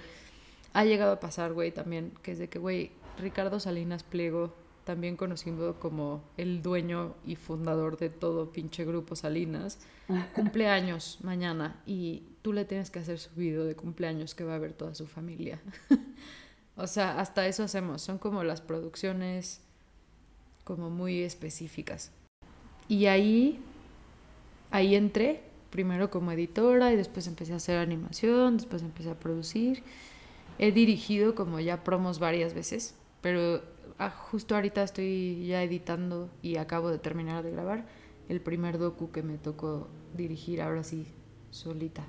ha 0.74 0.86
llegado 0.86 1.14
a 1.14 1.20
pasar, 1.20 1.54
güey, 1.54 1.72
también, 1.72 2.12
que 2.24 2.32
es 2.32 2.40
de 2.40 2.50
que, 2.50 2.58
güey, 2.58 2.92
Ricardo 3.20 3.60
Salinas 3.60 4.04
Pliego, 4.04 4.54
también 4.84 5.16
conocido 5.18 5.80
como 5.80 6.24
el 6.38 6.62
dueño 6.62 7.16
y 7.26 7.36
fundador 7.36 7.98
de 7.98 8.10
todo 8.10 8.52
pinche 8.52 8.86
grupo 8.86 9.16
Salinas, 9.16 9.80
cumpleaños 10.36 11.20
mañana 11.22 11.82
y 11.86 12.24
tú 12.42 12.54
le 12.54 12.66
tienes 12.66 12.90
que 12.90 13.00
hacer 13.00 13.20
su 13.20 13.34
video 13.36 13.66
de 13.66 13.76
cumpleaños 13.76 14.36
que 14.36 14.44
va 14.44 14.56
a 14.56 14.60
ver 14.60 14.74
toda 14.74 14.96
su 14.96 15.08
familia. 15.08 15.62
o 16.76 16.88
sea, 16.88 17.20
hasta 17.20 17.48
eso 17.48 17.64
hacemos, 17.64 18.02
son 18.02 18.18
como 18.18 18.44
las 18.44 18.62
producciones 18.62 19.62
como 20.64 20.90
muy 20.90 21.24
específicas. 21.24 22.12
Y 22.88 23.06
ahí 23.06 23.62
ahí 24.74 24.96
entré, 24.96 25.44
primero 25.70 26.10
como 26.10 26.32
editora 26.32 26.92
y 26.92 26.96
después 26.96 27.28
empecé 27.28 27.54
a 27.54 27.58
hacer 27.58 27.78
animación, 27.78 28.58
después 28.58 28.82
empecé 28.82 29.12
a 29.12 29.20
producir. 29.20 29.84
He 30.58 30.72
dirigido 30.72 31.36
como 31.36 31.60
ya 31.60 31.84
promos 31.84 32.18
varias 32.18 32.56
veces, 32.56 32.96
pero 33.22 33.62
ah, 33.98 34.10
justo 34.10 34.56
ahorita 34.56 34.84
estoy 34.84 35.46
ya 35.48 35.64
editando 35.64 36.30
y 36.42 36.58
acabo 36.58 36.90
de 36.90 37.00
terminar 37.00 37.44
de 37.44 37.52
grabar 37.52 37.86
el 38.30 38.42
primer 38.42 38.78
docu 38.78 39.12
que 39.12 39.24
me 39.24 39.38
tocó 39.38 39.90
dirigir 40.16 40.62
ahora 40.62 40.84
sí, 40.84 41.08
solita. 41.50 42.08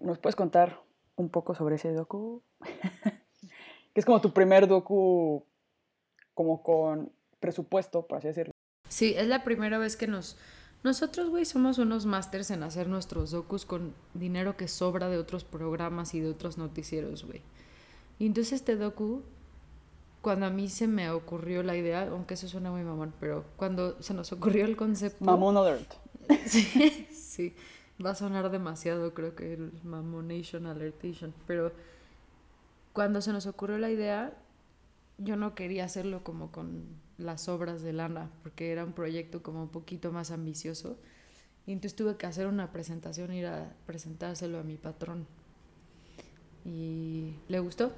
¿nos 0.00 0.18
puedes 0.18 0.36
contar 0.36 0.82
un 1.16 1.28
poco 1.28 1.54
sobre 1.54 1.76
ese 1.76 1.92
docu? 1.92 2.42
que 3.92 4.00
es 4.00 4.04
como 4.04 4.20
tu 4.20 4.32
primer 4.32 4.66
docu 4.66 5.44
como 6.34 6.62
con 6.62 7.12
presupuesto, 7.40 8.06
por 8.06 8.18
así 8.18 8.28
decirlo. 8.28 8.52
Sí, 8.88 9.14
es 9.16 9.26
la 9.26 9.44
primera 9.44 9.78
vez 9.78 9.96
que 9.96 10.06
nos... 10.06 10.38
Nosotros, 10.84 11.30
güey, 11.30 11.44
somos 11.44 11.78
unos 11.78 12.06
masters 12.06 12.50
en 12.50 12.64
hacer 12.64 12.88
nuestros 12.88 13.30
docus 13.30 13.64
con 13.64 13.94
dinero 14.14 14.56
que 14.56 14.66
sobra 14.66 15.08
de 15.08 15.18
otros 15.18 15.44
programas 15.44 16.14
y 16.14 16.20
de 16.20 16.28
otros 16.28 16.58
noticieros, 16.58 17.24
güey. 17.24 17.42
Y 18.18 18.26
entonces 18.26 18.54
este 18.54 18.76
docu, 18.76 19.22
cuando 20.22 20.46
a 20.46 20.50
mí 20.50 20.68
se 20.68 20.86
me 20.86 21.10
ocurrió 21.10 21.62
la 21.62 21.76
idea, 21.76 22.08
aunque 22.08 22.34
eso 22.34 22.48
suena 22.48 22.70
muy 22.70 22.82
mamón, 22.82 23.12
pero 23.20 23.44
cuando 23.56 24.00
se 24.00 24.14
nos 24.14 24.32
ocurrió 24.32 24.64
el 24.64 24.76
concepto... 24.76 25.24
Mamón 25.24 25.56
alert. 25.56 25.92
sí, 26.46 27.08
sí, 27.10 27.54
va 28.04 28.10
a 28.10 28.14
sonar 28.14 28.50
demasiado, 28.50 29.12
creo 29.12 29.34
que 29.34 29.54
el 29.54 29.72
Mamonation 29.82 30.66
Alertation, 30.66 31.34
pero 31.46 31.72
cuando 32.92 33.20
se 33.20 33.32
nos 33.32 33.46
ocurrió 33.46 33.78
la 33.78 33.90
idea, 33.90 34.32
yo 35.18 35.36
no 35.36 35.56
quería 35.56 35.84
hacerlo 35.84 36.22
como 36.22 36.52
con 36.52 36.84
las 37.18 37.48
obras 37.48 37.82
de 37.82 37.92
lana, 37.92 38.30
porque 38.44 38.70
era 38.70 38.84
un 38.84 38.92
proyecto 38.92 39.42
como 39.42 39.62
un 39.62 39.70
poquito 39.70 40.12
más 40.12 40.30
ambicioso. 40.30 40.98
Y 41.66 41.72
entonces 41.72 41.96
tuve 41.96 42.16
que 42.16 42.26
hacer 42.26 42.46
una 42.46 42.72
presentación, 42.72 43.32
ir 43.32 43.46
a 43.46 43.74
presentárselo 43.86 44.58
a 44.58 44.62
mi 44.62 44.76
patrón. 44.76 45.26
Y 46.64 47.34
le 47.48 47.60
gustó. 47.60 47.92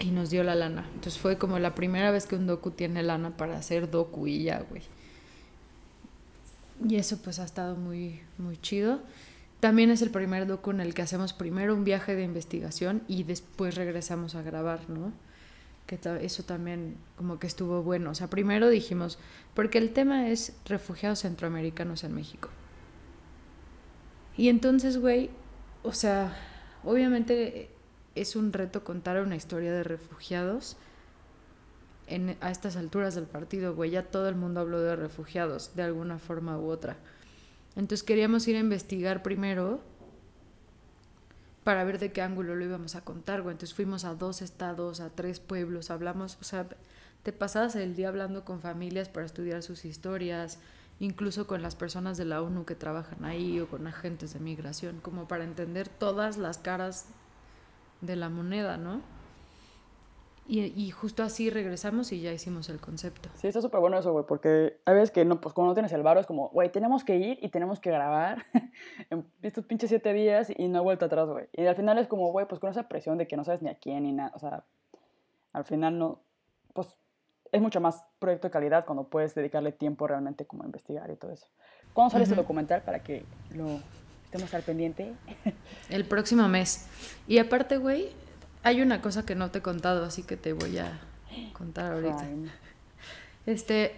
Y 0.00 0.10
nos 0.10 0.30
dio 0.30 0.42
la 0.42 0.54
lana. 0.54 0.88
Entonces 0.94 1.18
fue 1.18 1.38
como 1.38 1.58
la 1.58 1.74
primera 1.74 2.10
vez 2.10 2.26
que 2.26 2.36
un 2.36 2.46
docu 2.46 2.70
tiene 2.70 3.02
lana 3.02 3.36
para 3.36 3.56
hacer 3.56 3.90
docu 3.90 4.26
y 4.26 4.44
ya, 4.44 4.64
güey. 4.68 4.82
Y 6.88 6.96
eso 6.96 7.18
pues 7.22 7.38
ha 7.38 7.44
estado 7.44 7.76
muy, 7.76 8.20
muy 8.38 8.56
chido. 8.56 9.00
También 9.60 9.90
es 9.90 10.02
el 10.02 10.10
primer 10.10 10.46
docu 10.46 10.72
en 10.72 10.80
el 10.80 10.92
que 10.92 11.02
hacemos 11.02 11.32
primero 11.32 11.74
un 11.74 11.84
viaje 11.84 12.14
de 12.14 12.24
investigación 12.24 13.02
y 13.08 13.22
después 13.22 13.76
regresamos 13.76 14.34
a 14.34 14.42
grabar, 14.42 14.90
¿no? 14.90 15.12
que 15.86 15.98
eso 16.22 16.42
también 16.44 16.96
como 17.16 17.38
que 17.38 17.46
estuvo 17.46 17.82
bueno. 17.82 18.10
O 18.10 18.14
sea, 18.14 18.28
primero 18.28 18.68
dijimos, 18.68 19.18
porque 19.54 19.78
el 19.78 19.92
tema 19.92 20.28
es 20.28 20.54
refugiados 20.64 21.20
centroamericanos 21.20 22.04
en 22.04 22.14
México. 22.14 22.48
Y 24.36 24.48
entonces, 24.48 24.98
güey, 24.98 25.30
o 25.82 25.92
sea, 25.92 26.36
obviamente 26.82 27.70
es 28.14 28.36
un 28.36 28.52
reto 28.52 28.84
contar 28.84 29.20
una 29.20 29.36
historia 29.36 29.72
de 29.72 29.82
refugiados 29.82 30.76
en, 32.06 32.36
a 32.40 32.50
estas 32.50 32.76
alturas 32.76 33.14
del 33.14 33.26
partido, 33.26 33.74
güey. 33.74 33.90
Ya 33.90 34.04
todo 34.04 34.28
el 34.28 34.36
mundo 34.36 34.60
habló 34.60 34.80
de 34.80 34.96
refugiados, 34.96 35.74
de 35.74 35.82
alguna 35.82 36.18
forma 36.18 36.58
u 36.58 36.68
otra. 36.68 36.96
Entonces 37.76 38.02
queríamos 38.02 38.46
ir 38.46 38.56
a 38.56 38.60
investigar 38.60 39.22
primero 39.22 39.80
para 41.64 41.82
ver 41.84 41.98
de 41.98 42.12
qué 42.12 42.22
ángulo 42.22 42.54
lo 42.54 42.64
íbamos 42.64 42.94
a 42.94 43.00
contar, 43.00 43.42
güey. 43.42 43.54
Entonces 43.54 43.74
fuimos 43.74 44.04
a 44.04 44.14
dos 44.14 44.42
estados, 44.42 45.00
a 45.00 45.10
tres 45.10 45.40
pueblos, 45.40 45.90
hablamos, 45.90 46.38
o 46.40 46.44
sea, 46.44 46.66
te 47.22 47.32
pasabas 47.32 47.74
el 47.74 47.96
día 47.96 48.08
hablando 48.08 48.44
con 48.44 48.60
familias 48.60 49.08
para 49.08 49.24
estudiar 49.24 49.62
sus 49.62 49.86
historias, 49.86 50.58
incluso 51.00 51.46
con 51.46 51.62
las 51.62 51.74
personas 51.74 52.18
de 52.18 52.26
la 52.26 52.42
ONU 52.42 52.66
que 52.66 52.74
trabajan 52.74 53.24
ahí 53.24 53.58
o 53.60 53.66
con 53.66 53.86
agentes 53.86 54.34
de 54.34 54.40
migración, 54.40 55.00
como 55.00 55.26
para 55.26 55.44
entender 55.44 55.88
todas 55.88 56.36
las 56.36 56.58
caras 56.58 57.06
de 58.06 58.16
la 58.16 58.28
moneda, 58.28 58.76
¿no? 58.76 59.00
Y, 60.46 60.90
justo 60.90 61.22
así 61.22 61.48
regresamos 61.48 62.12
y 62.12 62.20
ya 62.20 62.30
hicimos 62.30 62.68
el 62.68 62.78
concepto. 62.78 63.30
Sí, 63.36 63.48
está 63.48 63.62
súper 63.62 63.80
bueno 63.80 63.98
eso, 63.98 64.12
güey, 64.12 64.26
porque 64.26 64.78
a 64.84 64.92
veces 64.92 65.10
que 65.10 65.24
no, 65.24 65.40
pues 65.40 65.54
cuando 65.54 65.70
no 65.70 65.74
tienes 65.74 65.90
el 65.92 66.02
varo 66.02 66.20
es 66.20 66.26
como, 66.26 66.50
güey, 66.50 66.70
tenemos 66.70 67.02
que 67.02 67.16
ir 67.16 67.38
y 67.40 67.48
tenemos 67.48 67.80
que 67.80 67.90
grabar 67.90 68.44
en 69.10 69.24
estos 69.40 69.64
pinches 69.64 69.88
siete 69.88 70.12
días 70.12 70.52
y 70.54 70.68
no 70.68 70.80
he 70.80 70.82
vuelto 70.82 71.06
atrás, 71.06 71.30
güey. 71.30 71.46
Y 71.54 71.64
al 71.64 71.76
final 71.76 71.96
es 71.96 72.08
como, 72.08 72.30
güey, 72.30 72.46
pues 72.46 72.60
con 72.60 72.68
esa 72.68 72.88
presión 72.88 73.16
de 73.16 73.26
que 73.26 73.38
no 73.38 73.44
sabes 73.44 73.62
ni 73.62 73.70
a 73.70 73.74
quién 73.74 74.02
ni 74.02 74.12
nada, 74.12 74.32
o 74.34 74.38
sea, 74.38 74.64
al 75.54 75.64
final 75.64 75.98
no, 75.98 76.20
pues 76.74 76.94
es 77.50 77.62
mucho 77.62 77.80
más 77.80 78.04
proyecto 78.18 78.48
de 78.48 78.52
calidad 78.52 78.84
cuando 78.84 79.04
puedes 79.04 79.34
dedicarle 79.34 79.72
tiempo 79.72 80.06
realmente 80.06 80.44
como 80.44 80.64
a 80.64 80.66
investigar 80.66 81.10
y 81.10 81.16
todo 81.16 81.30
eso. 81.30 81.46
¿Cuándo 81.94 82.10
sale 82.10 82.24
este 82.24 82.36
documental 82.36 82.82
para 82.82 82.98
que 82.98 83.24
lo 83.54 83.80
estemos 84.34 84.52
al 84.52 84.62
pendiente? 84.62 85.12
el 85.90 86.04
próximo 86.04 86.48
mes. 86.48 86.86
Y 87.28 87.38
aparte, 87.38 87.76
güey, 87.76 88.08
hay 88.64 88.82
una 88.82 89.00
cosa 89.00 89.24
que 89.24 89.36
no 89.36 89.52
te 89.52 89.58
he 89.58 89.62
contado, 89.62 90.04
así 90.04 90.24
que 90.24 90.36
te 90.36 90.52
voy 90.52 90.76
a 90.78 91.00
contar 91.52 91.92
ahorita. 91.92 92.26
Este, 93.46 93.94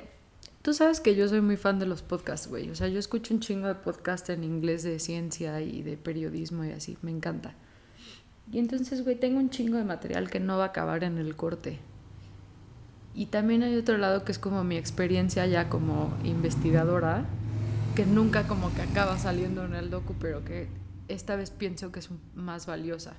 tú 0.61 0.75
sabes 0.75 1.01
que 1.01 1.15
yo 1.15 1.27
soy 1.27 1.41
muy 1.41 1.57
fan 1.57 1.79
de 1.79 1.87
los 1.87 2.03
podcasts, 2.03 2.49
güey. 2.49 2.69
O 2.69 2.75
sea, 2.75 2.89
yo 2.89 2.99
escucho 2.99 3.33
un 3.33 3.41
chingo 3.41 3.67
de 3.67 3.77
podcasts 3.77 4.29
en 4.29 4.45
inglés 4.45 4.83
de 4.83 4.99
ciencia 4.99 5.63
y 5.63 5.83
de 5.83 5.97
periodismo 5.97 6.67
y 6.67 6.73
así, 6.73 6.99
me 7.01 7.13
encanta. 7.13 7.55
Y 8.53 8.59
entonces, 8.59 9.05
güey, 9.05 9.17
tengo 9.17 9.39
un 9.39 9.49
chingo 9.49 9.79
de 9.79 9.85
material 9.85 10.29
que 10.29 10.39
no 10.39 10.59
va 10.59 10.65
a 10.65 10.69
acabar 10.69 11.03
en 11.03 11.17
el 11.17 11.35
corte. 11.35 11.79
Y 13.15 13.27
también 13.27 13.63
hay 13.63 13.75
otro 13.77 13.97
lado 13.97 14.23
que 14.27 14.33
es 14.33 14.39
como 14.39 14.65
mi 14.65 14.77
experiencia 14.77 15.47
ya 15.47 15.71
como 15.71 16.15
investigadora, 16.25 17.25
que 17.97 18.05
nunca 18.05 18.47
como 18.47 18.75
que 18.75 18.83
acaba 18.83 19.19
saliendo 19.19 19.65
en 19.65 19.75
el 19.75 19.89
docu, 19.89 20.15
pero 20.21 20.45
que 20.45 20.69
esta 21.09 21.35
vez 21.35 21.51
pienso 21.51 21.93
que 21.93 22.01
es 22.01 22.11
más 22.35 22.67
valiosa 22.67 23.17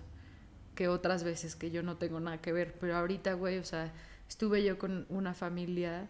que 0.76 0.88
otras 0.88 1.24
veces 1.24 1.56
que 1.56 1.72
yo 1.72 1.82
no 1.82 1.98
tengo 1.98 2.20
nada 2.20 2.38
que 2.38 2.54
ver. 2.54 2.78
Pero 2.80 2.96
ahorita, 2.96 3.34
güey, 3.34 3.58
o 3.58 3.64
sea, 3.64 3.92
estuve 4.30 4.64
yo 4.64 4.78
con 4.78 5.08
una 5.10 5.34
familia 5.34 6.08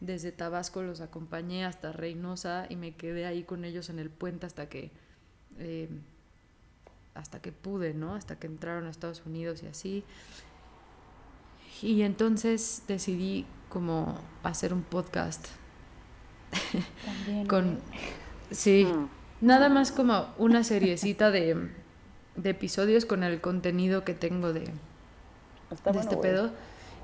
desde 0.00 0.32
Tabasco, 0.32 0.82
los 0.82 1.00
acompañé 1.00 1.64
hasta 1.64 1.92
Reynosa 1.92 2.66
y 2.68 2.74
me 2.74 2.96
quedé 2.96 3.24
ahí 3.24 3.44
con 3.44 3.64
ellos 3.64 3.88
en 3.88 4.00
el 4.00 4.10
puente 4.10 4.46
hasta 4.46 4.68
que, 4.68 4.90
eh, 5.58 5.88
hasta 7.14 7.40
que 7.40 7.52
pude, 7.52 7.94
¿no? 7.94 8.16
Hasta 8.16 8.36
que 8.36 8.48
entraron 8.48 8.88
a 8.88 8.90
Estados 8.90 9.24
Unidos 9.26 9.62
y 9.62 9.68
así. 9.68 10.04
Y 11.82 12.02
entonces 12.02 12.82
decidí 12.88 13.46
como 13.68 14.20
hacer 14.42 14.74
un 14.74 14.82
podcast. 14.82 15.46
También. 17.04 17.46
con, 17.46 17.78
sí, 18.50 18.84
mm. 18.84 19.46
nada 19.46 19.68
más 19.68 19.92
como 19.92 20.28
una 20.38 20.64
seriecita 20.64 21.30
de 21.30 21.68
de 22.38 22.50
episodios 22.50 23.04
con 23.04 23.22
el 23.22 23.40
contenido 23.40 24.04
que 24.04 24.14
tengo 24.14 24.52
de, 24.52 24.70
este 25.94 26.16
pedo. 26.16 26.50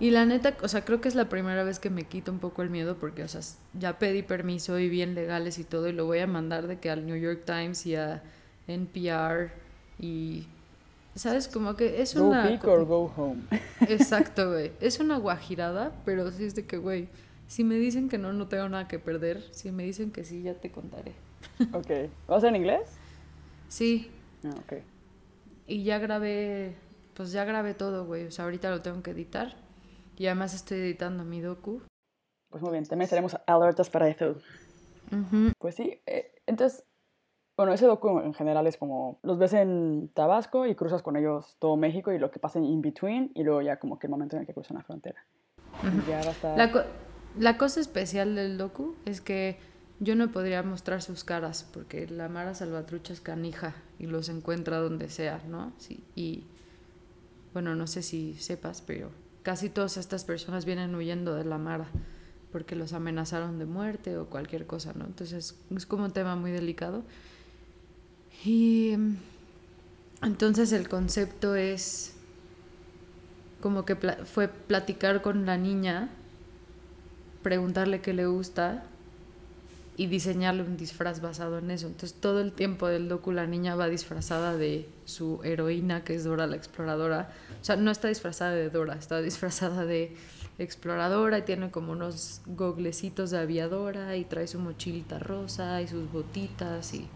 Y 0.01 0.11
la 0.11 0.25
neta, 0.25 0.57
o 0.63 0.69
sea, 0.69 0.85
creo 0.85 1.01
que 1.01 1.09
es 1.09 1.15
la 1.15 1.29
primera 1.29 1.63
vez 1.63 1.79
que 1.79 1.91
me 1.91 2.05
quito 2.05 2.33
un 2.33 2.39
poco 2.39 2.63
el 2.63 2.71
miedo 2.71 2.97
porque, 2.97 3.23
o 3.23 3.29
sea, 3.29 3.41
ya 3.75 3.99
pedí 3.99 4.23
permiso 4.23 4.79
y 4.79 4.89
bien 4.89 5.15
legales 5.15 5.59
y 5.59 5.65
todo 5.65 5.89
y 5.89 5.93
lo 5.93 6.07
voy 6.07 6.19
a 6.21 6.27
mandar 6.27 6.67
de 6.67 6.79
que 6.79 6.91
al 6.91 7.07
New 7.07 7.17
York 7.17 7.43
Times 7.45 7.85
y 7.87 7.97
a 7.97 8.23
NPR 8.67 9.51
y... 10.01 10.47
¿Sabes? 11.15 11.47
Como 11.47 11.77
que 11.77 12.03
es 12.03 12.17
go 12.17 12.25
una... 12.25 12.49
Big 12.49 12.67
or 12.67 12.85
go 12.85 13.13
home. 13.17 13.43
Exacto, 13.89 14.51
güey. 14.51 14.73
Es 14.81 14.99
una 14.99 15.17
guajirada, 15.17 15.93
pero 16.05 16.33
sí 16.33 16.45
es 16.45 16.57
de 16.57 16.67
que, 16.67 16.77
güey, 16.77 17.07
si 17.47 17.65
me 17.65 17.77
dicen 17.77 18.09
que 18.09 18.19
no, 18.19 18.33
no 18.33 18.49
tengo 18.49 18.69
nada 18.69 18.89
que 18.89 18.99
perder. 18.99 19.43
Si 19.53 19.71
me 19.71 19.85
dicen 19.85 20.11
que 20.11 20.25
sí, 20.25 20.43
ya 20.43 20.55
te 20.55 20.71
contaré. 20.71 21.13
Ok. 21.73 22.11
¿Vas 22.27 22.45
en 22.45 22.57
inglés? 22.57 22.99
Sí. 23.69 24.11
Ah, 24.45 24.55
ok. 24.65 24.75
Y 25.67 25.85
ya 25.85 25.99
grabé, 25.99 26.75
pues 27.15 27.33
ya 27.33 27.45
grabé 27.45 27.75
todo, 27.75 28.07
güey. 28.07 28.27
O 28.27 28.31
sea, 28.31 28.45
ahorita 28.45 28.71
lo 28.71 28.83
tengo 28.83 29.03
que 29.03 29.13
editar. 29.13 29.55
Y 30.17 30.27
además 30.27 30.55
estoy 30.55 30.79
editando 30.79 31.25
mi 31.25 31.41
docu. 31.41 31.83
Pues 32.51 32.63
muy 32.63 32.73
bien, 32.73 32.85
también 32.87 33.09
seremos 33.09 33.37
alertas 33.47 33.91
para 33.91 34.09
eso. 34.09 34.37
Pues 35.59 35.75
sí, 35.75 36.01
eh, 36.07 36.33
entonces, 36.47 36.85
bueno, 37.57 37.73
ese 37.73 37.87
docu 37.87 38.21
en 38.21 38.35
general 38.35 38.67
es 38.67 38.77
como, 38.77 39.19
los 39.23 39.39
ves 39.39 39.53
en 39.53 40.11
Tabasco 40.15 40.67
y 40.67 40.75
cruzas 40.75 41.03
con 41.03 41.17
ellos 41.17 41.57
todo 41.59 41.77
México 41.77 42.13
y 42.13 42.19
lo 42.19 42.31
que 42.31 42.41
pasa 42.41 42.59
en 42.59 42.65
in 42.65 42.81
between 42.81 43.33
y 43.35 43.43
luego 43.43 43.63
ya 43.63 43.79
como 43.79 43.99
que 43.99 44.07
el 44.07 44.13
momento 44.13 44.37
en 44.37 44.43
el 44.43 44.47
que 44.47 44.55
cruzan 44.55 44.77
la 44.77 44.83
frontera. 44.83 45.25
ya 46.09 46.21
la, 46.57 46.73
la 47.39 47.59
cosa 47.59 47.81
especial 47.81 48.35
del 48.35 48.59
docu 48.59 48.95
es 49.05 49.21
que 49.21 49.59
yo 50.01 50.15
no 50.15 50.31
podría 50.33 50.63
mostrar 50.63 51.03
sus 51.03 51.25
caras 51.25 51.69
porque 51.73 52.09
la 52.09 52.29
Mara 52.29 52.55
Salvatrucha 52.55 53.13
es 53.13 53.21
canija 53.21 53.75
y 53.99 54.07
los 54.07 54.29
encuentra 54.29 54.79
donde 54.79 55.09
sea, 55.09 55.43
¿no? 55.49 55.73
Sí, 55.79 56.03
y 56.15 56.45
bueno, 57.53 57.75
no 57.75 57.87
sé 57.87 58.03
si 58.03 58.35
sepas, 58.35 58.83
pero 58.83 59.11
casi 59.43 59.69
todas 59.69 59.97
estas 59.97 60.25
personas 60.25 60.65
vienen 60.65 60.95
huyendo 60.95 61.35
de 61.35 61.45
la 61.45 61.59
Mara 61.59 61.87
porque 62.55 62.77
los 62.77 62.93
amenazaron 62.93 63.59
de 63.59 63.67
muerte 63.67 64.17
o 64.17 64.27
cualquier 64.27 64.67
cosa, 64.67 64.93
¿no? 64.95 65.05
Entonces 65.07 65.57
es 65.75 65.87
como 65.87 66.05
un 66.05 66.13
tema 66.13 66.37
muy 66.37 66.53
delicado. 66.53 67.03
Y 68.45 68.97
entonces 70.23 70.71
el 70.73 70.89
concepto 70.89 71.57
es 71.57 72.15
como 73.61 73.85
que 73.85 73.97
fue 73.97 74.47
platicar 74.47 75.21
con 75.21 75.47
la 75.47 75.57
niña, 75.57 76.11
preguntarle 77.45 78.01
qué 78.01 78.13
le 78.13 78.27
gusta 78.27 78.83
y 79.97 80.07
diseñarle 80.09 80.65
un 80.65 80.77
disfraz 80.77 81.21
basado 81.21 81.59
en 81.59 81.71
eso. 81.71 81.87
Entonces 81.87 82.15
todo 82.21 82.41
el 82.41 82.53
tiempo 82.53 82.89
del 82.89 83.09
docu 83.09 83.31
la 83.31 83.47
niña 83.47 83.77
va 83.77 83.87
disfrazada 83.89 84.57
de 84.57 84.89
su 85.05 85.41
heroína, 85.45 86.03
que 86.03 86.17
es 86.17 86.25
Dora 86.25 86.49
la 86.49 86.57
exploradora. 86.57 87.31
O 87.63 87.65
sea, 87.65 87.77
no 87.77 87.93
está 87.93 88.09
disfrazada 88.09 88.51
de 88.53 88.71
Dora, 88.71 88.95
está 88.97 89.21
disfrazada 89.23 89.85
de 89.85 90.17
exploradora 90.59 91.39
y 91.39 91.43
tiene 91.43 91.71
como 91.71 91.93
unos 91.93 92.41
goglecitos 92.47 93.31
de 93.31 93.39
aviadora 93.39 94.17
y 94.17 94.25
trae 94.25 94.49
su 94.49 94.59
mochilita 94.59 95.21
rosa 95.21 95.81
y 95.81 95.87
sus 95.87 96.11
botitas 96.11 96.93
y... 96.95 97.09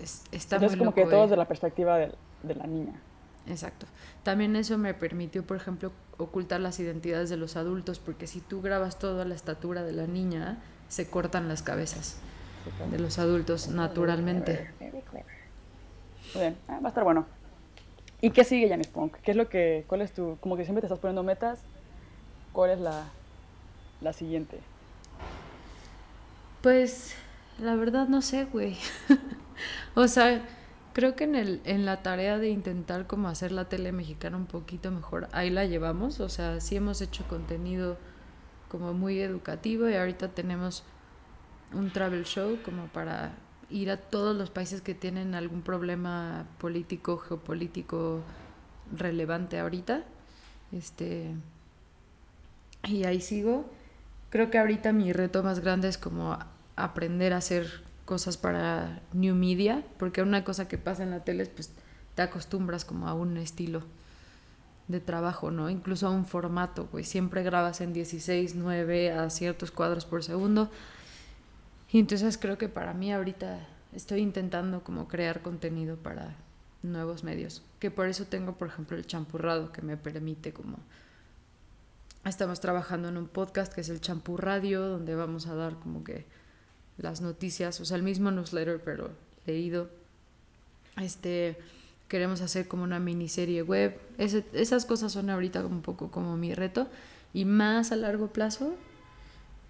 es- 0.00 0.22
está 0.32 0.56
Entonces, 0.56 0.78
muy 0.78 0.78
como 0.78 0.94
que 0.94 1.06
todo 1.06 1.22
desde 1.22 1.36
la 1.36 1.48
perspectiva 1.48 1.96
de, 1.98 2.12
de 2.42 2.54
la 2.54 2.66
niña. 2.66 3.00
Exacto. 3.46 3.86
También 4.22 4.54
eso 4.56 4.78
me 4.78 4.94
permitió, 4.94 5.44
por 5.46 5.56
ejemplo, 5.56 5.92
ocultar 6.20 6.60
las 6.60 6.78
identidades 6.80 7.30
de 7.30 7.36
los 7.36 7.56
adultos, 7.56 7.98
porque 7.98 8.26
si 8.26 8.40
tú 8.40 8.60
grabas 8.62 8.98
toda 8.98 9.24
la 9.24 9.34
estatura 9.34 9.82
de 9.82 9.92
la 9.92 10.06
niña, 10.06 10.58
se 10.88 11.08
cortan 11.08 11.48
las 11.48 11.62
cabezas 11.62 12.20
de 12.90 12.98
los 12.98 13.18
adultos 13.18 13.68
naturalmente. 13.68 14.70
Muy 14.80 16.42
bien, 16.42 16.56
ah, 16.68 16.78
va 16.80 16.86
a 16.86 16.88
estar 16.88 17.04
bueno. 17.04 17.26
¿Y 18.20 18.30
qué 18.30 18.44
sigue, 18.44 18.68
Janis 18.68 18.88
Punk? 18.88 19.16
¿Qué 19.22 19.30
es 19.30 19.36
lo 19.36 19.48
que, 19.48 19.84
cuál 19.86 20.02
es 20.02 20.12
tu, 20.12 20.36
como 20.40 20.56
que 20.56 20.64
siempre 20.64 20.80
te 20.80 20.86
estás 20.86 20.98
poniendo 20.98 21.22
metas? 21.22 21.60
¿Cuál 22.52 22.70
es 22.70 22.80
la, 22.80 23.04
la 24.00 24.12
siguiente? 24.12 24.58
Pues 26.62 27.14
la 27.58 27.74
verdad 27.74 28.08
no 28.08 28.20
sé, 28.20 28.44
güey. 28.44 28.76
o 29.94 30.06
sea, 30.06 30.42
creo 30.92 31.16
que 31.16 31.24
en, 31.24 31.34
el, 31.34 31.60
en 31.64 31.84
la 31.84 32.02
tarea 32.02 32.38
de 32.38 32.50
intentar 32.50 33.06
como 33.06 33.28
hacer 33.28 33.52
la 33.52 33.68
tele 33.68 33.92
mexicana 33.92 34.36
un 34.36 34.46
poquito 34.46 34.90
mejor, 34.90 35.28
ahí 35.32 35.50
la 35.50 35.64
llevamos. 35.64 36.20
O 36.20 36.28
sea, 36.28 36.60
sí 36.60 36.76
hemos 36.76 37.00
hecho 37.00 37.24
contenido 37.28 37.96
como 38.68 38.94
muy 38.94 39.20
educativo 39.20 39.88
y 39.88 39.96
ahorita 39.96 40.28
tenemos 40.28 40.84
un 41.72 41.90
travel 41.90 42.24
show 42.24 42.58
como 42.64 42.86
para 42.86 43.32
ir 43.68 43.90
a 43.90 43.96
todos 43.96 44.36
los 44.36 44.50
países 44.50 44.80
que 44.80 44.94
tienen 44.94 45.34
algún 45.34 45.62
problema 45.62 46.46
político, 46.58 47.18
geopolítico 47.18 48.22
relevante 48.96 49.58
ahorita. 49.58 50.04
Este 50.72 51.34
y 52.84 53.04
ahí 53.04 53.20
sigo. 53.20 53.68
Creo 54.30 54.50
que 54.50 54.58
ahorita 54.58 54.92
mi 54.92 55.12
reto 55.12 55.42
más 55.42 55.60
grande 55.60 55.88
es 55.88 55.98
como 55.98 56.38
aprender 56.76 57.32
a 57.32 57.38
hacer 57.38 57.82
cosas 58.04 58.36
para 58.36 59.02
new 59.12 59.34
media, 59.34 59.84
porque 59.98 60.22
una 60.22 60.44
cosa 60.44 60.68
que 60.68 60.78
pasa 60.78 61.02
en 61.02 61.10
la 61.10 61.24
tele 61.24 61.44
es 61.44 61.48
pues 61.48 61.72
te 62.14 62.22
acostumbras 62.22 62.84
como 62.84 63.08
a 63.08 63.14
un 63.14 63.36
estilo 63.36 63.82
de 64.88 65.00
trabajo, 65.00 65.50
¿no? 65.50 65.70
Incluso 65.70 66.06
a 66.06 66.10
un 66.10 66.26
formato, 66.26 66.88
güey. 66.90 67.04
Siempre 67.04 67.42
grabas 67.42 67.80
en 67.80 67.92
16, 67.92 68.56
9 68.56 69.12
a 69.12 69.30
ciertos 69.30 69.70
cuadros 69.70 70.04
por 70.04 70.24
segundo. 70.24 70.70
Y 71.90 72.00
entonces 72.00 72.38
creo 72.38 72.58
que 72.58 72.68
para 72.68 72.92
mí 72.92 73.12
ahorita 73.12 73.66
estoy 73.92 74.20
intentando 74.20 74.82
como 74.82 75.08
crear 75.08 75.42
contenido 75.42 75.96
para 75.96 76.36
nuevos 76.82 77.24
medios. 77.24 77.62
Que 77.78 77.90
por 77.90 78.08
eso 78.08 78.24
tengo, 78.26 78.54
por 78.54 78.68
ejemplo, 78.68 78.96
el 78.96 79.06
champurrado 79.06 79.72
que 79.72 79.82
me 79.82 79.96
permite 79.96 80.52
como... 80.52 80.78
Estamos 82.24 82.60
trabajando 82.60 83.08
en 83.08 83.16
un 83.16 83.28
podcast 83.28 83.72
que 83.72 83.80
es 83.80 83.88
el 83.88 84.02
Champú 84.02 84.36
Radio, 84.36 84.86
donde 84.86 85.14
vamos 85.14 85.46
a 85.46 85.54
dar 85.54 85.76
como 85.76 86.04
que 86.04 86.26
las 87.00 87.20
noticias, 87.20 87.80
o 87.80 87.84
sea, 87.84 87.96
el 87.96 88.02
mismo 88.02 88.30
newsletter, 88.30 88.80
pero 88.84 89.10
leído. 89.46 89.90
Este, 91.00 91.56
queremos 92.08 92.40
hacer 92.40 92.68
como 92.68 92.82
una 92.84 92.98
miniserie 93.00 93.62
web. 93.62 93.98
Ese- 94.18 94.44
esas 94.52 94.84
cosas 94.84 95.12
son 95.12 95.30
ahorita 95.30 95.64
un 95.66 95.82
poco 95.82 96.10
como 96.10 96.36
mi 96.36 96.54
reto. 96.54 96.88
Y 97.32 97.44
más 97.44 97.92
a 97.92 97.96
largo 97.96 98.28
plazo 98.32 98.74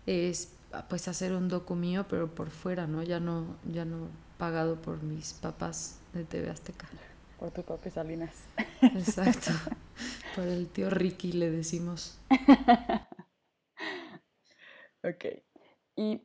es 0.07 0.53
pues 0.89 1.09
hacer 1.09 1.33
un 1.33 1.49
docu 1.49 1.75
mío, 1.75 2.07
pero 2.09 2.33
por 2.35 2.51
fuera, 2.51 2.87
¿no? 2.87 3.03
Ya 3.03 3.21
no, 3.21 3.57
ya 3.71 3.85
no 3.85 4.09
pagado 4.39 4.77
por 4.81 5.03
mis 5.03 5.35
papás 5.35 5.99
de 6.15 6.25
TV 6.25 6.51
Azteca. 6.51 6.89
Por 7.39 7.51
tu 7.51 7.63
papi 7.63 7.91
Salinas. 7.91 8.35
Exacto. 8.83 9.51
por 10.37 10.45
el 10.45 10.69
tío 10.69 10.91
Ricky 10.91 11.33
le 11.33 11.51
decimos. 11.51 12.19
Ok. 15.03 15.25
Y 15.97 16.23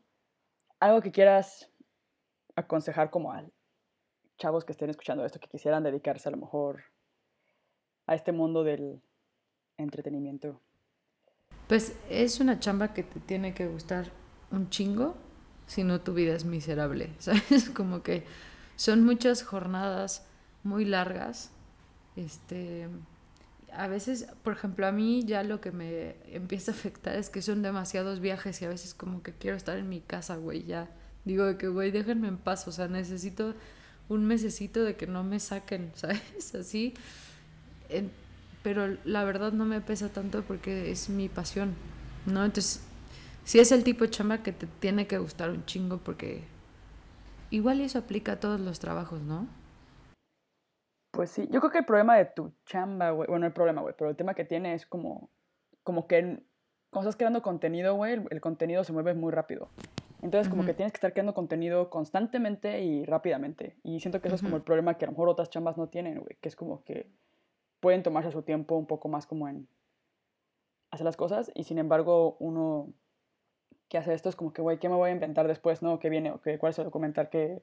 algo 0.80 1.01
que 1.01 1.11
quieras 1.11 1.71
aconsejar 2.55 3.09
como 3.09 3.32
a 3.32 3.43
chavos 4.38 4.65
que 4.65 4.73
estén 4.73 4.89
escuchando 4.89 5.26
esto, 5.26 5.39
que 5.39 5.47
quisieran 5.47 5.84
dedicarse 5.84 6.30
a 6.30 6.32
lo 6.32 6.38
mejor 6.38 6.84
a 8.07 8.15
este 8.15 8.32
mundo 8.32 8.63
del 8.63 9.01
entretenimiento. 9.78 10.61
Pues 11.67 11.97
es 12.09 12.39
una 12.39 12.59
chamba 12.59 12.93
que 12.93 13.03
te 13.03 13.19
tiene 13.19 13.53
que 13.53 13.67
gustar 13.67 14.11
un 14.51 14.69
chingo, 14.69 15.15
si 15.65 15.84
no 15.84 16.01
tu 16.01 16.13
vida 16.13 16.36
es 16.36 16.45
miserable, 16.45 17.13
¿sabes? 17.19 17.69
Como 17.69 18.03
que 18.03 18.26
son 18.76 19.03
muchas 19.03 19.43
jornadas 19.43 20.28
muy 20.63 20.86
largas. 20.86 21.51
Este, 22.15 22.88
a 23.78 23.88
veces, 23.88 24.28
por 24.43 24.53
ejemplo, 24.53 24.88
a 24.88 24.91
mí 24.91 25.23
ya 25.26 25.43
lo 25.43 25.61
que 25.61 25.71
me 25.71 26.15
empieza 26.32 26.71
a 26.71 26.76
afectar 26.76 27.15
es 27.15 27.30
que 27.30 27.41
son 27.41 27.61
demasiados 27.61 28.19
viajes 28.19 28.61
y 28.61 28.65
a 28.65 28.69
veces 28.69 28.93
como 28.93 29.21
que 29.21 29.34
quiero 29.34 29.57
estar 29.57 29.78
en 29.78 29.89
mi 29.89 30.01
casa, 30.01 30.36
güey, 30.38 30.63
ya. 30.63 30.89
Digo 31.26 31.45
de 31.45 31.57
que, 31.57 31.67
güey, 31.67 31.91
déjenme 31.91 32.28
en 32.28 32.38
paz, 32.38 32.67
o 32.67 32.71
sea, 32.71 32.88
necesito 32.88 33.53
un 34.09 34.26
mesecito 34.26 34.84
de 34.84 34.95
que 34.95 35.07
no 35.07 35.23
me 35.23 35.39
saquen, 35.39 35.91
¿sabes? 35.95 36.55
Así. 36.55 36.93
Pero 38.63 38.97
la 39.03 39.23
verdad 39.23 39.51
no 39.51 39.65
me 39.65 39.82
pesa 39.82 40.09
tanto 40.09 40.43
porque 40.43 40.91
es 40.91 41.09
mi 41.09 41.30
pasión, 41.30 41.76
¿no? 42.26 42.45
Entonces, 42.45 42.82
sí 43.43 43.59
es 43.59 43.71
el 43.71 43.84
tipo 43.84 44.03
de 44.03 44.09
chamba 44.09 44.39
que 44.39 44.51
te 44.51 44.67
tiene 44.67 45.07
que 45.07 45.17
gustar 45.17 45.51
un 45.51 45.65
chingo 45.65 45.97
porque 45.97 46.43
igual 47.51 47.82
eso 47.82 47.99
aplica 47.99 48.34
a 48.34 48.39
todos 48.39 48.59
los 48.59 48.80
trabajos, 48.80 49.21
¿no? 49.21 49.47
Pues 51.16 51.30
sí, 51.32 51.47
yo 51.49 51.59
creo 51.61 51.72
que 51.72 51.78
el 51.80 51.86
problema 51.86 52.18
de 52.18 52.26
tu 52.26 52.51
chamba, 52.66 53.11
güey, 53.11 53.28
bueno, 53.28 53.45
el 53.45 53.53
problema, 53.53 53.82
güey, 53.82 53.95
pero 53.97 54.09
el 54.09 54.16
tema 54.16 54.34
que 54.34 54.43
tiene 54.43 54.74
es 54.74 54.86
como, 54.86 55.30
como 55.84 56.07
que 56.07 56.43
cuando 56.89 57.09
estás 57.09 57.16
creando 57.16 57.41
contenido, 57.41 57.95
güey, 57.95 58.13
el, 58.13 58.28
el 58.30 58.41
contenido 58.41 58.84
se 58.84 58.93
mueve 58.93 59.13
muy 59.13 59.32
rápido. 59.32 59.70
Entonces, 60.22 60.49
como 60.49 60.66
que 60.66 60.74
tienes 60.74 60.91
que 60.91 60.97
estar 60.97 61.13
creando 61.13 61.34
contenido 61.34 61.89
constantemente 61.89 62.82
y 62.82 63.05
rápidamente. 63.05 63.78
Y 63.84 63.99
siento 63.99 64.22
que 64.22 64.28
eso 64.28 64.36
es 64.36 64.41
como 64.41 64.55
el 64.55 64.63
problema 64.63 64.97
que 64.97 65.05
a 65.05 65.07
lo 65.07 65.11
mejor 65.11 65.30
otras 65.30 65.49
chambas 65.49 65.78
no 65.78 65.88
tienen, 65.88 66.20
güey, 66.20 66.36
que 66.41 66.49
es 66.49 66.55
como 66.55 66.84
que 66.84 67.11
pueden 67.80 68.01
tomarse 68.01 68.32
su 68.32 68.41
tiempo 68.41 68.76
un 68.76 68.88
poco 68.88 69.07
más 69.07 69.28
como 69.28 69.47
en 69.47 69.68
hacer 70.89 71.05
las 71.05 71.18
cosas 71.18 71.51
y 71.53 71.66
sin 71.66 71.78
embargo 71.78 72.38
uno 72.39 72.93
que 73.89 73.97
hace 73.99 74.13
esto 74.13 74.30
es 74.30 74.36
como 74.36 74.51
que, 74.53 74.63
güey, 74.63 74.80
¿qué 74.80 74.89
me 74.89 74.95
voy 74.95 75.09
a 75.11 75.13
inventar 75.13 75.47
después, 75.47 75.84
no? 75.84 75.99
¿Qué 75.99 76.09
viene? 76.09 76.32
¿O 76.32 76.41
qué, 76.41 76.57
¿Cuál 76.57 76.72
es 76.72 76.80
el 76.80 76.86
documental 76.86 77.30
que...? 77.30 77.61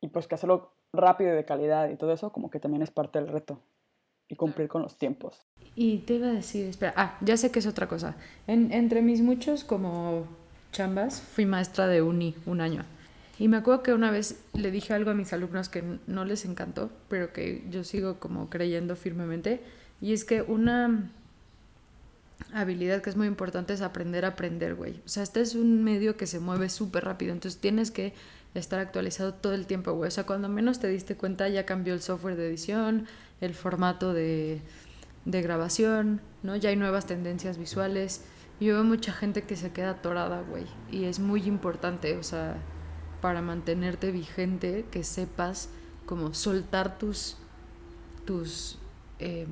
Y 0.00 0.08
pues 0.08 0.26
que 0.26 0.34
hacerlo 0.36 0.72
rápido 0.92 1.32
y 1.32 1.36
de 1.36 1.44
calidad 1.44 1.88
y 1.90 1.96
todo 1.96 2.12
eso 2.12 2.30
como 2.32 2.50
que 2.50 2.60
también 2.60 2.82
es 2.82 2.90
parte 2.90 3.18
del 3.18 3.28
reto 3.28 3.60
y 4.28 4.36
cumplir 4.36 4.68
con 4.68 4.82
los 4.82 4.96
tiempos. 4.98 5.46
Y 5.74 5.98
te 5.98 6.14
iba 6.14 6.28
a 6.28 6.32
decir, 6.32 6.66
espera, 6.66 6.92
ah, 6.96 7.16
ya 7.20 7.36
sé 7.36 7.50
que 7.50 7.58
es 7.58 7.66
otra 7.66 7.88
cosa. 7.88 8.16
En- 8.46 8.72
entre 8.72 9.02
mis 9.02 9.20
muchos 9.22 9.64
como 9.64 10.26
chambas, 10.72 11.20
fui 11.20 11.46
maestra 11.46 11.86
de 11.86 12.02
uni 12.02 12.34
un 12.46 12.60
año. 12.60 12.84
Y 13.38 13.48
me 13.48 13.56
acuerdo 13.56 13.82
que 13.84 13.92
una 13.94 14.10
vez 14.10 14.42
le 14.54 14.70
dije 14.70 14.92
algo 14.94 15.10
a 15.10 15.14
mis 15.14 15.32
alumnos 15.32 15.68
que 15.68 15.82
no 16.06 16.24
les 16.24 16.44
encantó, 16.44 16.90
pero 17.08 17.32
que 17.32 17.64
yo 17.70 17.84
sigo 17.84 18.18
como 18.18 18.50
creyendo 18.50 18.96
firmemente. 18.96 19.60
Y 20.00 20.12
es 20.12 20.24
que 20.24 20.42
una 20.42 21.10
habilidad 22.52 23.02
que 23.02 23.10
es 23.10 23.16
muy 23.16 23.26
importante 23.26 23.72
es 23.72 23.80
aprender 23.80 24.24
a 24.24 24.28
aprender, 24.28 24.74
güey. 24.74 25.00
O 25.04 25.08
sea, 25.08 25.22
este 25.22 25.40
es 25.40 25.54
un 25.54 25.82
medio 25.84 26.16
que 26.16 26.26
se 26.26 26.40
mueve 26.40 26.68
súper 26.68 27.04
rápido, 27.04 27.32
entonces 27.32 27.60
tienes 27.60 27.90
que 27.90 28.12
estar 28.54 28.80
actualizado 28.80 29.34
todo 29.34 29.54
el 29.54 29.66
tiempo, 29.66 29.92
güey. 29.92 30.08
O 30.08 30.10
sea, 30.10 30.24
cuando 30.24 30.48
menos 30.48 30.80
te 30.80 30.88
diste 30.88 31.16
cuenta 31.16 31.48
ya 31.48 31.66
cambió 31.66 31.94
el 31.94 32.00
software 32.00 32.36
de 32.36 32.48
edición, 32.48 33.06
el 33.40 33.54
formato 33.54 34.12
de, 34.12 34.62
de 35.24 35.42
grabación, 35.42 36.20
¿no? 36.42 36.56
Ya 36.56 36.70
hay 36.70 36.76
nuevas 36.76 37.06
tendencias 37.06 37.58
visuales. 37.58 38.24
Yo 38.60 38.74
veo 38.74 38.84
mucha 38.84 39.12
gente 39.12 39.42
que 39.42 39.56
se 39.56 39.72
queda 39.72 39.90
atorada, 39.90 40.40
güey. 40.42 40.64
Y 40.90 41.04
es 41.04 41.20
muy 41.20 41.42
importante, 41.44 42.16
o 42.16 42.22
sea, 42.22 42.56
para 43.20 43.42
mantenerte 43.42 44.10
vigente, 44.10 44.86
que 44.90 45.04
sepas 45.04 45.68
como 46.06 46.34
soltar 46.34 46.98
tus, 46.98 47.36
tus, 48.24 48.78
eh, 49.18 49.46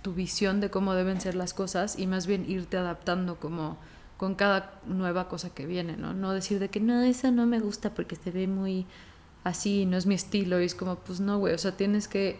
tu 0.00 0.14
visión 0.14 0.60
de 0.60 0.70
cómo 0.70 0.94
deben 0.94 1.20
ser 1.20 1.34
las 1.34 1.54
cosas 1.54 1.98
y 1.98 2.06
más 2.06 2.26
bien 2.26 2.48
irte 2.48 2.76
adaptando 2.76 3.36
como 3.38 3.78
con 4.22 4.36
cada 4.36 4.78
nueva 4.86 5.26
cosa 5.26 5.50
que 5.50 5.66
viene, 5.66 5.96
¿no? 5.96 6.14
No 6.14 6.30
decir 6.30 6.60
de 6.60 6.68
que 6.68 6.78
no, 6.78 7.00
esa 7.02 7.32
no 7.32 7.44
me 7.44 7.58
gusta 7.58 7.90
porque 7.90 8.14
se 8.14 8.30
ve 8.30 8.46
muy 8.46 8.86
así, 9.42 9.84
no 9.84 9.96
es 9.96 10.06
mi 10.06 10.14
estilo. 10.14 10.60
Y 10.60 10.64
es 10.64 10.76
como, 10.76 10.94
pues 10.94 11.18
no, 11.18 11.38
güey, 11.40 11.52
o 11.54 11.58
sea, 11.58 11.72
tienes 11.72 12.06
que 12.06 12.38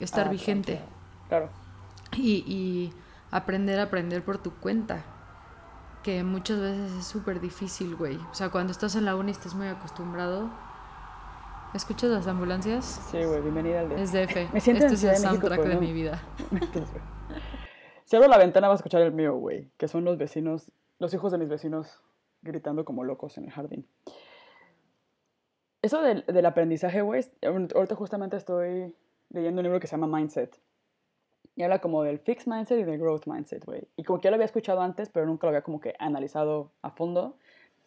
estar 0.00 0.26
Ah, 0.26 0.30
vigente 0.30 0.80
Claro. 1.28 1.48
y, 2.16 2.38
y 2.52 2.92
aprender 3.30 3.78
a 3.78 3.84
aprender 3.84 4.24
por 4.24 4.38
tu 4.38 4.50
cuenta. 4.54 5.04
Que 6.02 6.24
muchas 6.24 6.58
veces 6.58 6.90
es 6.90 7.06
súper 7.06 7.40
difícil, 7.40 7.94
güey. 7.94 8.16
O 8.16 8.34
sea, 8.34 8.48
cuando 8.48 8.72
estás 8.72 8.96
en 8.96 9.04
la 9.04 9.14
uni 9.14 9.30
estás 9.30 9.54
muy 9.54 9.68
acostumbrado. 9.68 10.50
¿Escuchas 11.72 12.10
las 12.10 12.26
ambulancias? 12.26 13.00
Sí, 13.12 13.18
güey, 13.22 13.42
bienvenida 13.42 13.78
al 13.82 13.90
de... 13.90 14.02
Es 14.02 14.10
DF. 14.12 14.34
Me 14.52 14.60
siento 14.60 14.86
en 14.86 14.92
este 14.92 14.94
es 14.94 15.04
el 15.04 15.10
México, 15.22 15.46
soundtrack 15.46 15.68
de 15.68 15.74
no. 15.76 15.80
mi 15.80 15.92
vida. 15.92 16.20
Si 18.04 18.14
abro 18.16 18.28
la 18.28 18.38
ventana 18.38 18.66
vas 18.68 18.74
a 18.74 18.80
escuchar 18.80 19.02
el 19.02 19.12
mío, 19.12 19.34
güey, 19.34 19.68
que 19.76 19.86
son 19.88 20.04
los 20.04 20.16
vecinos, 20.16 20.70
los 20.98 21.12
hijos 21.14 21.32
de 21.32 21.38
mis 21.38 21.48
vecinos 21.48 22.02
gritando 22.42 22.84
como 22.84 23.04
locos 23.04 23.38
en 23.38 23.44
el 23.44 23.50
jardín. 23.50 23.86
Eso 25.82 26.02
del, 26.02 26.24
del 26.26 26.46
aprendizaje, 26.46 27.02
güey, 27.02 27.24
ahorita 27.42 27.94
justamente 27.94 28.36
estoy 28.36 28.94
leyendo 29.30 29.60
un 29.60 29.64
libro 29.64 29.80
que 29.80 29.86
se 29.86 29.96
llama 29.96 30.18
Mindset. 30.18 30.60
Y 31.54 31.62
habla 31.62 31.80
como 31.80 32.02
del 32.02 32.18
fixed 32.18 32.52
mindset 32.52 32.80
y 32.80 32.84
del 32.84 32.98
growth 32.98 33.26
mindset, 33.26 33.64
güey. 33.64 33.88
Y 33.96 34.04
como 34.04 34.18
que 34.18 34.24
ya 34.24 34.30
lo 34.30 34.34
había 34.34 34.46
escuchado 34.46 34.80
antes, 34.80 35.08
pero 35.08 35.26
nunca 35.26 35.46
lo 35.46 35.50
había 35.50 35.62
como 35.62 35.80
que 35.80 35.94
analizado 35.98 36.72
a 36.82 36.90
fondo. 36.90 37.38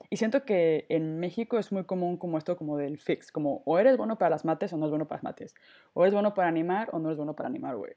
Y 0.10 0.18
siento 0.18 0.44
que 0.44 0.86
en 0.90 1.20
México 1.20 1.60
es 1.60 1.72
muy 1.72 1.84
común 1.84 2.18
como 2.18 2.38
esto 2.38 2.58
como 2.58 2.78
del 2.78 2.98
fix, 2.98 3.32
como 3.32 3.62
o 3.66 3.78
eres 3.78 3.98
bueno 3.98 4.18
para 4.18 4.32
las 4.32 4.46
mates 4.46 4.74
o 4.74 4.78
no 4.78 4.86
eres 4.86 4.92
bueno 4.92 5.08
para 5.08 5.18
las 5.18 5.24
mates, 5.24 5.56
o 5.94 6.04
eres 6.04 6.14
bueno 6.14 6.34
para 6.34 6.48
animar 6.48 6.90
o 6.94 7.00
no 7.00 7.10
eres 7.10 7.18
bueno 7.18 7.36
para 7.36 7.50
animar, 7.50 7.76
güey. 7.76 7.94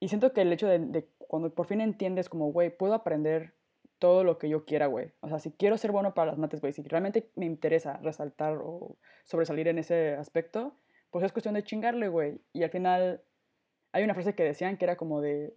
Y 0.00 0.08
siento 0.08 0.32
que 0.32 0.42
el 0.42 0.52
hecho 0.52 0.66
de, 0.66 0.80
de 0.80 1.08
cuando 1.18 1.48
por 1.54 1.66
fin 1.66 1.80
entiendes 1.80 2.28
como, 2.28 2.52
güey, 2.52 2.76
puedo 2.76 2.92
aprender 2.92 3.54
todo 3.98 4.24
lo 4.24 4.38
que 4.38 4.48
yo 4.48 4.64
quiera, 4.64 4.86
güey. 4.86 5.12
O 5.20 5.28
sea, 5.28 5.38
si 5.38 5.52
quiero 5.52 5.78
ser 5.78 5.92
bueno 5.92 6.14
para 6.14 6.30
las 6.30 6.38
mates, 6.38 6.60
güey, 6.60 6.72
si 6.72 6.82
realmente 6.82 7.30
me 7.34 7.46
interesa 7.46 7.98
resaltar 7.98 8.58
o 8.62 8.96
sobresalir 9.24 9.68
en 9.68 9.78
ese 9.78 10.14
aspecto, 10.14 10.76
pues 11.10 11.24
es 11.24 11.32
cuestión 11.32 11.54
de 11.54 11.62
chingarle, 11.62 12.08
güey. 12.08 12.40
Y 12.52 12.62
al 12.62 12.70
final 12.70 13.22
hay 13.92 14.04
una 14.04 14.14
frase 14.14 14.34
que 14.34 14.44
decían 14.44 14.76
que 14.76 14.84
era 14.84 14.96
como 14.96 15.20
de, 15.20 15.56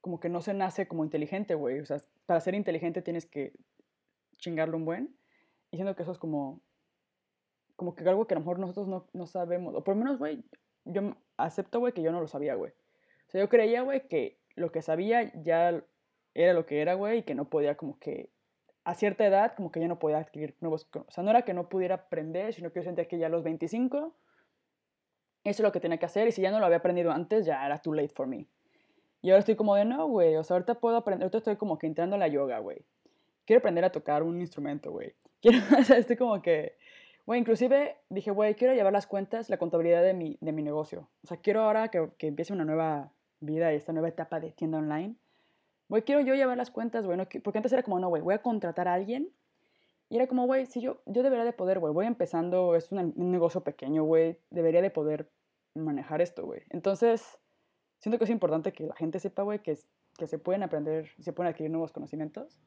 como 0.00 0.20
que 0.20 0.28
no 0.28 0.42
se 0.42 0.52
nace 0.52 0.86
como 0.86 1.04
inteligente, 1.04 1.54
güey. 1.54 1.80
O 1.80 1.86
sea, 1.86 1.98
para 2.26 2.40
ser 2.40 2.54
inteligente 2.54 3.02
tienes 3.02 3.24
que 3.26 3.52
chingarle 4.36 4.76
un 4.76 4.84
buen. 4.84 5.16
Y 5.70 5.76
siento 5.76 5.96
que 5.96 6.02
eso 6.02 6.12
es 6.12 6.18
como, 6.18 6.60
como 7.76 7.94
que 7.94 8.06
algo 8.08 8.26
que 8.26 8.34
a 8.34 8.36
lo 8.36 8.40
mejor 8.40 8.58
nosotros 8.58 8.88
no, 8.88 9.08
no 9.12 9.26
sabemos. 9.26 9.74
O 9.74 9.82
por 9.82 9.94
lo 9.94 10.04
menos, 10.04 10.18
güey, 10.18 10.44
yo 10.84 11.16
acepto, 11.36 11.78
güey, 11.78 11.94
que 11.94 12.02
yo 12.02 12.12
no 12.12 12.20
lo 12.20 12.28
sabía, 12.28 12.54
güey. 12.54 12.72
O 13.28 13.30
sea, 13.30 13.40
yo 13.40 13.48
creía, 13.48 13.82
güey, 13.82 14.06
que 14.08 14.38
lo 14.54 14.70
que 14.70 14.82
sabía 14.82 15.32
ya 15.42 15.82
era 16.34 16.52
lo 16.52 16.66
que 16.66 16.80
era, 16.80 16.94
güey, 16.94 17.18
y 17.18 17.22
que 17.22 17.34
no 17.34 17.48
podía 17.48 17.76
como 17.76 17.98
que 17.98 18.30
a 18.84 18.94
cierta 18.94 19.26
edad 19.26 19.54
como 19.54 19.70
que 19.70 19.80
ya 19.80 19.88
no 19.88 19.98
podía 19.98 20.18
adquirir 20.18 20.56
nuevos... 20.60 20.88
O 20.94 21.10
sea, 21.10 21.22
no 21.22 21.30
era 21.30 21.42
que 21.42 21.54
no 21.54 21.68
pudiera 21.68 21.94
aprender, 21.94 22.52
sino 22.52 22.72
que 22.72 22.80
yo 22.80 22.84
sentía 22.84 23.06
que 23.06 23.18
ya 23.18 23.26
a 23.26 23.30
los 23.30 23.42
25 23.44 24.14
eso 25.44 25.62
es 25.62 25.66
lo 25.66 25.72
que 25.72 25.80
tenía 25.80 25.98
que 25.98 26.06
hacer 26.06 26.28
y 26.28 26.32
si 26.32 26.40
ya 26.40 26.50
no 26.50 26.60
lo 26.60 26.66
había 26.66 26.78
aprendido 26.78 27.10
antes 27.10 27.44
ya 27.44 27.64
era 27.66 27.78
too 27.78 27.94
late 27.94 28.12
for 28.14 28.26
me. 28.26 28.46
Y 29.22 29.30
ahora 29.30 29.40
estoy 29.40 29.56
como 29.56 29.74
de 29.74 29.84
no, 29.84 30.06
güey, 30.06 30.36
o 30.36 30.44
sea, 30.44 30.54
ahorita 30.54 30.76
puedo 30.76 30.96
aprender, 30.96 31.24
ahorita 31.24 31.38
estoy 31.38 31.56
como 31.56 31.78
que 31.78 31.86
entrando 31.86 32.16
en 32.16 32.20
la 32.20 32.28
yoga, 32.28 32.58
güey. 32.58 32.84
Quiero 33.44 33.58
aprender 33.58 33.84
a 33.84 33.92
tocar 33.92 34.22
un 34.22 34.40
instrumento, 34.40 34.90
güey. 34.90 35.14
Quiero, 35.42 35.58
o 35.78 35.82
sea, 35.82 35.98
estoy 35.98 36.16
como 36.16 36.40
que, 36.42 36.76
güey, 37.26 37.40
inclusive 37.40 37.96
dije, 38.08 38.30
güey, 38.30 38.54
quiero 38.54 38.74
llevar 38.74 38.92
las 38.92 39.08
cuentas, 39.08 39.50
la 39.50 39.58
contabilidad 39.58 40.02
de 40.02 40.14
mi, 40.14 40.38
de 40.40 40.52
mi 40.52 40.62
negocio. 40.62 41.08
O 41.24 41.26
sea, 41.26 41.36
quiero 41.38 41.62
ahora 41.62 41.88
que, 41.88 42.10
que 42.18 42.28
empiece 42.28 42.52
una 42.52 42.64
nueva 42.64 43.12
vida 43.40 43.72
y 43.72 43.76
esta 43.76 43.92
nueva 43.92 44.08
etapa 44.08 44.38
de 44.38 44.52
tienda 44.52 44.78
online 44.78 45.16
Güey, 45.92 46.04
quiero 46.04 46.22
yo 46.22 46.34
llevar 46.34 46.56
las 46.56 46.70
cuentas, 46.70 47.04
güey. 47.04 47.18
porque 47.44 47.58
antes 47.58 47.70
era 47.70 47.82
como, 47.82 48.00
no, 48.00 48.08
güey, 48.08 48.22
voy 48.22 48.32
a 48.32 48.40
contratar 48.40 48.88
a 48.88 48.94
alguien. 48.94 49.30
Y 50.08 50.16
era 50.16 50.26
como, 50.26 50.46
güey, 50.46 50.64
si 50.64 50.80
yo, 50.80 51.02
yo 51.04 51.22
debería 51.22 51.44
de 51.44 51.52
poder, 51.52 51.80
güey. 51.80 51.92
Voy 51.92 52.06
empezando, 52.06 52.74
es 52.76 52.90
un, 52.92 53.12
negocio 53.30 53.60
pequeño, 53.60 54.02
güey. 54.02 54.38
Debería 54.48 54.80
de 54.80 54.88
poder 54.88 55.30
manejar 55.74 56.22
esto, 56.22 56.46
güey. 56.46 56.62
Entonces, 56.70 57.38
siento 57.98 58.16
que 58.16 58.24
es 58.24 58.30
importante 58.30 58.72
que 58.72 58.86
la 58.86 58.96
gente 58.96 59.20
sepa, 59.20 59.42
güey, 59.42 59.58
que, 59.58 59.78
que 60.16 60.26
se 60.26 60.38
pueden 60.38 60.62
aprender, 60.62 61.10
se 61.20 61.34
pueden 61.34 61.52
adquirir 61.52 61.70
nuevos 61.70 61.92
conocimientos. 61.92 62.58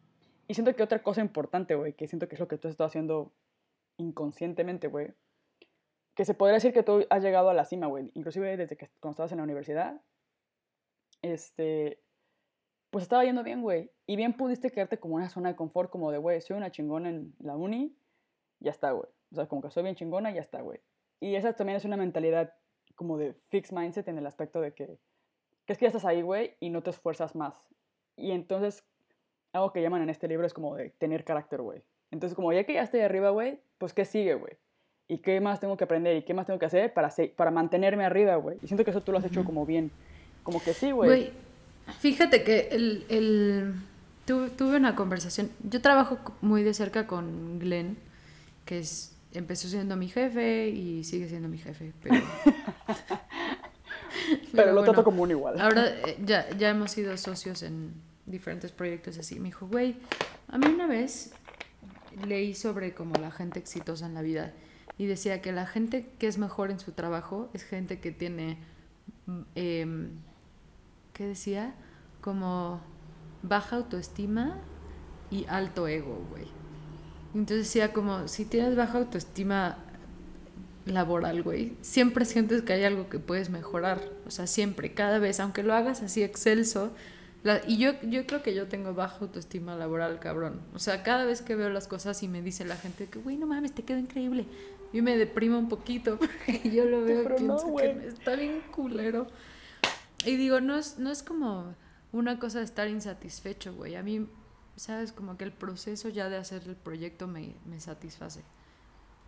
Y 0.47 0.53
siento 0.53 0.75
que 0.75 0.83
otra 0.83 1.01
cosa 1.01 1.21
importante, 1.21 1.73
güey, 1.73 1.93
que 1.93 2.07
siento 2.07 2.27
que 2.27 2.35
es 2.35 2.39
lo 2.39 2.47
que 2.47 2.59
tú 2.59 2.67
has 2.67 2.73
estado 2.73 2.89
haciendo 2.89 3.33
inconscientemente, 3.97 4.87
güey. 4.87 5.15
Que 6.13 6.25
se 6.25 6.35
podría 6.35 6.53
decir 6.53 6.73
que 6.73 6.83
tú 6.83 7.07
has 7.09 7.23
llegado 7.23 7.49
a 7.49 7.55
la 7.55 7.65
cima, 7.65 7.87
güey. 7.87 8.11
Inclusive 8.13 8.55
desde 8.55 8.77
que 8.77 8.87
cuando 8.99 9.13
estabas 9.13 9.31
en 9.31 9.39
la 9.39 9.45
universidad. 9.45 9.99
Este, 11.23 12.04
pues 12.89 13.03
estaba 13.03 13.23
yendo 13.23 13.43
bien, 13.43 13.61
güey. 13.61 13.91
Y 14.05 14.15
bien 14.15 14.33
pudiste 14.33 14.71
quedarte 14.71 14.99
como 14.99 15.17
en 15.17 15.23
una 15.23 15.29
zona 15.29 15.49
de 15.49 15.55
confort, 15.55 15.89
como 15.89 16.11
de, 16.11 16.17
güey, 16.17 16.41
soy 16.41 16.57
una 16.57 16.71
chingona 16.71 17.09
en 17.09 17.33
la 17.39 17.55
uni, 17.55 17.97
ya 18.59 18.71
está, 18.71 18.91
güey. 18.91 19.09
O 19.31 19.35
sea, 19.35 19.47
como 19.47 19.61
que 19.61 19.69
soy 19.69 19.83
bien 19.83 19.95
chingona, 19.95 20.31
ya 20.31 20.41
está, 20.41 20.61
güey. 20.61 20.79
Y 21.19 21.35
esa 21.35 21.53
también 21.53 21.77
es 21.77 21.85
una 21.85 21.97
mentalidad 21.97 22.53
como 22.95 23.17
de 23.17 23.33
fixed 23.49 23.75
mindset 23.75 24.07
en 24.07 24.17
el 24.17 24.25
aspecto 24.25 24.61
de 24.61 24.73
que, 24.73 24.99
que 25.65 25.73
es 25.73 25.77
que 25.77 25.85
ya 25.85 25.89
estás 25.89 26.05
ahí, 26.05 26.21
güey, 26.21 26.55
y 26.59 26.69
no 26.69 26.81
te 26.81 26.89
esfuerzas 26.89 27.35
más. 27.35 27.67
Y 28.15 28.31
entonces, 28.31 28.85
algo 29.53 29.71
que 29.73 29.81
llaman 29.81 30.01
en 30.01 30.09
este 30.09 30.27
libro 30.27 30.45
es 30.45 30.53
como 30.53 30.75
de 30.75 30.91
tener 30.91 31.23
carácter, 31.23 31.61
güey. 31.61 31.83
Entonces, 32.11 32.35
como 32.35 32.53
ya 32.53 32.63
que 32.63 32.73
ya 32.73 32.83
estoy 32.83 33.01
arriba, 33.01 33.29
güey, 33.31 33.59
pues 33.77 33.93
¿qué 33.93 34.05
sigue, 34.05 34.35
güey? 34.35 34.53
¿Y 35.07 35.19
qué 35.19 35.39
más 35.41 35.59
tengo 35.59 35.77
que 35.77 35.83
aprender? 35.83 36.15
¿Y 36.17 36.23
qué 36.23 36.33
más 36.33 36.45
tengo 36.45 36.59
que 36.59 36.65
hacer 36.65 36.93
para, 36.93 37.09
para 37.35 37.51
mantenerme 37.51 38.05
arriba, 38.05 38.35
güey? 38.37 38.57
Y 38.61 38.67
siento 38.67 38.83
que 38.83 38.91
eso 38.91 39.01
tú 39.01 39.11
lo 39.11 39.19
has 39.19 39.25
hecho 39.25 39.43
como 39.43 39.65
bien. 39.65 39.91
Como 40.43 40.61
que 40.61 40.73
sí, 40.73 40.91
güey. 40.91 41.31
Fíjate 41.99 42.43
que 42.43 42.69
el, 42.71 43.75
tuve, 44.25 44.77
una 44.77 44.95
conversación. 44.95 45.51
Yo 45.63 45.81
trabajo 45.81 46.19
muy 46.41 46.63
de 46.63 46.73
cerca 46.73 47.07
con 47.07 47.59
Glenn, 47.59 47.97
que 48.65 48.79
es, 48.79 49.15
empezó 49.33 49.67
siendo 49.67 49.95
mi 49.95 50.07
jefe 50.07 50.69
y 50.69 51.03
sigue 51.03 51.29
siendo 51.29 51.47
mi 51.47 51.57
jefe, 51.57 51.93
pero... 52.01 52.15
pero, 54.53 54.73
lo 54.73 54.83
trato 54.83 55.03
como 55.03 55.23
un 55.23 55.31
igual. 55.31 55.59
Ahora 55.59 55.87
eh, 55.87 56.17
ya, 56.23 56.49
ya 56.57 56.69
hemos 56.69 56.91
sido 56.91 57.15
socios 57.17 57.61
en 57.63 57.93
diferentes 58.25 58.71
proyectos 58.71 59.17
así. 59.17 59.39
Me 59.39 59.49
dijo, 59.49 59.67
güey, 59.67 59.95
a 60.47 60.57
mí 60.57 60.67
una 60.67 60.87
vez 60.87 61.31
leí 62.27 62.53
sobre 62.53 62.93
como 62.93 63.13
la 63.15 63.29
gente 63.29 63.59
exitosa 63.59 64.05
en 64.05 64.13
la 64.13 64.21
vida 64.21 64.53
y 64.97 65.05
decía 65.05 65.41
que 65.41 65.51
la 65.51 65.67
gente 65.67 66.07
que 66.17 66.27
es 66.27 66.37
mejor 66.37 66.71
en 66.71 66.79
su 66.79 66.93
trabajo 66.93 67.49
es 67.53 67.63
gente 67.63 67.99
que 67.99 68.11
tiene... 68.11 68.57
Eh, 69.55 70.09
¿qué 71.15 71.25
decía? 71.25 71.73
Como 72.21 72.81
baja 73.41 73.77
autoestima 73.77 74.57
y 75.31 75.45
alto 75.47 75.87
ego, 75.87 76.23
güey. 76.29 76.45
Entonces 77.33 77.65
decía 77.65 77.93
como, 77.93 78.27
si 78.27 78.45
tienes 78.45 78.75
baja 78.75 78.99
autoestima 78.99 79.77
laboral, 80.85 81.41
güey, 81.41 81.73
siempre 81.81 82.25
sientes 82.25 82.61
que 82.61 82.73
hay 82.73 82.83
algo 82.83 83.09
que 83.09 83.17
puedes 83.17 83.49
mejorar. 83.49 84.01
O 84.27 84.31
sea, 84.31 84.45
siempre, 84.45 84.93
cada 84.93 85.17
vez, 85.19 85.39
aunque 85.39 85.63
lo 85.63 85.73
hagas 85.73 86.03
así 86.03 86.21
excelso. 86.21 86.91
y 87.65 87.77
yo, 87.77 87.93
yo 88.03 88.27
creo 88.27 88.43
que 88.43 88.53
yo 88.53 88.67
tengo 88.67 88.93
baja 88.93 89.19
autoestima 89.21 89.75
laboral, 89.75 90.19
cabrón. 90.19 90.61
O 90.73 90.79
sea, 90.79 91.01
cada 91.01 91.25
vez 91.25 91.41
que 91.41 91.55
veo 91.55 91.69
las 91.69 91.87
cosas 91.87 92.21
y 92.23 92.27
me 92.27 92.41
dice 92.41 92.65
la 92.65 92.75
gente 92.75 93.07
que, 93.07 93.19
güey, 93.19 93.37
no 93.37 93.47
mames, 93.47 93.73
te 93.73 93.83
quedó 93.83 93.99
increíble. 93.99 94.45
Yo 94.91 95.01
me 95.01 95.17
deprimo 95.17 95.57
un 95.57 95.69
poquito 95.69 96.17
porque 96.19 96.69
yo 96.69 96.85
lo 96.85 97.01
veo 97.03 97.23
y 97.23 97.37
pienso 97.37 97.73
que 97.75 98.07
está 98.07 98.35
bien 98.35 98.61
culero. 98.71 99.27
Y 100.25 100.37
digo, 100.37 100.59
no 100.59 100.75
es, 100.75 100.97
no 100.97 101.11
es 101.11 101.23
como 101.23 101.75
una 102.11 102.39
cosa 102.39 102.59
de 102.59 102.65
estar 102.65 102.87
insatisfecho, 102.87 103.73
güey. 103.75 103.95
A 103.95 104.03
mí, 104.03 104.27
sabes, 104.75 105.11
como 105.11 105.37
que 105.37 105.43
el 105.43 105.51
proceso 105.51 106.09
ya 106.09 106.29
de 106.29 106.37
hacer 106.37 106.63
el 106.65 106.75
proyecto 106.75 107.27
me, 107.27 107.55
me 107.65 107.79
satisface. 107.79 108.41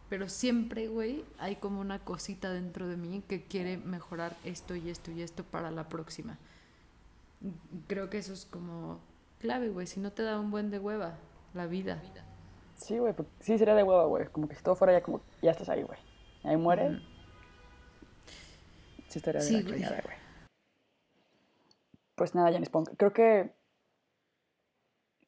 Pero 0.09 0.29
siempre, 0.29 0.87
güey, 0.87 1.25
hay 1.37 1.57
como 1.57 1.81
una 1.81 1.99
cosita 1.99 2.51
dentro 2.51 2.87
de 2.87 2.95
mí 2.95 3.23
que 3.27 3.43
quiere 3.43 3.77
mejorar 3.77 4.37
esto 4.45 4.75
y 4.75 4.89
esto 4.89 5.11
y 5.11 5.21
esto 5.21 5.43
para 5.43 5.69
la 5.69 5.89
próxima. 5.89 6.37
Creo 7.87 8.09
que 8.09 8.17
eso 8.17 8.33
es 8.33 8.45
como 8.45 8.99
clave, 9.39 9.69
güey. 9.69 9.85
Si 9.85 9.99
no 9.99 10.11
te 10.11 10.23
da 10.23 10.39
un 10.39 10.49
buen 10.49 10.71
de 10.71 10.79
hueva, 10.79 11.17
la 11.53 11.67
vida. 11.67 12.01
Sí, 12.75 12.97
güey. 12.97 13.13
Sí, 13.41 13.57
sería 13.57 13.75
de 13.75 13.83
hueva, 13.83 14.05
güey. 14.05 14.27
Como 14.27 14.47
que 14.47 14.55
si 14.55 14.63
todo 14.63 14.75
fuera 14.75 14.93
ya 14.93 15.01
como, 15.01 15.21
ya 15.41 15.51
estás 15.51 15.67
ahí, 15.69 15.83
güey. 15.83 15.99
Ahí 16.43 16.55
muere. 16.55 17.01
Sí, 19.09 19.19
estaría 19.19 19.41
de 19.41 19.51
la 19.51 19.59
chingada, 19.59 20.01
güey. 20.01 20.26
Pues 22.17 22.33
nada, 22.33 22.51
Janis 22.51 22.69
Pong, 22.69 22.89
creo 22.97 23.13
que 23.13 23.53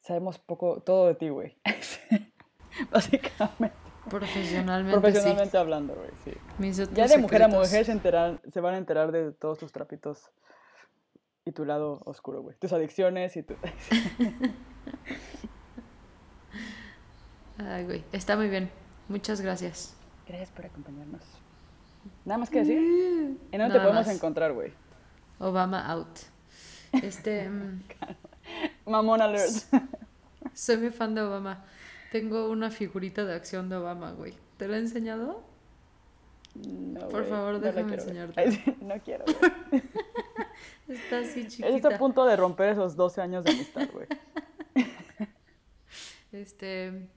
sabemos 0.00 0.40
poco, 0.40 0.82
todo 0.82 1.06
de 1.06 1.14
ti, 1.14 1.28
güey. 1.28 1.56
Básicamente. 2.90 3.76
Profesionalmente. 4.08 5.00
Profesionalmente 5.00 5.56
hablando, 5.56 5.94
güey, 5.94 6.10
sí. 6.24 6.32
ya 6.92 7.06
de 7.06 7.18
mujer 7.18 7.44
a 7.44 7.48
mujer 7.48 7.84
se, 7.84 7.92
enteran, 7.92 8.40
se 8.52 8.60
van 8.60 8.74
a 8.74 8.78
enterar 8.78 9.12
de 9.12 9.30
todos 9.30 9.58
tus 9.58 9.70
trapitos 9.70 10.32
y 11.44 11.52
tu 11.52 11.64
lado 11.64 12.00
oscuro, 12.06 12.42
güey. 12.42 12.56
Tus 12.56 12.72
adicciones 12.72 13.36
y 13.36 13.44
tu. 13.44 13.54
Ay, 17.58 17.84
güey. 17.84 18.02
Está 18.10 18.34
muy 18.34 18.48
bien. 18.48 18.68
Muchas 19.08 19.40
gracias. 19.40 19.94
Gracias 20.26 20.50
por 20.50 20.66
acompañarnos. 20.66 21.22
Nada 22.24 22.38
más 22.38 22.50
que 22.50 22.58
decir. 22.60 23.38
¿En 23.52 23.60
dónde 23.60 23.78
te 23.78 23.80
podemos 23.80 24.08
encontrar, 24.08 24.54
güey? 24.54 24.72
Obama 25.38 25.86
out. 25.86 26.29
Este. 26.92 27.48
Mm, 28.86 28.90
Mamón 28.90 29.20
alert. 29.20 29.52
Soy 30.54 30.78
muy 30.78 30.90
fan 30.90 31.14
de 31.14 31.20
Obama. 31.20 31.64
Tengo 32.10 32.48
una 32.50 32.70
figurita 32.70 33.24
de 33.24 33.34
acción 33.34 33.68
de 33.68 33.76
Obama, 33.76 34.10
güey. 34.12 34.34
¿Te 34.56 34.66
la 34.66 34.76
he 34.76 34.80
enseñado? 34.80 35.44
No, 36.54 37.08
Por 37.08 37.26
favor, 37.26 37.60
déjame 37.60 37.94
enseñarte. 37.94 38.76
no 38.80 38.94
quiero, 39.04 39.24
Está 40.88 41.20
así 41.20 41.46
chiquita. 41.46 41.68
Está 41.68 41.94
a 41.94 41.98
punto 41.98 42.24
de 42.24 42.34
romper 42.34 42.70
esos 42.70 42.96
12 42.96 43.20
años 43.20 43.44
de 43.44 43.52
amistad, 43.52 43.88
güey. 43.92 44.06
Este... 46.32 47.08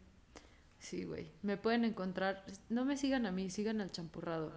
Sí, 0.80 1.04
güey. 1.06 1.32
Me 1.42 1.56
pueden 1.58 1.86
encontrar... 1.86 2.44
No 2.70 2.84
me 2.84 2.98
sigan 2.98 3.26
a 3.26 3.32
mí, 3.32 3.50
sigan 3.50 3.80
al 3.80 3.92
champurrado. 3.92 4.52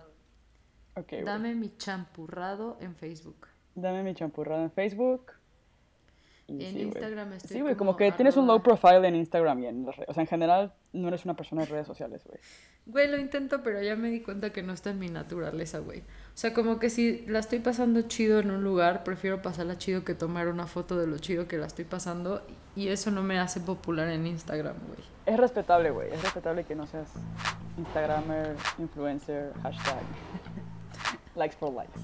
Okay, 0.95 1.23
Dame 1.23 1.55
mi 1.55 1.77
champurrado 1.77 2.77
en 2.81 2.95
Facebook. 2.97 3.47
Dame 3.77 4.03
mi 4.03 4.15
champurrado 4.15 4.63
en 4.63 4.73
Facebook. 4.73 5.33
Y 6.49 6.65
En 6.65 6.73
sí. 6.75 6.81
Instagram 6.83 7.33
estoy 7.33 7.57
Sí, 7.57 7.61
güey, 7.61 7.75
como, 7.75 7.91
como 7.93 7.97
que 7.99 8.13
tienes 8.13 8.37
un 8.37 8.45
arroba- 8.45 8.55
low 8.55 8.63
profile 8.63 9.07
en 9.09 9.17
Instagram 9.17 9.59
y 9.65 9.67
en 9.67 9.85
las 9.87 9.97
redes. 9.97 10.09
O 10.11 10.15
sea, 10.15 10.21
en 10.23 10.29
general, 10.29 10.73
no 10.93 11.09
eres 11.09 11.25
una 11.25 11.35
persona 11.35 11.63
de 11.63 11.69
redes 11.69 11.87
sociales, 11.89 12.23
güey. 12.25 12.39
Güey, 12.87 13.09
lo 13.11 13.19
intento, 13.19 13.65
pero 13.65 13.83
ya 13.83 13.97
me 13.97 14.11
di 14.11 14.21
cuenta 14.23 14.51
que 14.51 14.63
no 14.63 14.73
está 14.73 14.91
en 14.91 15.01
mi 15.01 15.09
naturaleza, 15.09 15.81
güey. 15.81 16.01
O 16.03 16.05
sea, 16.35 16.55
como 16.55 16.79
que 16.79 16.89
si 16.89 17.27
la 17.27 17.41
estoy 17.41 17.59
pasando 17.59 18.03
chido 18.03 18.39
en 18.39 18.53
un 18.53 18.63
lugar, 18.63 19.03
prefiero 19.03 19.43
pasarla 19.43 19.77
chido 19.77 20.05
que 20.05 20.15
tomar 20.15 20.47
una 20.47 20.69
foto 20.69 20.97
de 20.97 21.09
lo 21.09 21.19
chido 21.19 21.49
que 21.49 21.59
la 21.59 21.67
estoy 21.67 21.85
pasando. 21.85 22.47
Y 22.77 22.89
eso 22.89 23.11
no 23.11 23.23
me 23.25 23.41
hace 23.41 23.59
popular 23.61 24.09
en 24.09 24.29
Instagram, 24.29 24.77
güey. 24.87 25.01
Es 25.27 25.37
respetable, 25.37 25.91
güey. 25.91 26.13
Es 26.13 26.23
respetable 26.23 26.63
que 26.63 26.77
no 26.77 26.87
seas 26.87 27.11
Instagramer, 27.77 28.55
influencer, 28.79 29.53
hashtag. 29.65 29.99
likes 31.35 31.57
for 31.57 31.73
likes. 31.75 31.99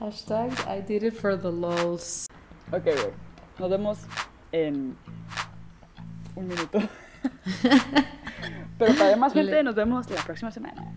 Hashtag 0.00 0.52
I 0.66 0.80
did 0.80 1.02
it 1.02 1.14
for 1.14 1.36
the 1.36 1.50
lols. 1.50 2.26
Ok, 2.72 2.84
güey. 2.84 3.12
Nos 3.58 3.70
vemos 3.70 3.98
en 4.52 4.96
un 6.36 6.48
minuto. 6.48 6.80
Pero 8.78 8.94
para 8.94 9.16
más 9.16 9.32
gente, 9.32 9.62
nos 9.62 9.74
vemos 9.74 10.08
la 10.10 10.22
próxima 10.22 10.50
semana. 10.52 10.94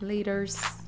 Laters. 0.00 0.83